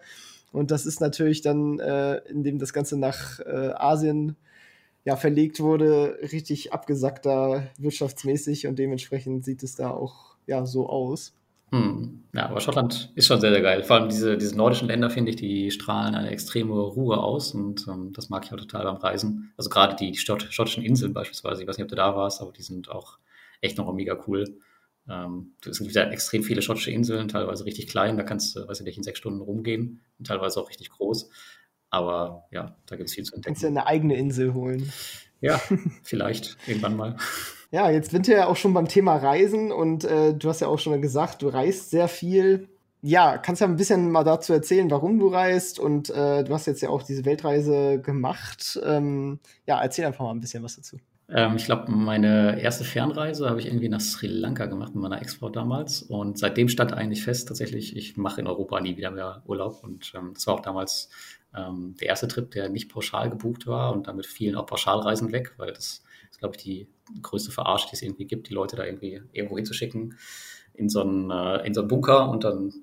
Und 0.52 0.71
das 0.71 0.86
ist 0.86 1.02
natürlich 1.02 1.41
dann, 1.41 1.80
äh, 1.80 2.17
indem 2.30 2.60
das 2.60 2.74
Ganze 2.74 2.98
nach 2.98 3.39
äh, 3.39 3.71
Asien 3.76 4.36
ja, 5.06 5.15
verlegt 5.15 5.60
wurde, 5.60 6.18
richtig 6.32 6.74
abgesackt 6.74 7.26
da 7.26 7.68
wirtschaftsmäßig 7.78 8.68
und 8.68 8.80
dementsprechend 8.80 9.46
sieht 9.46 9.63
es 9.63 9.76
da 9.76 9.91
auch 9.91 10.36
ja, 10.48 10.65
so 10.65 10.89
aus. 10.89 11.34
Hm. 11.72 12.24
Ja, 12.34 12.50
aber 12.50 12.60
Schottland 12.60 13.12
ist 13.15 13.28
schon 13.28 13.39
sehr, 13.39 13.52
sehr 13.52 13.62
geil. 13.62 13.84
Vor 13.84 13.98
allem 13.98 14.10
diese, 14.10 14.38
diese 14.38 14.58
nordischen 14.58 14.88
Länder, 14.88 15.10
finde 15.10 15.32
ich, 15.32 15.36
die 15.36 15.72
strahlen 15.72 16.15
eine 16.15 16.32
extreme 16.32 16.74
Ruhe 16.74 17.18
aus 17.18 17.54
und 17.54 17.88
ähm, 17.88 18.13
das 18.13 18.30
mag 18.30 18.46
ich 18.46 18.54
auch 18.54 18.58
total 18.58 18.84
beim 18.84 18.98
Reisen. 18.98 19.54
Also 19.58 19.70
gerade 19.70 19.96
die, 19.96 20.12
die 20.12 20.18
Stott 20.18 20.44
schottischen 20.50 20.84
Inseln 20.84 21.13
beispielsweise, 21.13 21.62
ich 21.62 21.68
weiß 21.68 21.78
nicht, 21.78 21.86
ob 21.86 21.89
du 21.89 21.96
da 21.96 22.15
warst, 22.15 22.41
aber 22.41 22.52
die 22.52 22.63
sind 22.63 22.89
auch 22.89 23.20
echt 23.62 23.78
noch 23.78 23.91
mega 23.94 24.18
cool. 24.28 24.58
Ähm, 25.08 25.54
es 25.68 25.78
gibt 25.78 25.89
wieder 25.91 26.12
extrem 26.12 26.44
viele 26.44 26.63
schottische 26.63 26.91
Inseln, 26.91 27.28
teilweise 27.28 27.65
richtig 27.65 27.88
klein, 27.88 28.18
da 28.18 28.24
kannst 28.24 28.56
du, 28.56 28.68
weiß 28.68 28.80
ich 28.80 28.86
nicht, 28.86 28.98
in 28.98 29.04
sechs 29.04 29.20
Stunden 29.20 29.41
rumgehen 29.41 30.02
und 30.18 30.28
teilweise 30.28 30.60
auch 30.60 30.70
richtig 30.70 30.89
groß. 30.89 31.30
Aber 31.89 32.45
ja, 32.52 32.76
da 32.88 32.95
gibt 32.95 33.10
es 33.10 33.15
viel 33.15 33.24
zu 33.24 33.36
entdecken. 33.36 33.54
Kannst 33.54 33.63
du 33.63 33.67
eine 33.67 33.88
eigene 33.88 34.15
Insel 34.15 34.54
holen. 34.54 34.91
Ja, 35.41 35.60
vielleicht 36.04 36.58
irgendwann 36.67 36.98
mal. 36.98 37.17
Ja, 37.71 37.89
jetzt 37.89 38.12
sind 38.12 38.28
wir 38.28 38.38
ja 38.38 38.48
auch 38.48 38.56
schon 38.56 38.74
beim 38.74 38.88
Thema 38.88 39.15
Reisen 39.17 39.71
und 39.71 40.04
äh, 40.04 40.34
du 40.34 40.50
hast 40.50 40.62
ja 40.62 40.67
auch 40.67 40.80
schon 40.80 41.02
gesagt, 41.02 41.41
du 41.41 41.50
reist 41.50 41.89
sehr 41.89 42.08
viel. 42.08 42.69
Ja, 43.02 43.38
kannst 43.38 43.62
ja 43.62 43.67
ein 43.67 43.76
bisschen 43.76 44.12
mal 44.12 44.24
dazu 44.24 44.54
erzählen, 44.54 44.89
warum 44.89 45.19
du 45.19 45.28
reist 45.28 45.80
und 45.80 46.10
äh, 46.10 46.43
du 46.43 46.54
hast 46.54 46.65
jetzt 46.65 46.82
ja 46.82 46.89
auch 46.89 47.04
diese 47.04 47.26
Weltreise 47.26 48.00
gemacht. 48.02 48.80
Ähm, 48.84 49.39
ja, 49.67 49.82
erzähl 49.82 50.06
einfach 50.06 50.26
mal 50.26 50.32
ein 50.32 50.39
bisschen 50.39 50.63
was 50.63 50.76
dazu. 50.78 50.98
Ähm, 51.28 51.56
ich 51.56 51.66
glaube, 51.66 51.92
meine 51.92 52.62
erste 52.62 52.84
Fernreise 52.84 53.50
habe 53.50 53.60
ich 53.60 53.68
irgendwie 53.68 53.90
nach 53.90 54.02
Sri 54.02 54.28
Lanka 54.28 54.68
gemacht 54.68 54.94
mit 54.94 55.02
meiner 55.02 55.22
Ex-Frau 55.22 55.50
damals 55.50 56.04
und 56.04 56.38
seitdem 56.38 56.70
stand 56.70 56.94
eigentlich 56.94 57.24
fest, 57.24 57.48
tatsächlich, 57.48 57.96
ich 57.96 58.16
mache 58.16 58.42
in 58.42 58.48
Europa 58.48 58.80
nie 58.80 58.96
wieder 58.98 59.12
mehr 59.12 59.42
Urlaub 59.46 59.84
und 59.84 60.14
ähm, 60.16 60.32
das 60.34 60.46
war 60.46 60.56
auch 60.56 60.60
damals 60.60 61.10
ähm, 61.56 61.96
der 62.00 62.10
erste 62.10 62.28
Trip, 62.28 62.52
der 62.52 62.70
nicht 62.70 62.90
pauschal 62.90 63.30
gebucht 63.30 63.66
war 63.66 63.94
und 63.94 64.08
damit 64.08 64.28
fielen 64.28 64.56
auch 64.56 64.68
Pauschalreisen 64.68 65.32
weg, 65.32 65.54
weil 65.58 65.74
das 65.74 66.04
ist, 66.30 66.40
glaube 66.40 66.56
ich, 66.58 66.64
die 66.64 66.88
größte 67.22 67.52
Verarsche, 67.52 67.88
die 67.90 67.96
es 67.96 68.02
irgendwie 68.02 68.26
gibt, 68.26 68.50
die 68.50 68.54
Leute 68.54 68.76
da 68.76 68.86
irgendwie 68.86 69.22
irgendwo 69.32 69.56
hinzuschicken 69.56 70.16
in 70.74 70.90
so 70.90 71.02
einen, 71.02 71.32
äh, 71.32 71.66
in 71.66 71.74
so 71.74 71.82
einen 71.82 71.88
Bunker 71.88 72.30
und 72.30 72.44
dann 72.44 72.74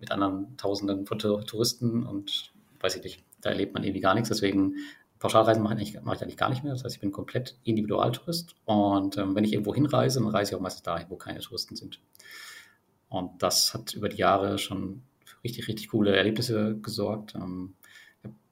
mit 0.00 0.10
anderen 0.10 0.56
Tausenden 0.56 1.06
von 1.06 1.18
Touristen 1.18 2.04
und 2.04 2.52
weiß 2.80 2.96
ich 2.96 3.04
nicht, 3.04 3.24
da 3.40 3.50
erlebt 3.50 3.74
man 3.74 3.84
irgendwie 3.84 4.00
gar 4.00 4.14
nichts. 4.14 4.28
Deswegen 4.28 4.76
Pauschalreisen 5.22 5.62
mache 5.62 5.80
ich, 5.80 6.02
mache 6.02 6.16
ich 6.16 6.22
eigentlich 6.22 6.36
gar 6.36 6.50
nicht 6.50 6.64
mehr. 6.64 6.72
Das 6.72 6.82
heißt, 6.82 6.96
ich 6.96 7.00
bin 7.00 7.12
komplett 7.12 7.56
Individualtourist 7.62 8.56
und 8.64 9.16
ähm, 9.18 9.36
wenn 9.36 9.44
ich 9.44 9.52
irgendwo 9.52 9.72
hinreise, 9.72 10.18
dann 10.18 10.28
reise 10.28 10.50
ich 10.50 10.56
auch 10.56 10.60
meistens 10.60 10.82
dahin, 10.82 11.06
wo 11.10 11.16
keine 11.16 11.38
Touristen 11.38 11.76
sind. 11.76 12.00
Und 13.08 13.40
das 13.40 13.72
hat 13.72 13.94
über 13.94 14.08
die 14.08 14.16
Jahre 14.16 14.58
schon 14.58 15.02
für 15.24 15.36
richtig, 15.44 15.68
richtig 15.68 15.90
coole 15.90 16.16
Erlebnisse 16.16 16.76
gesorgt. 16.82 17.36
Ähm, 17.36 17.74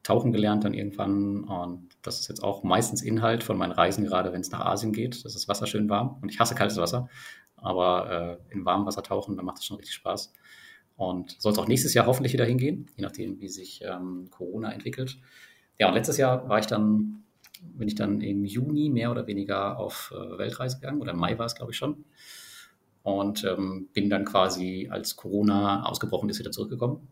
tauchen 0.05 0.33
gelernt 0.33 0.63
dann 0.63 0.73
irgendwann 0.73 1.43
und 1.43 1.89
das 2.03 2.21
ist 2.21 2.29
jetzt 2.29 2.43
auch 2.43 2.63
meistens 2.63 3.03
Inhalt 3.03 3.43
von 3.43 3.59
meinen 3.59 3.73
Reisen, 3.73 4.05
gerade 4.05 4.33
wenn 4.33 4.41
es 4.41 4.53
nach 4.53 4.65
Asien 4.65 4.93
geht. 4.93 5.25
Das 5.25 5.35
ist 5.35 5.49
Wasser 5.49 5.67
schön 5.67 5.91
warm 5.91 6.19
und 6.23 6.31
ich 6.31 6.39
hasse 6.39 6.55
kaltes 6.55 6.79
Wasser, 6.79 7.09
aber 7.57 8.39
äh, 8.49 8.55
in 8.55 8.65
warmem 8.65 8.87
Wasser 8.87 9.03
tauchen, 9.03 9.37
da 9.37 9.43
macht 9.43 9.59
es 9.59 9.67
schon 9.67 9.77
richtig 9.77 9.95
Spaß. 9.97 10.33
Und 10.97 11.37
soll 11.41 11.53
es 11.53 11.59
auch 11.59 11.67
nächstes 11.67 11.95
Jahr 11.95 12.07
hoffentlich 12.07 12.33
wieder 12.33 12.45
hingehen, 12.45 12.87
je 12.97 13.03
nachdem, 13.03 13.41
wie 13.41 13.49
sich 13.49 13.83
ähm, 13.83 14.29
Corona 14.31 14.73
entwickelt. 14.73 15.19
Ja, 15.81 15.89
und 15.89 15.95
letztes 15.95 16.19
Jahr 16.19 16.47
war 16.49 16.59
ich 16.59 16.67
dann, 16.67 17.25
bin 17.63 17.89
ich 17.89 17.95
dann 17.95 18.21
im 18.21 18.45
Juni 18.45 18.91
mehr 18.91 19.11
oder 19.11 19.27
weniger 19.27 19.79
auf 19.79 20.13
äh, 20.15 20.39
Weltreise 20.39 20.77
gegangen, 20.79 21.01
oder 21.01 21.13
im 21.13 21.19
Mai 21.19 21.39
war 21.39 21.47
es, 21.47 21.55
glaube 21.55 21.73
ich, 21.73 21.79
schon. 21.79 22.05
und 23.03 23.45
ähm, 23.45 23.89
bin 23.95 24.11
dann 24.11 24.25
quasi, 24.27 24.89
als 24.91 25.17
Corona 25.17 25.85
ausgebrochen 25.87 26.29
ist, 26.31 26.39
wieder 26.39 26.53
zurückgekommen. 26.53 27.09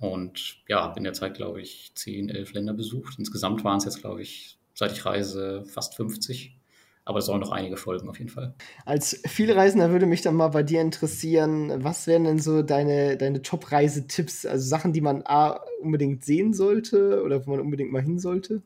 Und 0.00 0.62
ja, 0.68 0.82
habe 0.82 0.98
in 0.98 1.04
der 1.04 1.14
Zeit, 1.14 1.34
glaube 1.34 1.60
ich, 1.62 1.92
10, 1.94 2.28
11 2.28 2.52
Länder 2.54 2.74
besucht. 2.74 3.14
Insgesamt 3.18 3.64
waren 3.64 3.78
es 3.78 3.84
jetzt, 3.84 4.00
glaube 4.00 4.22
ich, 4.22 4.58
seit 4.74 4.92
ich 4.92 5.04
reise, 5.06 5.64
fast 5.66 5.96
50. 5.96 6.58
Aber 7.04 7.18
es 7.18 7.26
sollen 7.26 7.40
noch 7.40 7.50
einige 7.50 7.76
folgen, 7.76 8.08
auf 8.08 8.18
jeden 8.18 8.30
Fall. 8.30 8.54
Als 8.84 9.20
Vielreisender 9.26 9.90
würde 9.90 10.06
mich 10.06 10.22
dann 10.22 10.36
mal 10.36 10.48
bei 10.48 10.62
dir 10.62 10.80
interessieren, 10.80 11.82
was 11.82 12.06
wären 12.06 12.24
denn 12.24 12.38
so 12.38 12.62
deine, 12.62 13.16
deine 13.16 13.42
Top-Reisetipps? 13.42 14.46
Also 14.46 14.68
Sachen, 14.68 14.92
die 14.92 15.00
man 15.00 15.22
A, 15.24 15.60
unbedingt 15.80 16.24
sehen 16.24 16.54
sollte 16.54 17.22
oder 17.24 17.44
wo 17.44 17.50
man 17.50 17.60
unbedingt 17.60 17.90
mal 17.90 18.02
hin 18.02 18.20
sollte? 18.20 18.62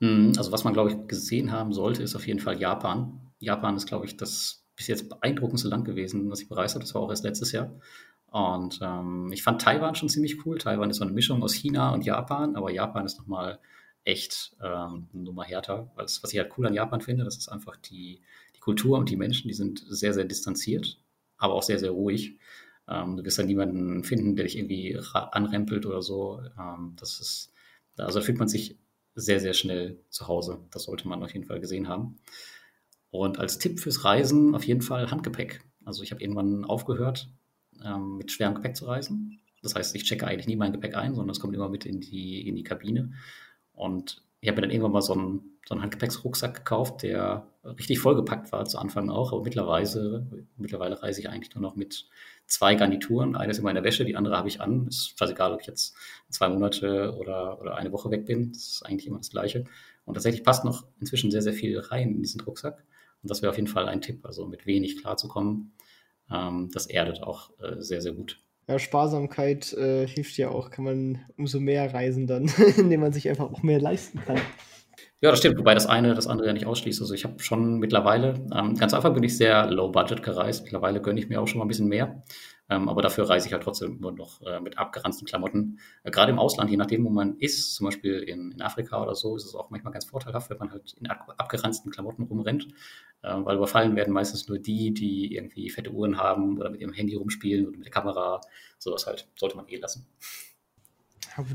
Hm, 0.00 0.32
also 0.36 0.52
was 0.52 0.64
man, 0.64 0.74
glaube 0.74 0.90
ich, 0.90 1.06
gesehen 1.08 1.50
haben 1.50 1.72
sollte, 1.72 2.02
ist 2.02 2.14
auf 2.14 2.26
jeden 2.26 2.40
Fall 2.40 2.60
Japan. 2.60 3.20
Japan 3.38 3.76
ist, 3.76 3.86
glaube 3.86 4.04
ich, 4.04 4.16
das 4.16 4.64
bis 4.76 4.86
jetzt 4.86 5.08
beeindruckendste 5.08 5.68
Land 5.68 5.86
gewesen, 5.86 6.30
was 6.30 6.42
ich 6.42 6.48
bereist 6.48 6.74
habe. 6.74 6.84
Das 6.84 6.94
war 6.94 7.02
auch 7.02 7.10
erst 7.10 7.24
letztes 7.24 7.52
Jahr. 7.52 7.72
Und 8.30 8.80
ähm, 8.82 9.30
ich 9.32 9.42
fand 9.42 9.62
Taiwan 9.62 9.94
schon 9.94 10.10
ziemlich 10.10 10.44
cool. 10.44 10.58
Taiwan 10.58 10.90
ist 10.90 10.98
so 10.98 11.04
eine 11.04 11.12
Mischung 11.12 11.42
aus 11.42 11.54
China 11.54 11.94
und 11.94 12.04
Japan, 12.04 12.54
aber 12.56 12.70
Japan 12.70 13.06
ist 13.06 13.18
nochmal 13.18 13.58
echt 14.08 14.56
ähm, 14.62 15.08
eine 15.12 15.22
Nummer 15.22 15.44
härter. 15.44 15.92
Was, 15.94 16.22
was 16.22 16.32
ich 16.32 16.38
halt 16.38 16.52
cool 16.56 16.66
an 16.66 16.74
Japan 16.74 17.02
finde, 17.02 17.24
das 17.24 17.36
ist 17.36 17.48
einfach 17.48 17.76
die, 17.76 18.22
die 18.56 18.60
Kultur 18.60 18.98
und 18.98 19.10
die 19.10 19.16
Menschen, 19.16 19.48
die 19.48 19.54
sind 19.54 19.84
sehr, 19.86 20.14
sehr 20.14 20.24
distanziert, 20.24 20.98
aber 21.36 21.52
auch 21.54 21.62
sehr, 21.62 21.78
sehr 21.78 21.90
ruhig. 21.90 22.38
Ähm, 22.88 23.18
du 23.18 23.24
wirst 23.24 23.38
da 23.38 23.42
niemanden 23.42 24.02
finden, 24.04 24.34
der 24.34 24.46
dich 24.46 24.56
irgendwie 24.56 24.98
anrempelt 25.12 25.84
oder 25.84 26.00
so. 26.00 26.40
Ähm, 26.58 26.94
das 26.96 27.20
ist, 27.20 27.52
also 27.98 28.18
da 28.18 28.24
fühlt 28.24 28.38
man 28.38 28.48
sich 28.48 28.78
sehr, 29.14 29.40
sehr 29.40 29.52
schnell 29.52 30.00
zu 30.08 30.26
Hause. 30.26 30.60
Das 30.70 30.84
sollte 30.84 31.06
man 31.06 31.22
auf 31.22 31.34
jeden 31.34 31.44
Fall 31.44 31.60
gesehen 31.60 31.86
haben. 31.86 32.16
Und 33.10 33.38
als 33.38 33.58
Tipp 33.58 33.78
fürs 33.78 34.04
Reisen 34.04 34.54
auf 34.54 34.64
jeden 34.64 34.82
Fall 34.82 35.10
Handgepäck. 35.10 35.60
Also 35.84 36.02
ich 36.02 36.12
habe 36.12 36.22
irgendwann 36.22 36.64
aufgehört, 36.64 37.28
ähm, 37.84 38.16
mit 38.16 38.32
schwerem 38.32 38.54
Gepäck 38.54 38.74
zu 38.74 38.86
reisen. 38.86 39.40
Das 39.62 39.74
heißt, 39.74 39.94
ich 39.96 40.04
checke 40.04 40.26
eigentlich 40.26 40.46
nie 40.46 40.56
mein 40.56 40.72
Gepäck 40.72 40.96
ein, 40.96 41.14
sondern 41.14 41.32
es 41.32 41.40
kommt 41.40 41.54
immer 41.54 41.68
mit 41.68 41.84
in 41.84 42.00
die, 42.00 42.46
in 42.48 42.56
die 42.56 42.62
Kabine. 42.62 43.12
Und 43.78 44.22
ich 44.40 44.48
habe 44.48 44.56
mir 44.56 44.62
dann 44.62 44.70
irgendwann 44.70 44.92
mal 44.92 45.02
so 45.02 45.14
einen, 45.14 45.58
so 45.66 45.74
einen 45.74 45.82
Handgepäcksrucksack 45.82 46.54
gekauft, 46.54 47.02
der 47.02 47.46
richtig 47.64 47.98
vollgepackt 47.98 48.52
war 48.52 48.64
zu 48.64 48.78
Anfang 48.78 49.10
auch. 49.10 49.32
Aber 49.32 49.42
mittlerweile, 49.42 50.26
mittlerweile 50.56 51.02
reise 51.02 51.20
ich 51.20 51.28
eigentlich 51.28 51.54
nur 51.54 51.62
noch 51.62 51.76
mit 51.76 52.08
zwei 52.46 52.74
Garnituren. 52.74 53.36
Eine 53.36 53.52
ist 53.52 53.58
immer 53.58 53.70
in 53.70 53.76
der 53.76 53.84
Wäsche, 53.84 54.04
die 54.04 54.16
andere 54.16 54.36
habe 54.36 54.48
ich 54.48 54.60
an. 54.60 54.86
Ist 54.88 55.18
fast 55.18 55.32
egal, 55.32 55.52
ob 55.52 55.60
ich 55.60 55.66
jetzt 55.66 55.94
zwei 56.30 56.48
Monate 56.48 57.14
oder, 57.18 57.60
oder 57.60 57.76
eine 57.76 57.92
Woche 57.92 58.10
weg 58.10 58.26
bin. 58.26 58.52
Das 58.52 58.66
ist 58.66 58.86
eigentlich 58.86 59.06
immer 59.06 59.18
das 59.18 59.30
Gleiche. 59.30 59.64
Und 60.04 60.14
tatsächlich 60.14 60.44
passt 60.44 60.64
noch 60.64 60.86
inzwischen 61.00 61.30
sehr, 61.30 61.42
sehr 61.42 61.52
viel 61.52 61.78
rein 61.78 62.14
in 62.14 62.22
diesen 62.22 62.40
Rucksack. 62.40 62.84
Und 63.22 63.30
das 63.30 63.42
wäre 63.42 63.50
auf 63.50 63.56
jeden 63.56 63.68
Fall 63.68 63.88
ein 63.88 64.00
Tipp, 64.00 64.24
also 64.24 64.46
mit 64.46 64.66
wenig 64.66 65.00
klarzukommen. 65.00 65.72
Ähm, 66.30 66.70
das 66.72 66.86
erdet 66.86 67.22
auch 67.22 67.50
äh, 67.60 67.80
sehr, 67.80 68.00
sehr 68.00 68.12
gut. 68.12 68.38
Ja, 68.68 68.78
Sparsamkeit 68.78 69.72
äh, 69.72 70.06
hilft 70.06 70.36
ja 70.36 70.50
auch, 70.50 70.70
kann 70.70 70.84
man 70.84 71.20
umso 71.38 71.58
mehr 71.58 71.92
reisen 71.94 72.26
dann, 72.26 72.50
indem 72.76 73.00
man 73.00 73.12
sich 73.12 73.28
einfach 73.28 73.50
auch 73.50 73.62
mehr 73.62 73.80
leisten 73.80 74.20
kann. 74.20 74.38
Ja, 75.20 75.30
das 75.30 75.40
stimmt, 75.40 75.58
wobei 75.58 75.74
das 75.74 75.86
eine 75.86 76.14
das 76.14 76.28
andere 76.28 76.46
ja 76.46 76.52
nicht 76.52 76.66
ausschließt. 76.66 77.00
Also 77.00 77.12
ich 77.14 77.24
habe 77.24 77.40
schon 77.40 77.78
mittlerweile, 77.78 78.34
ähm, 78.54 78.76
ganz 78.76 78.94
einfach 78.94 79.12
bin 79.12 79.24
ich 79.24 79.36
sehr 79.36 79.68
low 79.68 79.88
budget 79.88 80.22
gereist. 80.22 80.62
Mittlerweile 80.62 81.00
gönne 81.00 81.18
ich 81.18 81.28
mir 81.28 81.40
auch 81.40 81.48
schon 81.48 81.58
mal 81.58 81.64
ein 81.64 81.68
bisschen 81.68 81.88
mehr. 81.88 82.22
Ähm, 82.70 82.88
aber 82.88 83.00
dafür 83.00 83.28
reise 83.28 83.46
ich 83.46 83.52
halt 83.52 83.62
trotzdem 83.62 83.96
immer 83.96 84.12
noch 84.12 84.42
äh, 84.42 84.60
mit 84.60 84.76
abgeranzten 84.78 85.26
Klamotten. 85.26 85.78
Äh, 86.04 86.10
Gerade 86.10 86.32
im 86.32 86.38
Ausland, 86.38 86.70
je 86.70 86.76
nachdem, 86.76 87.04
wo 87.04 87.10
man 87.10 87.36
ist, 87.38 87.74
zum 87.74 87.86
Beispiel 87.86 88.18
in, 88.20 88.52
in, 88.52 88.60
Afrika 88.60 89.02
oder 89.02 89.14
so, 89.14 89.36
ist 89.36 89.46
es 89.46 89.54
auch 89.54 89.70
manchmal 89.70 89.92
ganz 89.92 90.04
vorteilhaft, 90.04 90.50
wenn 90.50 90.58
man 90.58 90.70
halt 90.70 90.92
in 91.00 91.06
ab 91.06 91.34
abgeranzten 91.38 91.90
Klamotten 91.90 92.24
rumrennt. 92.24 92.68
Äh, 93.22 93.34
weil 93.44 93.56
überfallen 93.56 93.96
werden 93.96 94.14
meistens 94.14 94.48
nur 94.48 94.58
die, 94.58 94.92
die 94.94 95.34
irgendwie 95.34 95.70
fette 95.70 95.92
Uhren 95.92 96.18
haben 96.18 96.58
oder 96.58 96.70
mit 96.70 96.80
ihrem 96.80 96.92
Handy 96.92 97.16
rumspielen 97.16 97.66
oder 97.66 97.76
mit 97.76 97.86
der 97.86 97.92
Kamera. 97.92 98.40
Sowas 98.78 99.06
halt 99.06 99.26
sollte 99.36 99.56
man 99.56 99.68
eh 99.68 99.76
lassen. 99.76 100.06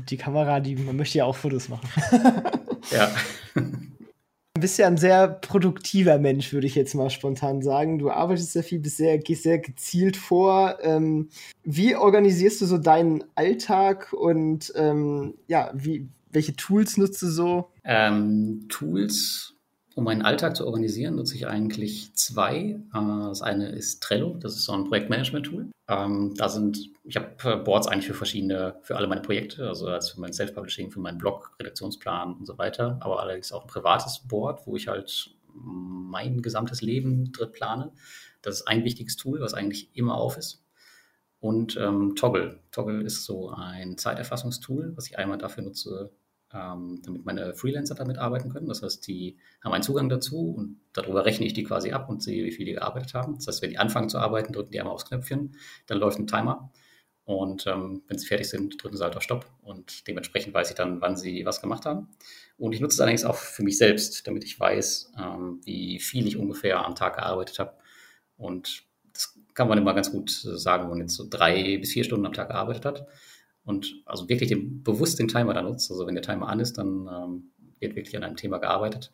Die 0.08 0.16
Kamera, 0.16 0.60
die, 0.60 0.76
man 0.76 0.96
möchte 0.96 1.18
ja 1.18 1.24
auch 1.24 1.36
Fotos 1.36 1.68
machen. 1.68 1.88
ja. 2.90 3.14
Du 3.54 4.60
bist 4.60 4.78
ja 4.78 4.86
ein 4.86 4.98
sehr 4.98 5.28
produktiver 5.28 6.18
Mensch, 6.18 6.52
würde 6.52 6.66
ich 6.66 6.74
jetzt 6.74 6.94
mal 6.94 7.10
spontan 7.10 7.60
sagen. 7.60 7.98
Du 7.98 8.10
arbeitest 8.10 8.52
sehr 8.52 8.62
viel, 8.62 8.78
bist 8.78 8.98
sehr, 8.98 9.18
gehst 9.18 9.42
sehr 9.42 9.58
gezielt 9.58 10.16
vor. 10.16 10.78
Ähm, 10.82 11.28
wie 11.64 11.96
organisierst 11.96 12.60
du 12.60 12.66
so 12.66 12.78
deinen 12.78 13.24
Alltag 13.34 14.12
und 14.12 14.72
ähm, 14.76 15.34
ja, 15.48 15.72
wie, 15.74 16.08
welche 16.30 16.54
Tools 16.54 16.96
nutzt 16.98 17.20
du 17.22 17.26
so? 17.26 17.70
Ähm, 17.84 18.66
Tools 18.68 19.53
um 19.94 20.04
meinen 20.04 20.22
Alltag 20.22 20.56
zu 20.56 20.66
organisieren, 20.66 21.16
nutze 21.16 21.36
ich 21.36 21.46
eigentlich 21.46 22.14
zwei. 22.14 22.80
Äh, 22.92 23.28
das 23.28 23.42
eine 23.42 23.68
ist 23.70 24.02
Trello, 24.02 24.36
das 24.38 24.56
ist 24.56 24.64
so 24.64 24.72
ein 24.72 24.84
Projektmanagement-Tool. 24.84 25.70
Ähm, 25.88 26.34
da 26.36 26.48
sind, 26.48 26.90
ich 27.04 27.16
habe 27.16 27.28
äh, 27.44 27.56
Boards 27.56 27.86
eigentlich 27.86 28.06
für 28.06 28.14
verschiedene, 28.14 28.76
für 28.82 28.96
alle 28.96 29.06
meine 29.06 29.22
Projekte, 29.22 29.68
also 29.68 29.86
als 29.86 30.10
für 30.10 30.20
mein 30.20 30.32
Self-Publishing, 30.32 30.90
für 30.90 31.00
meinen 31.00 31.18
Blog, 31.18 31.54
Redaktionsplan 31.60 32.34
und 32.34 32.46
so 32.46 32.58
weiter, 32.58 32.98
aber 33.00 33.20
allerdings 33.20 33.52
auch 33.52 33.62
ein 33.62 33.68
privates 33.68 34.20
Board, 34.26 34.66
wo 34.66 34.76
ich 34.76 34.88
halt 34.88 35.30
mein 35.52 36.42
gesamtes 36.42 36.82
Leben 36.82 37.32
drin 37.32 37.52
plane. 37.52 37.92
Das 38.42 38.56
ist 38.56 38.68
ein 38.68 38.84
wichtiges 38.84 39.16
Tool, 39.16 39.40
was 39.40 39.54
eigentlich 39.54 39.96
immer 39.96 40.16
auf 40.16 40.36
ist. 40.36 40.64
Und 41.38 41.76
ähm, 41.76 42.14
Toggle. 42.16 42.60
Toggle 42.70 43.02
ist 43.02 43.24
so 43.24 43.50
ein 43.50 43.98
Zeiterfassungstool, 43.98 44.96
was 44.96 45.06
ich 45.06 45.18
einmal 45.18 45.38
dafür 45.38 45.62
nutze, 45.62 46.10
ähm, 46.54 47.00
damit 47.04 47.24
meine 47.24 47.54
Freelancer 47.54 47.94
damit 47.94 48.18
arbeiten 48.18 48.50
können. 48.50 48.68
Das 48.68 48.82
heißt, 48.82 49.06
die 49.06 49.36
haben 49.62 49.72
einen 49.72 49.82
Zugang 49.82 50.08
dazu 50.08 50.54
und 50.56 50.80
darüber 50.92 51.24
rechne 51.24 51.46
ich 51.46 51.52
die 51.52 51.64
quasi 51.64 51.90
ab 51.92 52.08
und 52.08 52.22
sehe, 52.22 52.44
wie 52.44 52.52
viel 52.52 52.64
die 52.64 52.74
gearbeitet 52.74 53.14
haben. 53.14 53.34
Das 53.34 53.48
heißt, 53.48 53.62
wenn 53.62 53.70
die 53.70 53.78
anfangen 53.78 54.08
zu 54.08 54.18
arbeiten, 54.18 54.52
drücken 54.52 54.70
die 54.70 54.78
einmal 54.78 54.94
aufs 54.94 55.06
Knöpfchen, 55.06 55.56
dann 55.86 55.98
läuft 55.98 56.18
ein 56.18 56.26
Timer. 56.26 56.70
Und 57.24 57.66
ähm, 57.66 58.02
wenn 58.06 58.18
sie 58.18 58.26
fertig 58.26 58.48
sind, 58.48 58.82
drücken 58.82 58.96
sie 58.96 59.02
halt 59.02 59.16
auf 59.16 59.22
Stopp 59.22 59.46
und 59.62 60.06
dementsprechend 60.06 60.52
weiß 60.52 60.68
ich 60.68 60.76
dann, 60.76 61.00
wann 61.00 61.16
sie 61.16 61.46
was 61.46 61.62
gemacht 61.62 61.86
haben. 61.86 62.08
Und 62.58 62.74
ich 62.74 62.80
nutze 62.80 62.94
es 62.94 63.00
allerdings 63.00 63.24
auch 63.24 63.36
für 63.36 63.62
mich 63.62 63.78
selbst, 63.78 64.26
damit 64.26 64.44
ich 64.44 64.60
weiß, 64.60 65.12
ähm, 65.18 65.60
wie 65.64 65.98
viel 66.00 66.26
ich 66.26 66.36
ungefähr 66.36 66.84
am 66.84 66.94
Tag 66.94 67.16
gearbeitet 67.16 67.58
habe. 67.58 67.72
Und 68.36 68.84
das 69.12 69.38
kann 69.54 69.68
man 69.68 69.78
immer 69.78 69.94
ganz 69.94 70.12
gut 70.12 70.30
sagen, 70.30 70.84
wenn 70.84 70.90
man 70.90 71.00
jetzt 71.00 71.14
so 71.14 71.26
drei 71.28 71.78
bis 71.78 71.92
vier 71.92 72.04
Stunden 72.04 72.26
am 72.26 72.34
Tag 72.34 72.48
gearbeitet 72.48 72.84
hat 72.84 73.06
und 73.64 74.02
also 74.04 74.28
wirklich 74.28 74.50
den, 74.50 74.82
bewusst 74.82 75.18
den 75.18 75.28
Timer 75.28 75.54
da 75.54 75.62
nutzt. 75.62 75.90
Also 75.90 76.06
wenn 76.06 76.14
der 76.14 76.22
Timer 76.22 76.48
an 76.48 76.60
ist, 76.60 76.78
dann 76.78 77.08
ähm, 77.12 77.50
wird 77.80 77.96
wirklich 77.96 78.16
an 78.16 78.24
einem 78.24 78.36
Thema 78.36 78.58
gearbeitet 78.58 79.10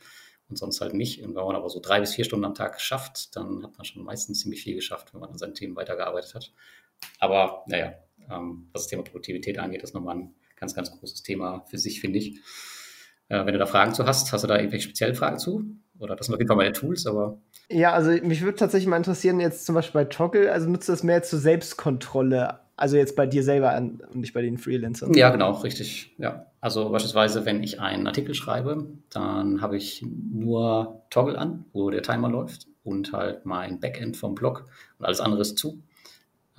und 0.48 0.56
sonst 0.56 0.80
halt 0.80 0.94
nicht. 0.94 1.22
Und 1.22 1.34
wenn 1.34 1.44
man 1.44 1.56
aber 1.56 1.68
so 1.68 1.80
drei 1.80 2.00
bis 2.00 2.14
vier 2.14 2.24
Stunden 2.24 2.44
am 2.44 2.54
Tag 2.54 2.80
schafft, 2.80 3.36
dann 3.36 3.62
hat 3.62 3.76
man 3.78 3.84
schon 3.84 4.02
meistens 4.02 4.40
ziemlich 4.40 4.62
viel 4.62 4.74
geschafft, 4.74 5.14
wenn 5.14 5.20
man 5.20 5.30
an 5.30 5.38
seinen 5.38 5.54
Themen 5.54 5.76
weitergearbeitet 5.76 6.34
hat. 6.34 6.52
Aber 7.18 7.64
naja, 7.66 7.94
ähm, 8.30 8.68
was 8.72 8.82
das 8.82 8.88
Thema 8.88 9.02
Produktivität 9.02 9.58
angeht, 9.58 9.82
ist 9.82 9.94
nochmal 9.94 10.16
ein 10.16 10.34
ganz, 10.56 10.74
ganz 10.74 10.90
großes 10.90 11.22
Thema 11.22 11.64
für 11.68 11.78
sich, 11.78 12.00
finde 12.00 12.18
ich. 12.18 12.40
Äh, 13.28 13.46
wenn 13.46 13.52
du 13.52 13.58
da 13.58 13.66
Fragen 13.66 13.94
zu 13.94 14.04
hast, 14.06 14.32
hast 14.32 14.42
du 14.42 14.48
da 14.48 14.56
irgendwelche 14.56 14.84
speziellen 14.84 15.14
Fragen 15.14 15.38
zu? 15.38 15.64
Oder 15.98 16.16
das 16.16 16.26
sind 16.26 16.34
auf 16.34 16.40
jeden 16.40 16.48
Fall 16.48 16.56
meine 16.56 16.72
Tools, 16.72 17.06
aber. 17.06 17.40
Ja, 17.68 17.92
also 17.92 18.10
mich 18.10 18.42
würde 18.42 18.58
tatsächlich 18.58 18.88
mal 18.88 18.96
interessieren, 18.96 19.38
jetzt 19.38 19.66
zum 19.66 19.74
Beispiel 19.74 20.00
bei 20.00 20.04
Toggle, 20.06 20.50
also 20.50 20.68
nutzt 20.68 20.88
du 20.88 20.92
das 20.92 21.02
mehr 21.02 21.22
zur 21.22 21.38
Selbstkontrolle 21.38 22.58
also 22.80 22.96
jetzt 22.96 23.14
bei 23.14 23.26
dir 23.26 23.42
selber 23.42 23.72
an 23.72 24.00
und 24.10 24.20
nicht 24.20 24.32
bei 24.32 24.40
den 24.40 24.56
Freelancern. 24.56 25.12
Ja, 25.14 25.28
genau, 25.30 25.52
richtig. 25.52 26.14
Ja. 26.18 26.46
Also 26.60 26.90
beispielsweise, 26.90 27.44
wenn 27.44 27.62
ich 27.62 27.78
einen 27.78 28.06
Artikel 28.06 28.34
schreibe, 28.34 28.86
dann 29.10 29.60
habe 29.60 29.76
ich 29.76 30.02
nur 30.02 31.02
Toggle 31.10 31.38
an, 31.38 31.66
wo 31.72 31.90
der 31.90 32.02
Timer 32.02 32.30
läuft 32.30 32.66
und 32.82 33.12
halt 33.12 33.44
mein 33.44 33.80
Backend 33.80 34.16
vom 34.16 34.34
Blog 34.34 34.66
und 34.98 35.04
alles 35.04 35.20
andere 35.20 35.42
ist 35.42 35.58
zu. 35.58 35.82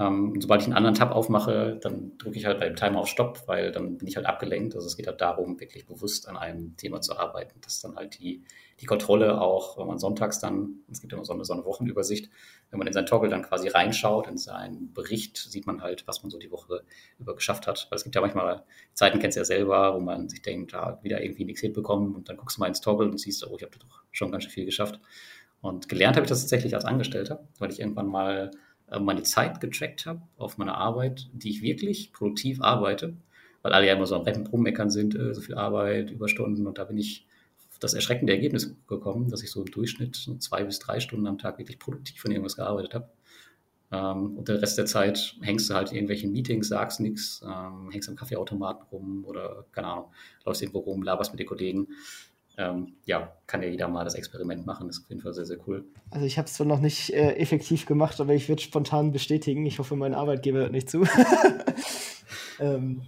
Ähm, 0.01 0.33
sobald 0.39 0.61
ich 0.61 0.67
einen 0.67 0.75
anderen 0.75 0.95
Tab 0.95 1.11
aufmache, 1.11 1.77
dann 1.79 2.17
drücke 2.17 2.37
ich 2.37 2.45
halt 2.45 2.59
beim 2.59 2.75
Timer 2.75 3.01
auf 3.01 3.07
Stopp, 3.07 3.43
weil 3.47 3.71
dann 3.71 3.97
bin 3.97 4.07
ich 4.07 4.15
halt 4.15 4.25
abgelenkt. 4.25 4.73
Also 4.73 4.87
es 4.87 4.97
geht 4.97 5.05
halt 5.05 5.21
darum, 5.21 5.59
wirklich 5.59 5.85
bewusst 5.85 6.27
an 6.27 6.37
einem 6.37 6.75
Thema 6.75 7.01
zu 7.01 7.15
arbeiten, 7.15 7.61
dass 7.61 7.81
dann 7.81 7.95
halt 7.95 8.17
die, 8.17 8.43
die 8.79 8.87
Kontrolle 8.87 9.39
auch, 9.39 9.77
wenn 9.77 9.85
man 9.85 9.99
sonntags 9.99 10.39
dann, 10.39 10.79
es 10.89 11.01
gibt 11.01 11.13
immer 11.13 11.23
so 11.23 11.33
eine, 11.33 11.45
so 11.45 11.53
eine 11.53 11.65
Wochenübersicht, 11.65 12.31
wenn 12.71 12.79
man 12.79 12.87
in 12.87 12.93
sein 12.93 13.05
Toggle 13.05 13.29
dann 13.29 13.43
quasi 13.43 13.67
reinschaut, 13.67 14.27
in 14.27 14.39
seinen 14.39 14.91
Bericht, 14.91 15.37
sieht 15.37 15.67
man 15.67 15.83
halt, 15.83 16.07
was 16.07 16.23
man 16.23 16.31
so 16.31 16.39
die 16.39 16.51
Woche 16.51 16.83
über 17.19 17.35
geschafft 17.35 17.67
hat. 17.67 17.85
Weil 17.91 17.97
es 17.97 18.03
gibt 18.03 18.15
ja 18.15 18.21
manchmal 18.21 18.63
Zeiten, 18.93 19.19
kennst 19.19 19.35
du 19.35 19.41
ja 19.41 19.45
selber, 19.45 19.93
wo 19.93 19.99
man 19.99 20.29
sich 20.29 20.41
denkt, 20.41 20.73
da 20.73 20.81
ah, 20.81 20.99
wieder 21.03 21.21
irgendwie 21.21 21.45
nichts 21.45 21.61
hinbekommen 21.61 22.15
und 22.15 22.27
dann 22.27 22.37
guckst 22.37 22.57
du 22.57 22.61
mal 22.61 22.67
ins 22.67 22.81
Toggle 22.81 23.07
und 23.07 23.19
siehst, 23.19 23.45
oh, 23.45 23.55
ich 23.55 23.61
habe 23.61 23.77
doch 23.77 24.01
schon 24.11 24.31
ganz 24.31 24.45
schön 24.45 24.51
viel 24.51 24.65
geschafft. 24.65 24.99
Und 25.61 25.89
gelernt 25.89 26.15
habe 26.15 26.25
ich 26.25 26.29
das 26.29 26.41
tatsächlich 26.41 26.73
als 26.73 26.85
Angestellter, 26.85 27.47
weil 27.59 27.69
ich 27.69 27.79
irgendwann 27.79 28.07
mal 28.07 28.49
meine 28.99 29.23
Zeit 29.23 29.61
getrackt 29.61 30.05
habe 30.05 30.21
auf 30.37 30.57
meine 30.57 30.75
Arbeit, 30.75 31.29
die 31.33 31.49
ich 31.49 31.61
wirklich 31.61 32.11
produktiv 32.11 32.61
arbeite, 32.61 33.15
weil 33.61 33.73
alle 33.73 33.87
ja 33.87 33.93
immer 33.93 34.07
so 34.07 34.15
am 34.15 34.23
Rennen 34.23 34.47
rummeckern 34.47 34.89
sind, 34.89 35.15
äh, 35.15 35.33
so 35.33 35.41
viel 35.41 35.55
Arbeit, 35.55 36.11
Überstunden 36.11 36.67
und 36.67 36.77
da 36.77 36.83
bin 36.83 36.97
ich 36.97 37.25
auf 37.69 37.79
das 37.79 37.93
erschreckende 37.93 38.33
Ergebnis 38.33 38.75
gekommen, 38.87 39.29
dass 39.29 39.43
ich 39.43 39.51
so 39.51 39.61
im 39.61 39.71
Durchschnitt 39.71 40.15
so 40.15 40.35
zwei 40.35 40.63
bis 40.63 40.79
drei 40.79 40.99
Stunden 40.99 41.27
am 41.27 41.37
Tag 41.37 41.57
wirklich 41.57 41.79
produktiv 41.79 42.21
von 42.21 42.31
irgendwas 42.31 42.55
gearbeitet 42.55 42.93
habe. 42.93 43.09
Ähm, 43.91 44.37
und 44.37 44.47
der 44.47 44.61
Rest 44.61 44.77
der 44.77 44.85
Zeit 44.85 45.35
hängst 45.41 45.69
du 45.69 45.73
halt 45.73 45.89
in 45.89 45.95
irgendwelchen 45.95 46.31
Meetings, 46.31 46.69
sagst 46.69 46.99
nichts, 46.99 47.41
ähm, 47.45 47.89
hängst 47.91 48.09
am 48.09 48.15
Kaffeeautomaten 48.15 48.85
rum 48.91 49.25
oder 49.25 49.65
keine 49.71 49.87
Ahnung, 49.87 50.05
läufst 50.45 50.61
irgendwo 50.61 50.79
rum, 50.79 51.03
laberst 51.03 51.31
mit 51.33 51.39
den 51.39 51.47
Kollegen. 51.47 51.87
Ähm, 52.61 52.93
ja, 53.05 53.31
kann 53.47 53.61
ja 53.63 53.69
jeder 53.69 53.87
mal 53.87 54.03
das 54.03 54.15
Experiment 54.15 54.65
machen. 54.65 54.87
Das 54.87 54.97
ist 54.97 55.03
auf 55.03 55.09
jeden 55.09 55.21
Fall 55.21 55.33
sehr, 55.33 55.45
sehr 55.45 55.57
cool. 55.67 55.85
Also 56.11 56.25
ich 56.25 56.37
habe 56.37 56.45
es 56.45 56.53
zwar 56.53 56.67
noch 56.67 56.79
nicht 56.79 57.11
äh, 57.11 57.35
effektiv 57.35 57.85
gemacht, 57.85 58.19
aber 58.21 58.33
ich 58.33 58.47
würde 58.49 58.61
spontan 58.61 59.11
bestätigen. 59.11 59.65
Ich 59.65 59.79
hoffe, 59.79 59.95
mein 59.95 60.13
Arbeitgeber 60.13 60.59
hört 60.59 60.71
nicht 60.71 60.89
zu. 60.89 61.03
ähm, 62.59 63.01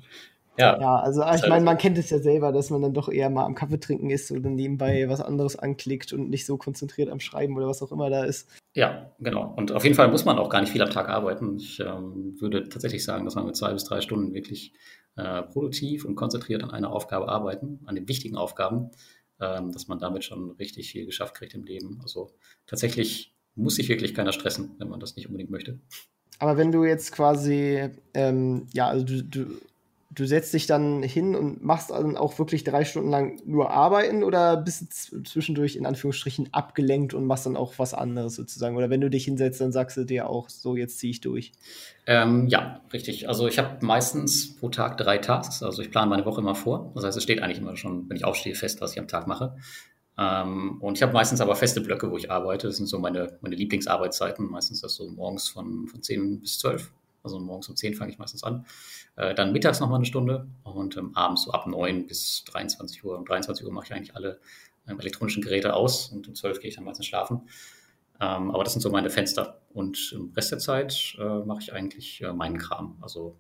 ja. 0.58 0.80
ja, 0.80 0.96
also 0.98 1.24
ich 1.34 1.50
meine, 1.50 1.66
man 1.66 1.80
kennt 1.80 1.98
es 1.98 2.12
ja 2.12 2.20
selber, 2.20 2.52
dass 2.52 2.70
man 2.70 2.82
dann 2.82 2.94
doch 2.94 3.10
eher 3.10 3.32
mal 3.32 3.46
am 3.46 3.56
Kaffee 3.56 3.80
trinken 3.80 4.12
ist 4.12 4.32
oder 4.32 4.50
nebenbei 4.52 5.10
was 5.10 5.20
anderes 5.20 5.58
anklickt 5.58 6.14
und 6.14 6.30
nicht 6.30 6.46
so 6.46 6.58
konzentriert 6.58 7.10
am 7.10 7.20
Schreiben 7.20 7.58
oder 7.58 7.68
was 7.68 7.82
auch 7.82 7.92
immer 7.92 8.12
da 8.12 8.24
ist. 8.24 8.48
Ja, 8.76 9.12
genau. 9.20 9.52
Und 9.56 9.72
auf 9.72 9.84
jeden 9.84 9.96
Fall 9.96 10.10
muss 10.10 10.26
man 10.26 10.38
auch 10.38 10.50
gar 10.50 10.62
nicht 10.62 10.72
viel 10.72 10.82
am 10.84 10.92
Tag 10.92 11.10
arbeiten. 11.10 11.58
Ich 11.58 11.80
ähm, 11.80 12.36
würde 12.40 12.70
tatsächlich 12.70 13.04
sagen, 13.04 13.26
dass 13.26 13.34
man 13.34 13.48
mit 13.48 13.56
zwei 13.56 13.74
bis 13.74 13.84
drei 13.84 14.02
Stunden 14.02 14.34
wirklich 14.36 14.74
äh, 15.16 15.42
produktiv 15.44 16.06
und 16.06 16.16
konzentriert 16.16 16.64
an 16.64 16.72
einer 16.72 16.92
Aufgabe 16.92 17.30
arbeiten, 17.30 17.80
an 17.86 17.96
den 17.96 18.08
wichtigen 18.08 18.36
Aufgaben, 18.36 18.92
ähm, 19.40 19.72
dass 19.72 19.88
man 19.88 20.00
damit 20.00 20.24
schon 20.24 20.52
richtig 20.52 20.92
viel 20.92 21.06
geschafft 21.06 21.36
kriegt 21.36 21.54
im 21.54 21.64
Leben. 21.64 22.00
Also 22.02 22.32
tatsächlich 22.66 23.36
muss 23.56 23.76
sich 23.76 23.90
wirklich 23.90 24.14
keiner 24.14 24.34
stressen, 24.34 24.76
wenn 24.80 24.90
man 24.90 25.00
das 25.00 25.16
nicht 25.16 25.28
unbedingt 25.28 25.52
möchte. 25.52 25.80
Aber 26.40 26.58
wenn 26.58 26.72
du 26.72 26.84
jetzt 26.84 27.12
quasi, 27.12 27.90
ähm, 28.14 28.68
ja, 28.74 28.88
also 28.88 29.06
du, 29.06 29.24
du 29.24 29.62
du 30.16 30.26
setzt 30.26 30.54
dich 30.54 30.68
dann 30.68 31.02
hin 31.04 31.36
und 31.36 31.64
machst 31.64 31.90
dann 31.92 32.18
auch 32.18 32.38
wirklich 32.38 32.64
drei 32.64 32.86
Stunden 32.86 33.10
lang 33.10 33.42
nur 33.46 33.72
arbeiten 33.72 34.24
oder 34.24 34.58
bist 34.58 35.12
du 35.12 35.24
zwischendurch 35.24 35.76
in 35.76 35.86
Anführungsstrichen 35.86 36.54
abgelenkt 36.54 37.14
und 37.14 37.26
machst 37.26 37.46
dann 37.46 37.56
auch 37.56 37.74
was 37.78 37.94
anderes 37.94 38.36
sozusagen? 38.36 38.76
Oder 38.76 38.90
wenn 38.90 39.02
du 39.02 39.10
dich 39.10 39.26
hinsetzt, 39.26 39.62
dann 39.62 39.72
sagst 39.72 39.98
du 39.98 40.06
dir 40.06 40.30
auch, 40.30 40.50
so 40.50 40.76
jetzt 40.76 41.00
ziehe 41.00 41.12
ich 41.12 41.22
durch. 41.22 41.52
Ähm, 42.06 42.48
ja, 42.48 42.82
richtig. 42.92 43.28
Also 43.28 43.48
ich 43.48 43.58
habe 43.58 43.86
meistens 43.86 44.56
pro 44.56 44.70
Tag 44.70 44.98
drei 44.98 45.18
Tasks. 45.18 45.64
Also 45.64 45.82
ich 45.82 45.92
plane 45.92 46.10
meine 46.10 46.26
Woche 46.26 46.42
immer 46.42 46.56
vor. 46.56 46.92
Das 46.96 47.04
heißt, 47.04 47.18
es 47.18 47.24
steht 47.24 47.42
eigentlich 47.42 47.60
immer 47.60 47.76
schon, 47.76 48.10
wenn 48.10 48.18
ich 48.18 48.26
aufstehe, 48.26 48.56
fest, 48.56 48.82
was 48.82 48.94
ich 48.94 49.00
am 49.00 49.08
Tag 49.08 49.28
mache. 49.28 49.56
Ähm, 50.18 50.78
und 50.82 50.98
ich 50.98 51.02
habe 51.02 51.14
meistens 51.14 51.42
aber 51.42 51.56
feste 51.56 51.82
Blöcke, 51.82 52.12
wo 52.12 52.18
ich 52.18 52.30
arbeite. 52.30 52.68
Das 52.68 52.78
sind 52.78 52.88
so 52.88 53.00
meine, 53.00 53.38
meine 53.42 53.56
Lieblingsarbeitszeiten. 53.56 54.50
Meistens 54.50 54.82
das 54.82 54.96
so 54.96 55.10
morgens 55.10 55.50
von, 55.50 55.88
von 55.88 56.02
10 56.02 56.42
bis 56.42 56.60
12. 56.60 56.92
Also 57.24 57.40
morgens 57.40 57.70
um 57.70 57.76
10 57.76 57.94
fange 57.96 58.12
ich 58.12 58.18
meistens 58.18 58.44
an. 58.44 58.66
Äh, 59.16 59.34
dann 59.34 59.52
mittags 59.54 59.80
nochmal 59.80 59.98
eine 59.98 60.06
Stunde 60.06 60.48
und 60.64 60.98
ähm, 60.98 61.16
abends 61.16 61.44
so 61.44 61.52
ab 61.52 61.68
9 61.68 62.08
bis 62.08 62.44
23 62.46 63.04
Uhr. 63.04 63.18
Um 63.18 63.26
23 63.26 63.66
Uhr 63.66 63.72
mache 63.72 63.86
ich 63.86 63.94
eigentlich 63.94 64.16
alle 64.16 64.40
ähm, 64.88 65.00
elektronischen 65.00 65.42
Geräte 65.42 65.74
aus 65.74 66.10
und 66.10 66.28
um 66.28 66.36
12 66.36 66.60
gehe 66.60 66.70
ich 66.70 66.76
dann 66.76 66.84
meistens 66.84 67.06
schlafen. 67.06 67.42
Ähm, 68.20 68.52
aber 68.52 68.64
das 68.64 68.74
sind 68.74 68.82
so 68.82 68.90
meine 68.90 69.10
Fenster. 69.10 69.62
Und 69.74 70.12
im 70.14 70.32
Rest 70.36 70.52
der 70.52 70.60
Zeit 70.60 71.16
äh, 71.20 71.40
mache 71.40 71.62
ich 71.62 71.74
eigentlich 71.74 72.22
äh, 72.22 72.34
meinen 72.34 72.58
Kram. 72.58 72.98
Also 73.02 73.36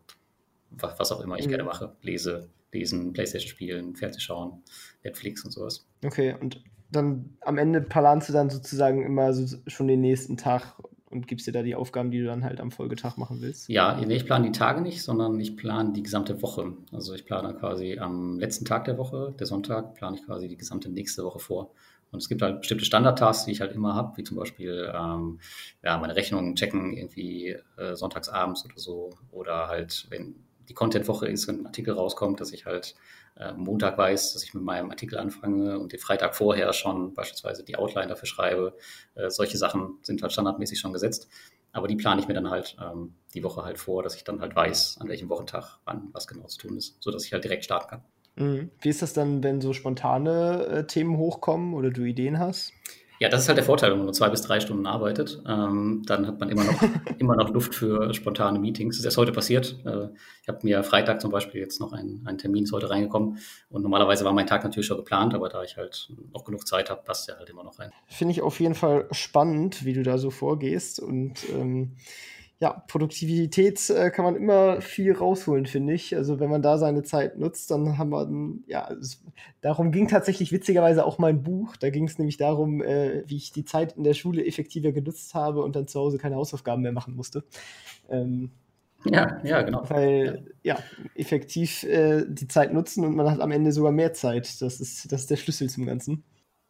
was, 0.71 0.99
was 0.99 1.11
auch 1.11 1.21
immer 1.21 1.38
ich 1.38 1.45
mhm. 1.45 1.49
gerne 1.49 1.63
mache. 1.63 1.95
Lese, 2.01 2.49
lesen, 2.71 3.13
Playstation 3.13 3.49
spielen, 3.49 3.95
Fernseh 3.95 4.19
schauen, 4.19 4.63
Netflix 5.03 5.43
und 5.45 5.51
sowas. 5.51 5.86
Okay, 6.03 6.36
und 6.39 6.63
dann 6.91 7.38
am 7.41 7.57
Ende 7.57 7.81
planst 7.81 8.29
du 8.29 8.34
dann 8.34 8.49
sozusagen 8.49 9.03
immer 9.03 9.34
so 9.34 9.57
schon 9.67 9.88
den 9.88 10.01
nächsten 10.01 10.38
Tag 10.38 10.75
und 11.14 11.28
gibst 11.28 11.47
dir 11.47 11.51
da 11.51 11.61
die 11.61 11.76
Aufgaben, 11.76 12.11
die 12.11 12.20
du 12.20 12.26
dann 12.26 12.43
halt 12.43 12.59
am 12.59 12.72
Folgetag 12.72 13.18
machen 13.18 13.41
willst? 13.41 13.70
Ja, 13.70 14.01
ich 14.01 14.26
plane 14.26 14.47
die 14.47 14.57
Tage 14.57 14.82
nicht, 14.82 15.01
sondern 15.01 15.39
ich 15.39 15.55
plane 15.55 15.93
die 15.93 16.03
gesamte 16.03 16.41
Woche. 16.41 16.74
Also 16.91 17.14
ich 17.14 17.26
plane 17.26 17.53
quasi 17.53 17.99
am 17.99 18.39
letzten 18.39 18.66
Tag 18.66 18.86
der 18.86 18.97
Woche, 18.97 19.34
der 19.39 19.47
Sonntag, 19.47 19.95
plane 19.95 20.18
ich 20.18 20.26
quasi 20.26 20.47
die 20.47 20.57
gesamte 20.57 20.89
nächste 20.89 21.24
Woche 21.24 21.39
vor. 21.39 21.72
Und 22.11 22.22
es 22.22 22.30
gibt 22.30 22.41
halt 22.43 22.59
bestimmte 22.59 22.86
Standardtasks, 22.86 23.45
die 23.45 23.51
ich 23.51 23.61
halt 23.61 23.74
immer 23.74 23.95
habe, 23.95 24.18
wie 24.18 24.24
zum 24.24 24.38
Beispiel 24.38 24.91
ähm, 24.93 25.39
ja, 25.84 25.97
meine 25.97 26.16
Rechnungen 26.16 26.55
checken 26.55 26.93
irgendwie 26.93 27.57
äh, 27.78 27.95
sonntagsabends 27.95 28.66
oder 28.66 28.78
so. 28.78 29.09
Oder 29.32 29.68
halt, 29.68 30.05
wenn 30.09 30.36
die 30.70 30.76
Content-Woche 30.76 31.28
ist, 31.28 31.47
wenn 31.47 31.61
ein 31.61 31.66
Artikel 31.66 31.93
rauskommt, 31.93 32.39
dass 32.39 32.53
ich 32.53 32.66
halt 32.66 32.95
äh, 33.36 33.53
Montag 33.53 33.97
weiß, 33.97 34.34
dass 34.34 34.43
ich 34.43 34.53
mit 34.53 34.63
meinem 34.63 34.89
Artikel 34.89 35.17
anfange 35.17 35.79
und 35.79 35.91
den 35.91 35.99
Freitag 35.99 36.36
vorher 36.36 36.71
schon 36.73 37.13
beispielsweise 37.13 37.63
die 37.63 37.75
Outline 37.75 38.07
dafür 38.07 38.27
schreibe. 38.27 38.75
Äh, 39.15 39.29
solche 39.29 39.57
Sachen 39.57 39.99
sind 40.03 40.21
halt 40.21 40.31
standardmäßig 40.31 40.79
schon 40.79 40.93
gesetzt. 40.93 41.27
Aber 41.71 41.88
die 41.88 41.95
plane 41.95 42.21
ich 42.21 42.27
mir 42.27 42.36
dann 42.36 42.51
halt 42.51 42.77
ähm, 42.79 43.15
die 43.34 43.43
Woche 43.43 43.63
halt 43.63 43.79
vor, 43.79 44.03
dass 44.03 44.15
ich 44.15 44.23
dann 44.23 44.41
halt 44.41 44.55
weiß, 44.55 44.97
an 44.99 45.07
welchem 45.07 45.29
Wochentag 45.29 45.79
wann 45.86 46.09
was 46.11 46.27
genau 46.27 46.45
zu 46.45 46.59
tun 46.59 46.77
ist, 46.77 46.97
sodass 46.99 47.25
ich 47.25 47.34
halt 47.34 47.43
direkt 47.43 47.65
starten 47.65 47.89
kann. 47.89 48.03
Mhm. 48.36 48.71
Wie 48.79 48.89
ist 48.89 49.01
das 49.01 49.13
dann, 49.13 49.43
wenn 49.43 49.59
so 49.59 49.73
spontane 49.73 50.65
äh, 50.67 50.88
Themen 50.88 51.17
hochkommen 51.17 51.73
oder 51.73 51.89
du 51.89 52.03
Ideen 52.03 52.38
hast? 52.38 52.73
Ja, 53.20 53.30
das 53.30 53.43
ist 53.43 53.47
halt 53.47 53.57
der 53.57 53.66
Vorteil, 53.66 53.91
wenn 53.91 53.97
man 53.97 54.05
nur 54.05 54.14
zwei 54.14 54.30
bis 54.30 54.41
drei 54.41 54.59
Stunden 54.59 54.86
arbeitet. 54.86 55.41
Ähm, 55.47 56.03
dann 56.05 56.28
hat 56.28 56.39
man 56.39 56.49
immer 56.49 56.64
noch, 56.64 56.82
immer 57.20 57.36
noch 57.36 57.49
Luft 57.49 57.76
für 57.76 58.14
spontane 58.14 58.59
Meetings. 58.59 58.95
Das 58.95 58.99
ist 58.99 59.05
erst 59.05 59.18
heute 59.18 59.32
passiert. 59.32 59.78
Äh, 59.86 60.09
ich 60.41 60.47
habe 60.47 60.59
mir 60.64 60.84
Freitag 60.84 61.22
zum 61.22 61.32
Beispiel 61.32 61.61
jetzt 61.61 61.80
noch 61.80 61.93
einen, 61.93 62.26
einen 62.26 62.38
Termin 62.38 62.64
ist 62.64 62.74
heute 62.74 62.89
reingekommen. 62.89 63.38
Und 63.70 63.84
normalerweise 63.84 64.26
war 64.26 64.34
mein 64.34 64.47
Tag 64.47 64.64
natürlich 64.64 64.88
schon 64.88 64.97
geplant, 64.97 65.34
aber 65.34 65.49
da 65.49 65.64
ich 65.64 65.78
halt 65.78 66.11
noch 66.34 66.43
genug 66.43 66.68
Zeit 66.68 66.89
habe, 66.89 67.01
passt 67.03 67.28
der 67.28 67.38
halt 67.38 67.49
immer 67.49 67.64
noch 67.64 67.80
rein. 67.80 67.91
Finde 68.07 68.34
ich 68.34 68.41
auf 68.41 68.59
jeden 68.59 68.76
Fall 68.76 69.07
spannend, 69.11 69.86
wie 69.86 69.93
du 69.93 70.03
da 70.03 70.18
so 70.18 70.30
vorgehst. 70.30 70.99
Und 70.99 71.47
ähm, 71.49 71.95
ja, 72.60 72.84
Produktivität 72.88 73.89
äh, 73.89 74.10
kann 74.10 74.24
man 74.24 74.36
immer 74.36 74.80
viel 74.80 75.12
rausholen, 75.12 75.66
finde 75.66 75.93
ich. 75.93 76.16
Also 76.16 76.39
wenn 76.39 76.49
man 76.49 76.62
da 76.62 76.78
seine 76.78 77.04
Zeit 77.04 77.38
nutzt, 77.38 77.70
dann 77.72 77.97
haben 77.97 78.12
wir, 78.12 78.72
ja, 78.72 78.89
es, 78.91 79.22
darum 79.62 79.91
ging 79.91 80.08
tatsächlich 80.08 80.51
witzigerweise 80.51 81.06
auch 81.06 81.18
mein 81.18 81.43
Buch. 81.43 81.76
Da 81.76 81.89
ging 81.89 82.06
es 82.06 82.18
nämlich 82.18 82.38
darum, 82.38 82.82
äh, 82.82 83.24
wie 83.28 83.36
ich 83.36 83.51
die 83.51 83.66
Zeit 83.66 83.97
in 83.97 84.04
der 84.04 84.14
Schule 84.14 84.45
effektiver 84.45 84.93
genutzt 84.93 85.34
habe 85.34 85.62
und 85.62 85.76
dann 85.76 85.88
zu 85.88 85.99
Hause 85.99 86.18
keine 86.18 86.36
Hausaufgaben 86.36 86.82
mehr 86.82 86.93
machen 86.93 87.16
musste. 87.16 87.43
Ähm, 88.10 88.51
ja, 89.06 89.41
ja, 89.43 89.62
genau. 89.62 89.84
Weil, 89.89 90.45
ja, 90.64 90.78
effektiv 91.16 91.84
äh, 91.84 92.24
die 92.28 92.47
Zeit 92.47 92.72
nutzen 92.72 93.04
und 93.04 93.16
man 93.16 93.30
hat 93.30 93.41
am 93.41 93.51
Ende 93.51 93.72
sogar 93.72 93.91
mehr 93.91 94.14
Zeit. 94.14 94.62
Das 94.62 94.80
ist, 94.80 95.12
das 95.12 95.22
ist 95.22 95.32
der 95.32 95.36
Schlüssel 95.36 95.70
zum 95.70 95.86
Ganzen. 95.86 96.24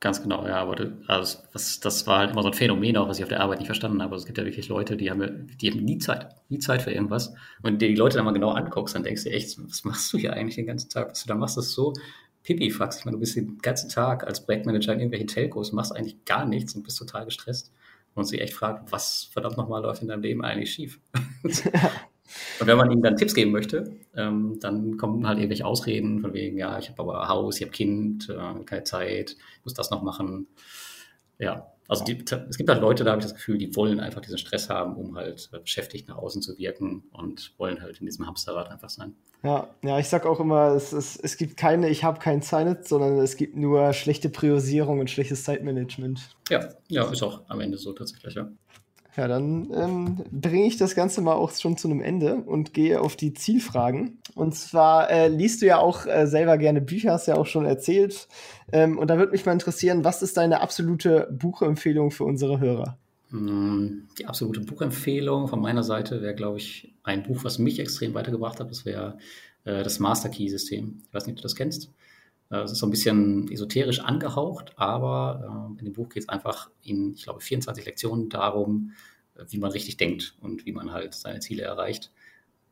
Ganz 0.04 0.22
genau, 0.22 0.45
ja, 0.45 0.58
aber 0.58 0.91
also, 1.08 1.39
das, 1.54 1.80
das 1.80 2.06
war 2.08 2.18
halt 2.18 2.32
immer 2.32 2.41
so 2.41 2.49
ein 2.49 2.54
Phänomen 2.54 2.97
auch, 2.97 3.08
was 3.08 3.20
ich 3.20 3.24
auf 3.24 3.30
der 3.30 3.39
Arbeit 3.39 3.60
nicht 3.60 3.68
verstanden 3.68 4.01
habe. 4.01 4.12
Also 4.12 4.24
es 4.24 4.26
gibt 4.26 4.38
ja 4.38 4.43
wirklich 4.43 4.68
Leute, 4.68 4.97
die 4.97 5.10
haben, 5.10 5.47
die 5.62 5.72
haben 5.72 5.80
nie 5.80 5.97
Zeit, 5.97 6.28
nie 6.49 6.60
Zeit 6.60 6.82
für 6.82 6.91
irgendwas. 6.91 7.34
Und 7.62 7.82
dir 7.82 7.88
die 7.88 7.95
Leute 7.95 8.18
dann 8.18 8.26
mal 8.26 8.34
genau 8.34 8.49
anguckst, 8.49 8.95
dann 8.95 9.04
denkst 9.04 9.24
du 9.24 9.30
echt, 9.30 9.58
was 9.64 9.86
machst 9.86 10.12
du 10.12 10.18
hier 10.18 10.34
eigentlich 10.34 10.56
den 10.56 10.66
ganzen 10.66 10.89
Tag? 10.89 11.12
Was 11.12 11.24
du 11.24 11.30
da 11.30 11.36
machst, 11.36 11.58
ist 11.58 11.72
so 11.72 11.93
pipifax. 12.43 12.99
Ich 12.99 13.06
meine, 13.06 13.16
du 13.16 13.22
bist 13.22 13.38
den 13.38 13.60
ganzen 13.60 13.89
Tag 13.89 14.28
als 14.28 14.45
Projektmanager 14.45 14.91
in 14.91 14.99
irgendwelchen 14.99 15.30
Telcos, 15.30 15.72
machst 15.72 15.95
eigentlich 15.95 16.26
gar 16.26 16.45
nichts 16.45 16.76
und 16.76 16.84
bist 16.84 16.97
total 16.97 17.24
gestresst. 17.24 17.72
Und 18.14 18.26
sich 18.26 18.41
echt 18.41 18.56
fragt, 18.56 18.91
was 18.91 19.30
verdammt 19.32 19.56
nochmal 19.56 19.84
läuft 19.84 20.01
in 20.01 20.10
deinem 20.10 20.22
Leben 20.22 20.43
eigentlich 20.43 20.74
schief? 20.74 20.99
Und 22.59 22.67
wenn 22.67 22.78
man 22.78 22.91
ihnen 22.91 23.01
dann 23.01 23.17
Tipps 23.17 23.34
geben 23.34 23.51
möchte, 23.51 23.95
ähm, 24.15 24.57
dann 24.59 24.97
kommen 24.97 25.28
halt 25.28 25.38
irgendwelche 25.38 25.65
Ausreden 25.65 26.21
von 26.21 26.34
wegen, 26.34 26.57
ja, 26.57 26.80
ich 26.80 26.89
habe 26.89 27.01
aber 27.01 27.28
Haus, 27.28 27.57
ich 27.57 27.63
habe 27.63 27.71
Kind, 27.71 28.30
äh, 28.30 28.63
keine 28.63 28.84
Zeit, 28.84 29.32
ich 29.32 29.65
muss 29.65 29.74
das 29.74 29.91
noch 29.91 30.03
machen. 30.03 30.47
Ja, 31.39 31.74
also 31.88 32.05
die, 32.05 32.24
es 32.49 32.57
gibt 32.57 32.69
halt 32.69 32.82
Leute, 32.82 33.03
da 33.03 33.11
habe 33.11 33.19
ich 33.19 33.26
das 33.26 33.36
Gefühl, 33.36 33.57
die 33.57 33.76
wollen 33.76 33.99
einfach 33.99 34.21
diesen 34.21 34.38
Stress 34.38 34.69
haben, 34.69 34.95
um 34.95 35.15
halt 35.17 35.49
beschäftigt 35.51 36.07
nach 36.07 36.17
außen 36.17 36.41
zu 36.41 36.57
wirken 36.57 37.03
und 37.11 37.53
wollen 37.57 37.82
halt 37.82 37.99
in 37.99 38.05
diesem 38.05 38.26
Hamsterrad 38.26 38.71
einfach 38.71 38.89
sein. 38.89 39.15
Ja, 39.43 39.67
ja, 39.84 39.99
ich 39.99 40.07
sag 40.07 40.26
auch 40.26 40.39
immer, 40.39 40.74
es, 40.74 40.93
es, 40.93 41.17
es 41.17 41.36
gibt 41.36 41.57
keine, 41.57 41.89
ich 41.89 42.05
habe 42.05 42.19
kein 42.19 42.41
Signet, 42.41 42.88
sondern 42.88 43.19
es 43.19 43.36
gibt 43.36 43.57
nur 43.57 43.91
schlechte 43.91 44.30
Priorisierung 44.30 45.01
und 45.01 45.09
schlechtes 45.09 45.43
Zeitmanagement. 45.43 46.21
Ja, 46.49 46.69
ja, 46.88 47.11
ist 47.11 47.21
auch 47.21 47.41
am 47.49 47.59
Ende 47.59 47.78
so 47.78 47.91
tatsächlich, 47.91 48.36
ja. 48.36 48.49
Ja, 49.16 49.28
dann 49.28 49.70
ähm, 49.76 50.24
bringe 50.32 50.66
ich 50.66 50.78
das 50.78 50.95
Ganze 50.95 51.22
mal 51.22 51.34
auch 51.34 51.51
schon 51.51 51.78
zu 51.78 51.88
einem 51.88 52.01
Ende 52.01 52.36
und 52.36 52.74
gehe 52.74 52.99
auf 52.99 53.16
die 53.16 53.34
Zielfragen. 53.34 54.18
Und 54.34 54.55
zwar 54.55 55.11
äh, 55.11 55.28
liest 55.28 55.61
du 55.61 55.68
ja 55.68 55.78
auch 55.78 56.07
äh, 56.07 56.26
selber 56.26 56.57
gerne 56.57 56.82
Bücher, 56.82 57.11
hast 57.11 57.28
ja 57.28 57.36
auch 57.36 57.45
schon 57.45 57.66
erzählt. 57.66 58.28
Ähm, 58.72 58.97
und 58.97 59.09
da 59.09 59.20
würde 59.20 59.32
mich 59.32 59.45
mal 59.45 59.51
interessieren, 59.51 60.03
was 60.03 60.24
ist 60.24 60.38
deine 60.38 60.61
absolute 60.61 61.28
Buchempfehlung 61.32 62.09
für 62.09 62.24
unsere 62.24 62.59
Hörer? 62.59 62.97
Hm, 63.30 64.07
die 64.18 64.26
absolute 64.26 64.61
Buchempfehlung 64.61 65.47
von 65.47 65.61
meiner 65.61 65.84
Seite 65.84 66.24
wäre, 66.24 66.34
glaube 66.34 66.57
ich, 66.57 66.93
ein 67.03 67.22
Buch, 67.22 67.43
was 67.43 67.59
mich 67.59 67.80
extrem 67.80 68.16
weitergebracht 68.16 68.59
hat. 68.59 68.72
Das 68.72 68.84
wäre 68.84 69.20
äh, 69.64 69.84
das 69.84 69.99
Master 69.99 70.30
Key 70.30 70.49
System. 70.49 71.01
Ich 71.07 71.14
weiß 71.14 71.28
nicht, 71.28 71.34
ob 71.34 71.38
du 71.38 71.43
das 71.43 71.55
kennst. 71.55 71.91
Äh, 72.50 72.58
es 72.60 72.72
ist 72.72 72.80
so 72.80 72.88
ein 72.88 72.91
bisschen 72.91 73.52
esoterisch 73.52 74.00
angehaucht, 74.00 74.74
aber 74.78 75.76
äh, 75.76 75.80
in 75.80 75.86
dem 75.86 75.94
Buch 75.94 76.10
geht 76.10 76.24
es 76.24 76.30
einfach 76.30 76.70
in, 76.82 77.14
ich 77.14 77.24
glaube, 77.24 77.41
24 77.41 77.86
Lektionen 77.86 78.30
darum, 78.30 78.91
äh, 79.36 79.46
wie 79.50 79.58
man 79.58 79.72
richtig 79.72 79.98
denkt 79.98 80.36
und 80.41 80.66
wie 80.66 80.72
man 80.72 80.91
halt 80.91 81.14
seine 81.14 81.39
Ziele 81.39 81.64
erreicht. 81.64 82.12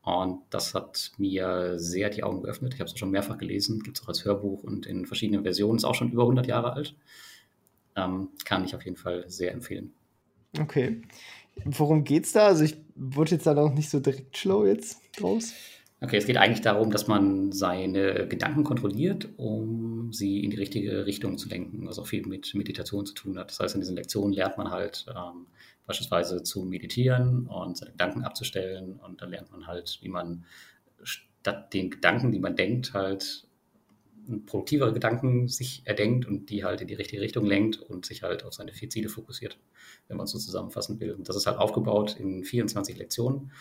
Und 0.02 0.42
das 0.50 0.74
hat 0.74 1.12
mir 1.16 1.78
sehr 1.78 2.10
die 2.10 2.24
Augen 2.24 2.42
geöffnet. 2.42 2.74
Ich 2.74 2.80
habe 2.80 2.90
es 2.90 2.98
schon 2.98 3.12
mehrfach 3.12 3.38
gelesen, 3.38 3.82
gibt 3.82 3.98
es 3.98 4.04
auch 4.04 4.08
als 4.08 4.24
Hörbuch 4.24 4.64
und 4.64 4.84
in 4.84 5.06
verschiedenen 5.06 5.44
Versionen, 5.44 5.76
ist 5.76 5.84
auch 5.84 5.94
schon 5.94 6.10
über 6.10 6.22
100 6.22 6.46
Jahre 6.46 6.72
alt. 6.72 6.96
Ähm, 7.94 8.30
kann 8.44 8.64
ich 8.64 8.74
auf 8.74 8.84
jeden 8.84 8.96
Fall 8.96 9.24
sehr 9.28 9.52
empfehlen. 9.52 9.92
Okay. 10.58 11.02
Worum 11.64 12.02
geht's 12.04 12.32
da? 12.32 12.46
Also 12.46 12.64
ich 12.64 12.76
wurde 12.94 13.32
jetzt 13.32 13.46
da 13.46 13.54
noch 13.54 13.72
nicht 13.72 13.90
so 13.90 14.00
direkt 14.00 14.36
schlau 14.36 14.64
jetzt 14.64 14.98
draus. 15.16 15.52
Okay, 16.02 16.16
es 16.16 16.26
geht 16.26 16.36
eigentlich 16.36 16.62
darum, 16.62 16.90
dass 16.90 17.06
man 17.06 17.52
seine 17.52 18.26
Gedanken 18.26 18.64
kontrolliert, 18.64 19.28
um 19.36 20.12
sie 20.12 20.42
in 20.42 20.50
die 20.50 20.56
richtige 20.56 21.06
Richtung 21.06 21.38
zu 21.38 21.48
lenken, 21.48 21.86
was 21.86 22.00
auch 22.00 22.08
viel 22.08 22.26
mit 22.26 22.52
Meditation 22.56 23.06
zu 23.06 23.14
tun 23.14 23.38
hat. 23.38 23.50
Das 23.50 23.60
heißt, 23.60 23.76
in 23.76 23.82
diesen 23.82 23.94
Lektionen 23.94 24.32
lernt 24.32 24.58
man 24.58 24.72
halt 24.72 25.06
ähm, 25.08 25.46
beispielsweise 25.86 26.42
zu 26.42 26.64
meditieren 26.64 27.46
und 27.46 27.76
seine 27.76 27.92
Gedanken 27.92 28.24
abzustellen 28.24 28.98
und 28.98 29.22
dann 29.22 29.30
lernt 29.30 29.52
man 29.52 29.68
halt, 29.68 30.00
wie 30.02 30.08
man 30.08 30.44
statt 31.04 31.72
den 31.72 31.90
Gedanken, 31.90 32.32
die 32.32 32.40
man 32.40 32.56
denkt, 32.56 32.94
halt 32.94 33.46
produktivere 34.46 34.92
Gedanken 34.92 35.46
sich 35.46 35.82
erdenkt 35.84 36.26
und 36.26 36.50
die 36.50 36.64
halt 36.64 36.80
in 36.80 36.88
die 36.88 36.94
richtige 36.94 37.22
Richtung 37.22 37.46
lenkt 37.46 37.78
und 37.78 38.06
sich 38.06 38.24
halt 38.24 38.44
auf 38.44 38.54
seine 38.54 38.72
vier 38.72 38.90
Ziele 38.90 39.08
fokussiert, 39.08 39.56
wenn 40.08 40.16
man 40.16 40.24
es 40.24 40.32
so 40.32 40.38
zusammenfassen 40.38 40.98
will. 40.98 41.12
Und 41.12 41.28
das 41.28 41.36
ist 41.36 41.46
halt 41.46 41.58
aufgebaut 41.58 42.16
in 42.18 42.42
24 42.42 42.96
Lektionen, 42.96 43.52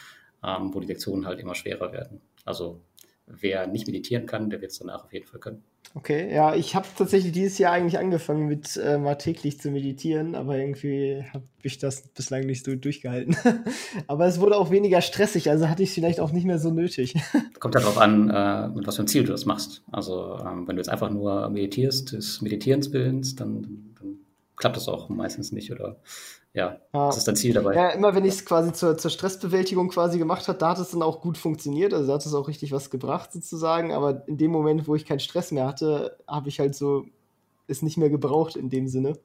ähm, 0.44 0.74
wo 0.74 0.80
die 0.80 0.88
Lektionen 0.88 1.26
halt 1.26 1.40
immer 1.40 1.56
schwerer 1.56 1.92
werden. 1.92 2.22
Also 2.46 2.82
wer 3.28 3.68
nicht 3.68 3.88
meditieren 3.88 4.26
kann, 4.26 4.50
der 4.50 4.62
wird 4.62 4.72
es 4.72 4.80
danach 4.80 5.06
auf 5.06 5.14
jeden 5.14 5.26
Fall 5.26 5.40
können. 5.40 5.64
Okay, 5.94 6.34
ja, 6.34 6.56
ich 6.56 6.74
habe 6.74 6.88
tatsächlich 6.98 7.34
dieses 7.34 7.58
Jahr 7.58 7.74
eigentlich 7.74 8.00
angefangen 8.00 8.48
mit 8.48 8.78
äh, 8.78 8.98
mal 8.98 9.16
täglich 9.16 9.60
zu 9.60 9.72
meditieren, 9.72 10.36
aber 10.36 10.58
irgendwie 10.58 11.26
habe 11.34 11.44
ich 11.64 11.80
das 11.80 12.08
bislang 12.08 12.46
nicht 12.46 12.64
so 12.64 12.76
durchgehalten. 12.76 13.36
aber 14.08 14.26
es 14.26 14.40
wurde 14.40 14.56
auch 14.56 14.72
weniger 14.72 15.02
stressig, 15.02 15.50
also 15.50 15.68
hatte 15.68 15.84
ich 15.84 15.90
es 15.90 15.96
vielleicht 15.96 16.22
auch 16.22 16.32
nicht 16.32 16.46
mehr 16.46 16.60
so 16.60 16.72
nötig. 16.72 17.16
Kommt 17.60 17.76
darauf 17.76 17.98
an, 17.98 18.30
äh, 18.30 18.70
mit 18.70 18.88
was 18.88 18.96
für 18.96 19.04
ein 19.04 19.08
Ziel 19.08 19.26
du 19.26 19.34
das 19.34 19.46
machst. 19.46 19.84
Also 19.92 20.38
ähm, 20.40 20.66
wenn 20.66 20.78
du 20.78 20.80
jetzt 20.80 20.90
einfach 20.90 21.10
nur 21.10 21.50
meditierst, 21.50 22.14
des 22.14 22.42
Meditierens 22.42 22.94
willens, 22.94 23.36
dann, 23.36 23.94
dann 24.00 24.20
klappt 24.56 24.78
das 24.78 24.88
auch 24.88 25.10
meistens 25.10 25.52
nicht 25.52 25.74
oder 25.74 25.98
ja, 26.54 26.78
ja, 26.94 27.06
das 27.08 27.18
ist 27.18 27.28
dein 27.28 27.36
Ziel 27.36 27.54
dabei. 27.54 27.76
Ja, 27.76 27.90
immer 27.90 28.14
wenn 28.14 28.26
ich 28.26 28.34
es 28.34 28.46
quasi 28.46 28.74
zur, 28.74 28.98
zur 28.98 29.10
Stressbewältigung 29.10 29.90
quasi 29.90 30.18
gemacht 30.18 30.48
habe, 30.48 30.58
da 30.58 30.70
hat 30.70 30.80
es 30.80 30.92
dann 30.92 31.02
auch 31.02 31.22
gut 31.22 31.38
funktioniert, 31.38 31.94
also 31.94 32.08
da 32.08 32.14
hat 32.14 32.26
es 32.26 32.34
auch 32.34 32.48
richtig 32.48 32.72
was 32.72 32.90
gebracht 32.90 33.32
sozusagen, 33.32 33.94
aber 33.94 34.28
in 34.28 34.38
dem 34.38 34.52
Moment, 34.52 34.88
wo 34.88 34.96
ich 34.96 35.06
keinen 35.06 35.20
Stress 35.20 35.52
mehr 35.52 35.66
hatte, 35.66 36.18
habe 36.28 36.50
ich 36.50 36.60
halt 36.60 36.76
so 36.76 37.06
es 37.68 37.82
nicht 37.82 37.98
mehr 37.98 38.10
gebraucht 38.10 38.56
in 38.56 38.70
dem 38.70 38.88
Sinne. 38.88 39.18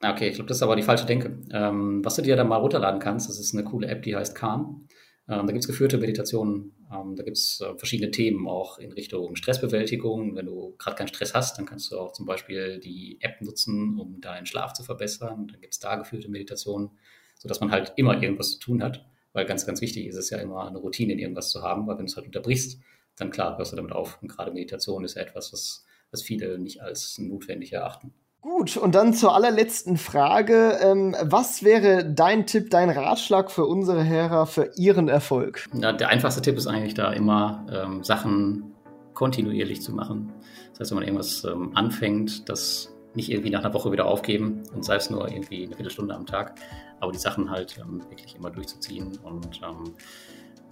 Ah, 0.00 0.12
okay, 0.12 0.28
ich 0.28 0.34
glaube, 0.34 0.48
das 0.48 0.58
ist 0.58 0.62
aber 0.62 0.76
die 0.76 0.82
falsche 0.82 1.06
Denke. 1.06 1.38
Ähm, 1.50 2.04
was 2.04 2.16
du 2.16 2.22
dir 2.22 2.36
dann 2.36 2.48
mal 2.48 2.58
runterladen 2.58 3.00
kannst, 3.00 3.28
das 3.28 3.40
ist 3.40 3.54
eine 3.54 3.64
coole 3.64 3.88
App, 3.88 4.02
die 4.02 4.14
heißt 4.14 4.34
Calm. 4.34 4.86
Ähm, 5.28 5.46
da 5.46 5.52
gibt 5.52 5.60
es 5.60 5.66
geführte 5.66 5.96
Meditationen, 5.96 6.75
da 6.90 7.22
gibt 7.22 7.36
es 7.36 7.60
äh, 7.60 7.76
verschiedene 7.76 8.10
Themen 8.10 8.46
auch 8.48 8.78
in 8.78 8.92
Richtung 8.92 9.36
Stressbewältigung. 9.36 10.36
Wenn 10.36 10.46
du 10.46 10.74
gerade 10.78 10.96
keinen 10.96 11.08
Stress 11.08 11.34
hast, 11.34 11.58
dann 11.58 11.66
kannst 11.66 11.90
du 11.90 11.98
auch 11.98 12.12
zum 12.12 12.26
Beispiel 12.26 12.78
die 12.78 13.18
App 13.20 13.40
nutzen, 13.40 13.98
um 13.98 14.20
deinen 14.20 14.46
Schlaf 14.46 14.72
zu 14.72 14.82
verbessern. 14.82 15.48
Dann 15.48 15.60
gibt 15.60 15.74
es 15.74 15.80
da 15.80 15.96
geführte 15.96 16.30
Meditationen, 16.30 16.90
sodass 17.38 17.60
man 17.60 17.70
halt 17.70 17.92
immer 17.96 18.22
irgendwas 18.22 18.52
zu 18.52 18.58
tun 18.58 18.82
hat. 18.82 19.04
Weil 19.32 19.46
ganz, 19.46 19.66
ganz 19.66 19.80
wichtig 19.80 20.06
ist 20.06 20.16
es 20.16 20.30
ja 20.30 20.38
immer, 20.38 20.66
eine 20.66 20.78
Routine 20.78 21.12
in 21.12 21.18
irgendwas 21.18 21.50
zu 21.50 21.62
haben, 21.62 21.86
weil 21.86 21.98
wenn 21.98 22.06
du 22.06 22.10
es 22.10 22.16
halt 22.16 22.26
unterbrichst, 22.26 22.80
dann 23.16 23.30
klar, 23.30 23.58
hörst 23.58 23.72
du 23.72 23.76
damit 23.76 23.92
auf. 23.92 24.18
Und 24.22 24.28
gerade 24.28 24.52
Meditation 24.52 25.04
ist 25.04 25.16
ja 25.16 25.22
etwas, 25.22 25.52
was, 25.52 25.84
was 26.10 26.22
viele 26.22 26.58
nicht 26.58 26.82
als 26.82 27.18
notwendig 27.18 27.72
erachten. 27.72 28.14
Gut, 28.46 28.76
und 28.76 28.94
dann 28.94 29.12
zur 29.12 29.34
allerletzten 29.34 29.96
Frage. 29.96 30.78
Ähm, 30.80 31.16
was 31.20 31.64
wäre 31.64 32.04
dein 32.04 32.46
Tipp, 32.46 32.70
dein 32.70 32.90
Ratschlag 32.90 33.50
für 33.50 33.66
unsere 33.66 34.06
Hörer 34.06 34.46
für 34.46 34.70
ihren 34.76 35.08
Erfolg? 35.08 35.66
Ja, 35.74 35.92
der 35.92 36.10
einfachste 36.10 36.42
Tipp 36.42 36.56
ist 36.56 36.68
eigentlich 36.68 36.94
da 36.94 37.12
immer, 37.12 37.66
ähm, 37.72 38.04
Sachen 38.04 38.72
kontinuierlich 39.14 39.82
zu 39.82 39.92
machen. 39.92 40.32
Das 40.70 40.78
heißt, 40.78 40.90
wenn 40.92 40.98
man 40.98 41.04
irgendwas 41.08 41.42
ähm, 41.42 41.72
anfängt, 41.74 42.48
das 42.48 42.94
nicht 43.14 43.32
irgendwie 43.32 43.50
nach 43.50 43.64
einer 43.64 43.74
Woche 43.74 43.90
wieder 43.90 44.06
aufgeben 44.06 44.62
und 44.72 44.84
sei 44.84 44.94
es 44.94 45.10
nur 45.10 45.28
irgendwie 45.28 45.64
eine 45.64 45.74
Viertelstunde 45.74 46.14
am 46.14 46.24
Tag, 46.24 46.54
aber 47.00 47.10
die 47.10 47.18
Sachen 47.18 47.50
halt 47.50 47.76
ähm, 47.80 48.00
wirklich 48.10 48.36
immer 48.36 48.50
durchzuziehen 48.50 49.18
und 49.24 49.60
ähm, 49.64 49.92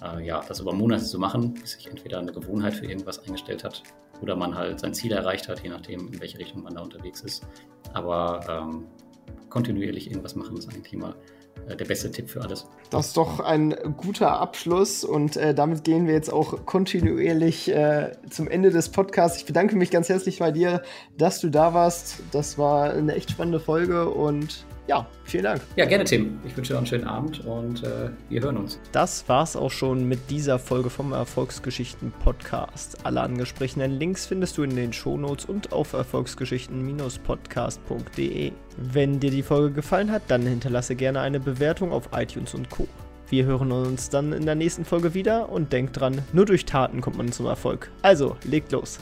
äh, 0.00 0.24
ja, 0.24 0.44
das 0.46 0.60
über 0.60 0.72
Monate 0.72 1.02
zu 1.02 1.18
machen, 1.18 1.54
bis 1.54 1.72
sich 1.72 1.90
entweder 1.90 2.20
eine 2.20 2.30
Gewohnheit 2.30 2.74
für 2.74 2.86
irgendwas 2.86 3.18
eingestellt 3.18 3.64
hat 3.64 3.82
oder 4.20 4.36
man 4.36 4.54
halt 4.54 4.80
sein 4.80 4.94
Ziel 4.94 5.12
erreicht 5.12 5.48
hat, 5.48 5.62
je 5.62 5.68
nachdem, 5.68 6.12
in 6.12 6.20
welche 6.20 6.38
Richtung 6.38 6.62
man 6.62 6.74
da 6.74 6.82
unterwegs 6.82 7.20
ist. 7.22 7.46
Aber 7.92 8.40
ähm, 8.48 8.86
kontinuierlich 9.48 10.10
irgendwas 10.10 10.34
machen 10.34 10.56
ist 10.56 10.68
eigentlich 10.68 10.92
immer 10.92 11.14
äh, 11.68 11.76
der 11.76 11.84
beste 11.84 12.10
Tipp 12.10 12.28
für 12.28 12.42
alles. 12.42 12.66
Das 12.90 13.08
ist 13.08 13.16
doch 13.16 13.40
ein 13.40 13.74
guter 13.96 14.40
Abschluss 14.40 15.04
und 15.04 15.36
äh, 15.36 15.54
damit 15.54 15.84
gehen 15.84 16.06
wir 16.06 16.14
jetzt 16.14 16.32
auch 16.32 16.66
kontinuierlich 16.66 17.70
äh, 17.70 18.12
zum 18.28 18.48
Ende 18.48 18.70
des 18.70 18.88
Podcasts. 18.88 19.38
Ich 19.38 19.46
bedanke 19.46 19.76
mich 19.76 19.90
ganz 19.90 20.08
herzlich 20.08 20.38
bei 20.38 20.50
dir, 20.50 20.82
dass 21.16 21.40
du 21.40 21.50
da 21.50 21.74
warst. 21.74 22.20
Das 22.32 22.58
war 22.58 22.92
eine 22.92 23.14
echt 23.14 23.30
spannende 23.30 23.60
Folge 23.60 24.10
und 24.10 24.64
ja, 24.86 25.06
vielen 25.24 25.44
Dank. 25.44 25.62
Ja, 25.76 25.86
gerne, 25.86 26.04
Tim. 26.04 26.38
Ich 26.44 26.54
wünsche 26.56 26.72
dir 26.72 26.78
einen 26.78 26.86
schönen 26.86 27.04
Abend 27.04 27.44
und 27.46 27.82
äh, 27.82 28.10
wir 28.28 28.42
hören 28.42 28.58
uns. 28.58 28.78
Das 28.92 29.26
war's 29.28 29.56
auch 29.56 29.70
schon 29.70 30.06
mit 30.06 30.30
dieser 30.30 30.58
Folge 30.58 30.90
vom 30.90 31.12
Erfolgsgeschichten 31.12 32.12
Podcast. 32.22 32.98
Alle 33.04 33.22
angesprochenen 33.22 33.98
Links 33.98 34.26
findest 34.26 34.58
du 34.58 34.62
in 34.62 34.76
den 34.76 34.92
Shownotes 34.92 35.46
und 35.46 35.72
auf 35.72 35.94
erfolgsgeschichten-podcast.de. 35.94 38.52
Wenn 38.76 39.20
dir 39.20 39.30
die 39.30 39.42
Folge 39.42 39.72
gefallen 39.72 40.10
hat, 40.10 40.24
dann 40.28 40.42
hinterlasse 40.42 40.96
gerne 40.96 41.20
eine 41.20 41.40
Bewertung 41.40 41.92
auf 41.92 42.10
iTunes 42.12 42.52
und 42.54 42.68
Co. 42.68 42.86
Wir 43.30 43.46
hören 43.46 43.72
uns 43.72 44.10
dann 44.10 44.34
in 44.34 44.44
der 44.44 44.54
nächsten 44.54 44.84
Folge 44.84 45.14
wieder 45.14 45.48
und 45.48 45.72
denkt 45.72 45.98
dran, 45.98 46.20
nur 46.34 46.44
durch 46.44 46.66
Taten 46.66 47.00
kommt 47.00 47.16
man 47.16 47.32
zum 47.32 47.46
Erfolg. 47.46 47.90
Also, 48.02 48.36
legt 48.44 48.70
los. 48.72 48.98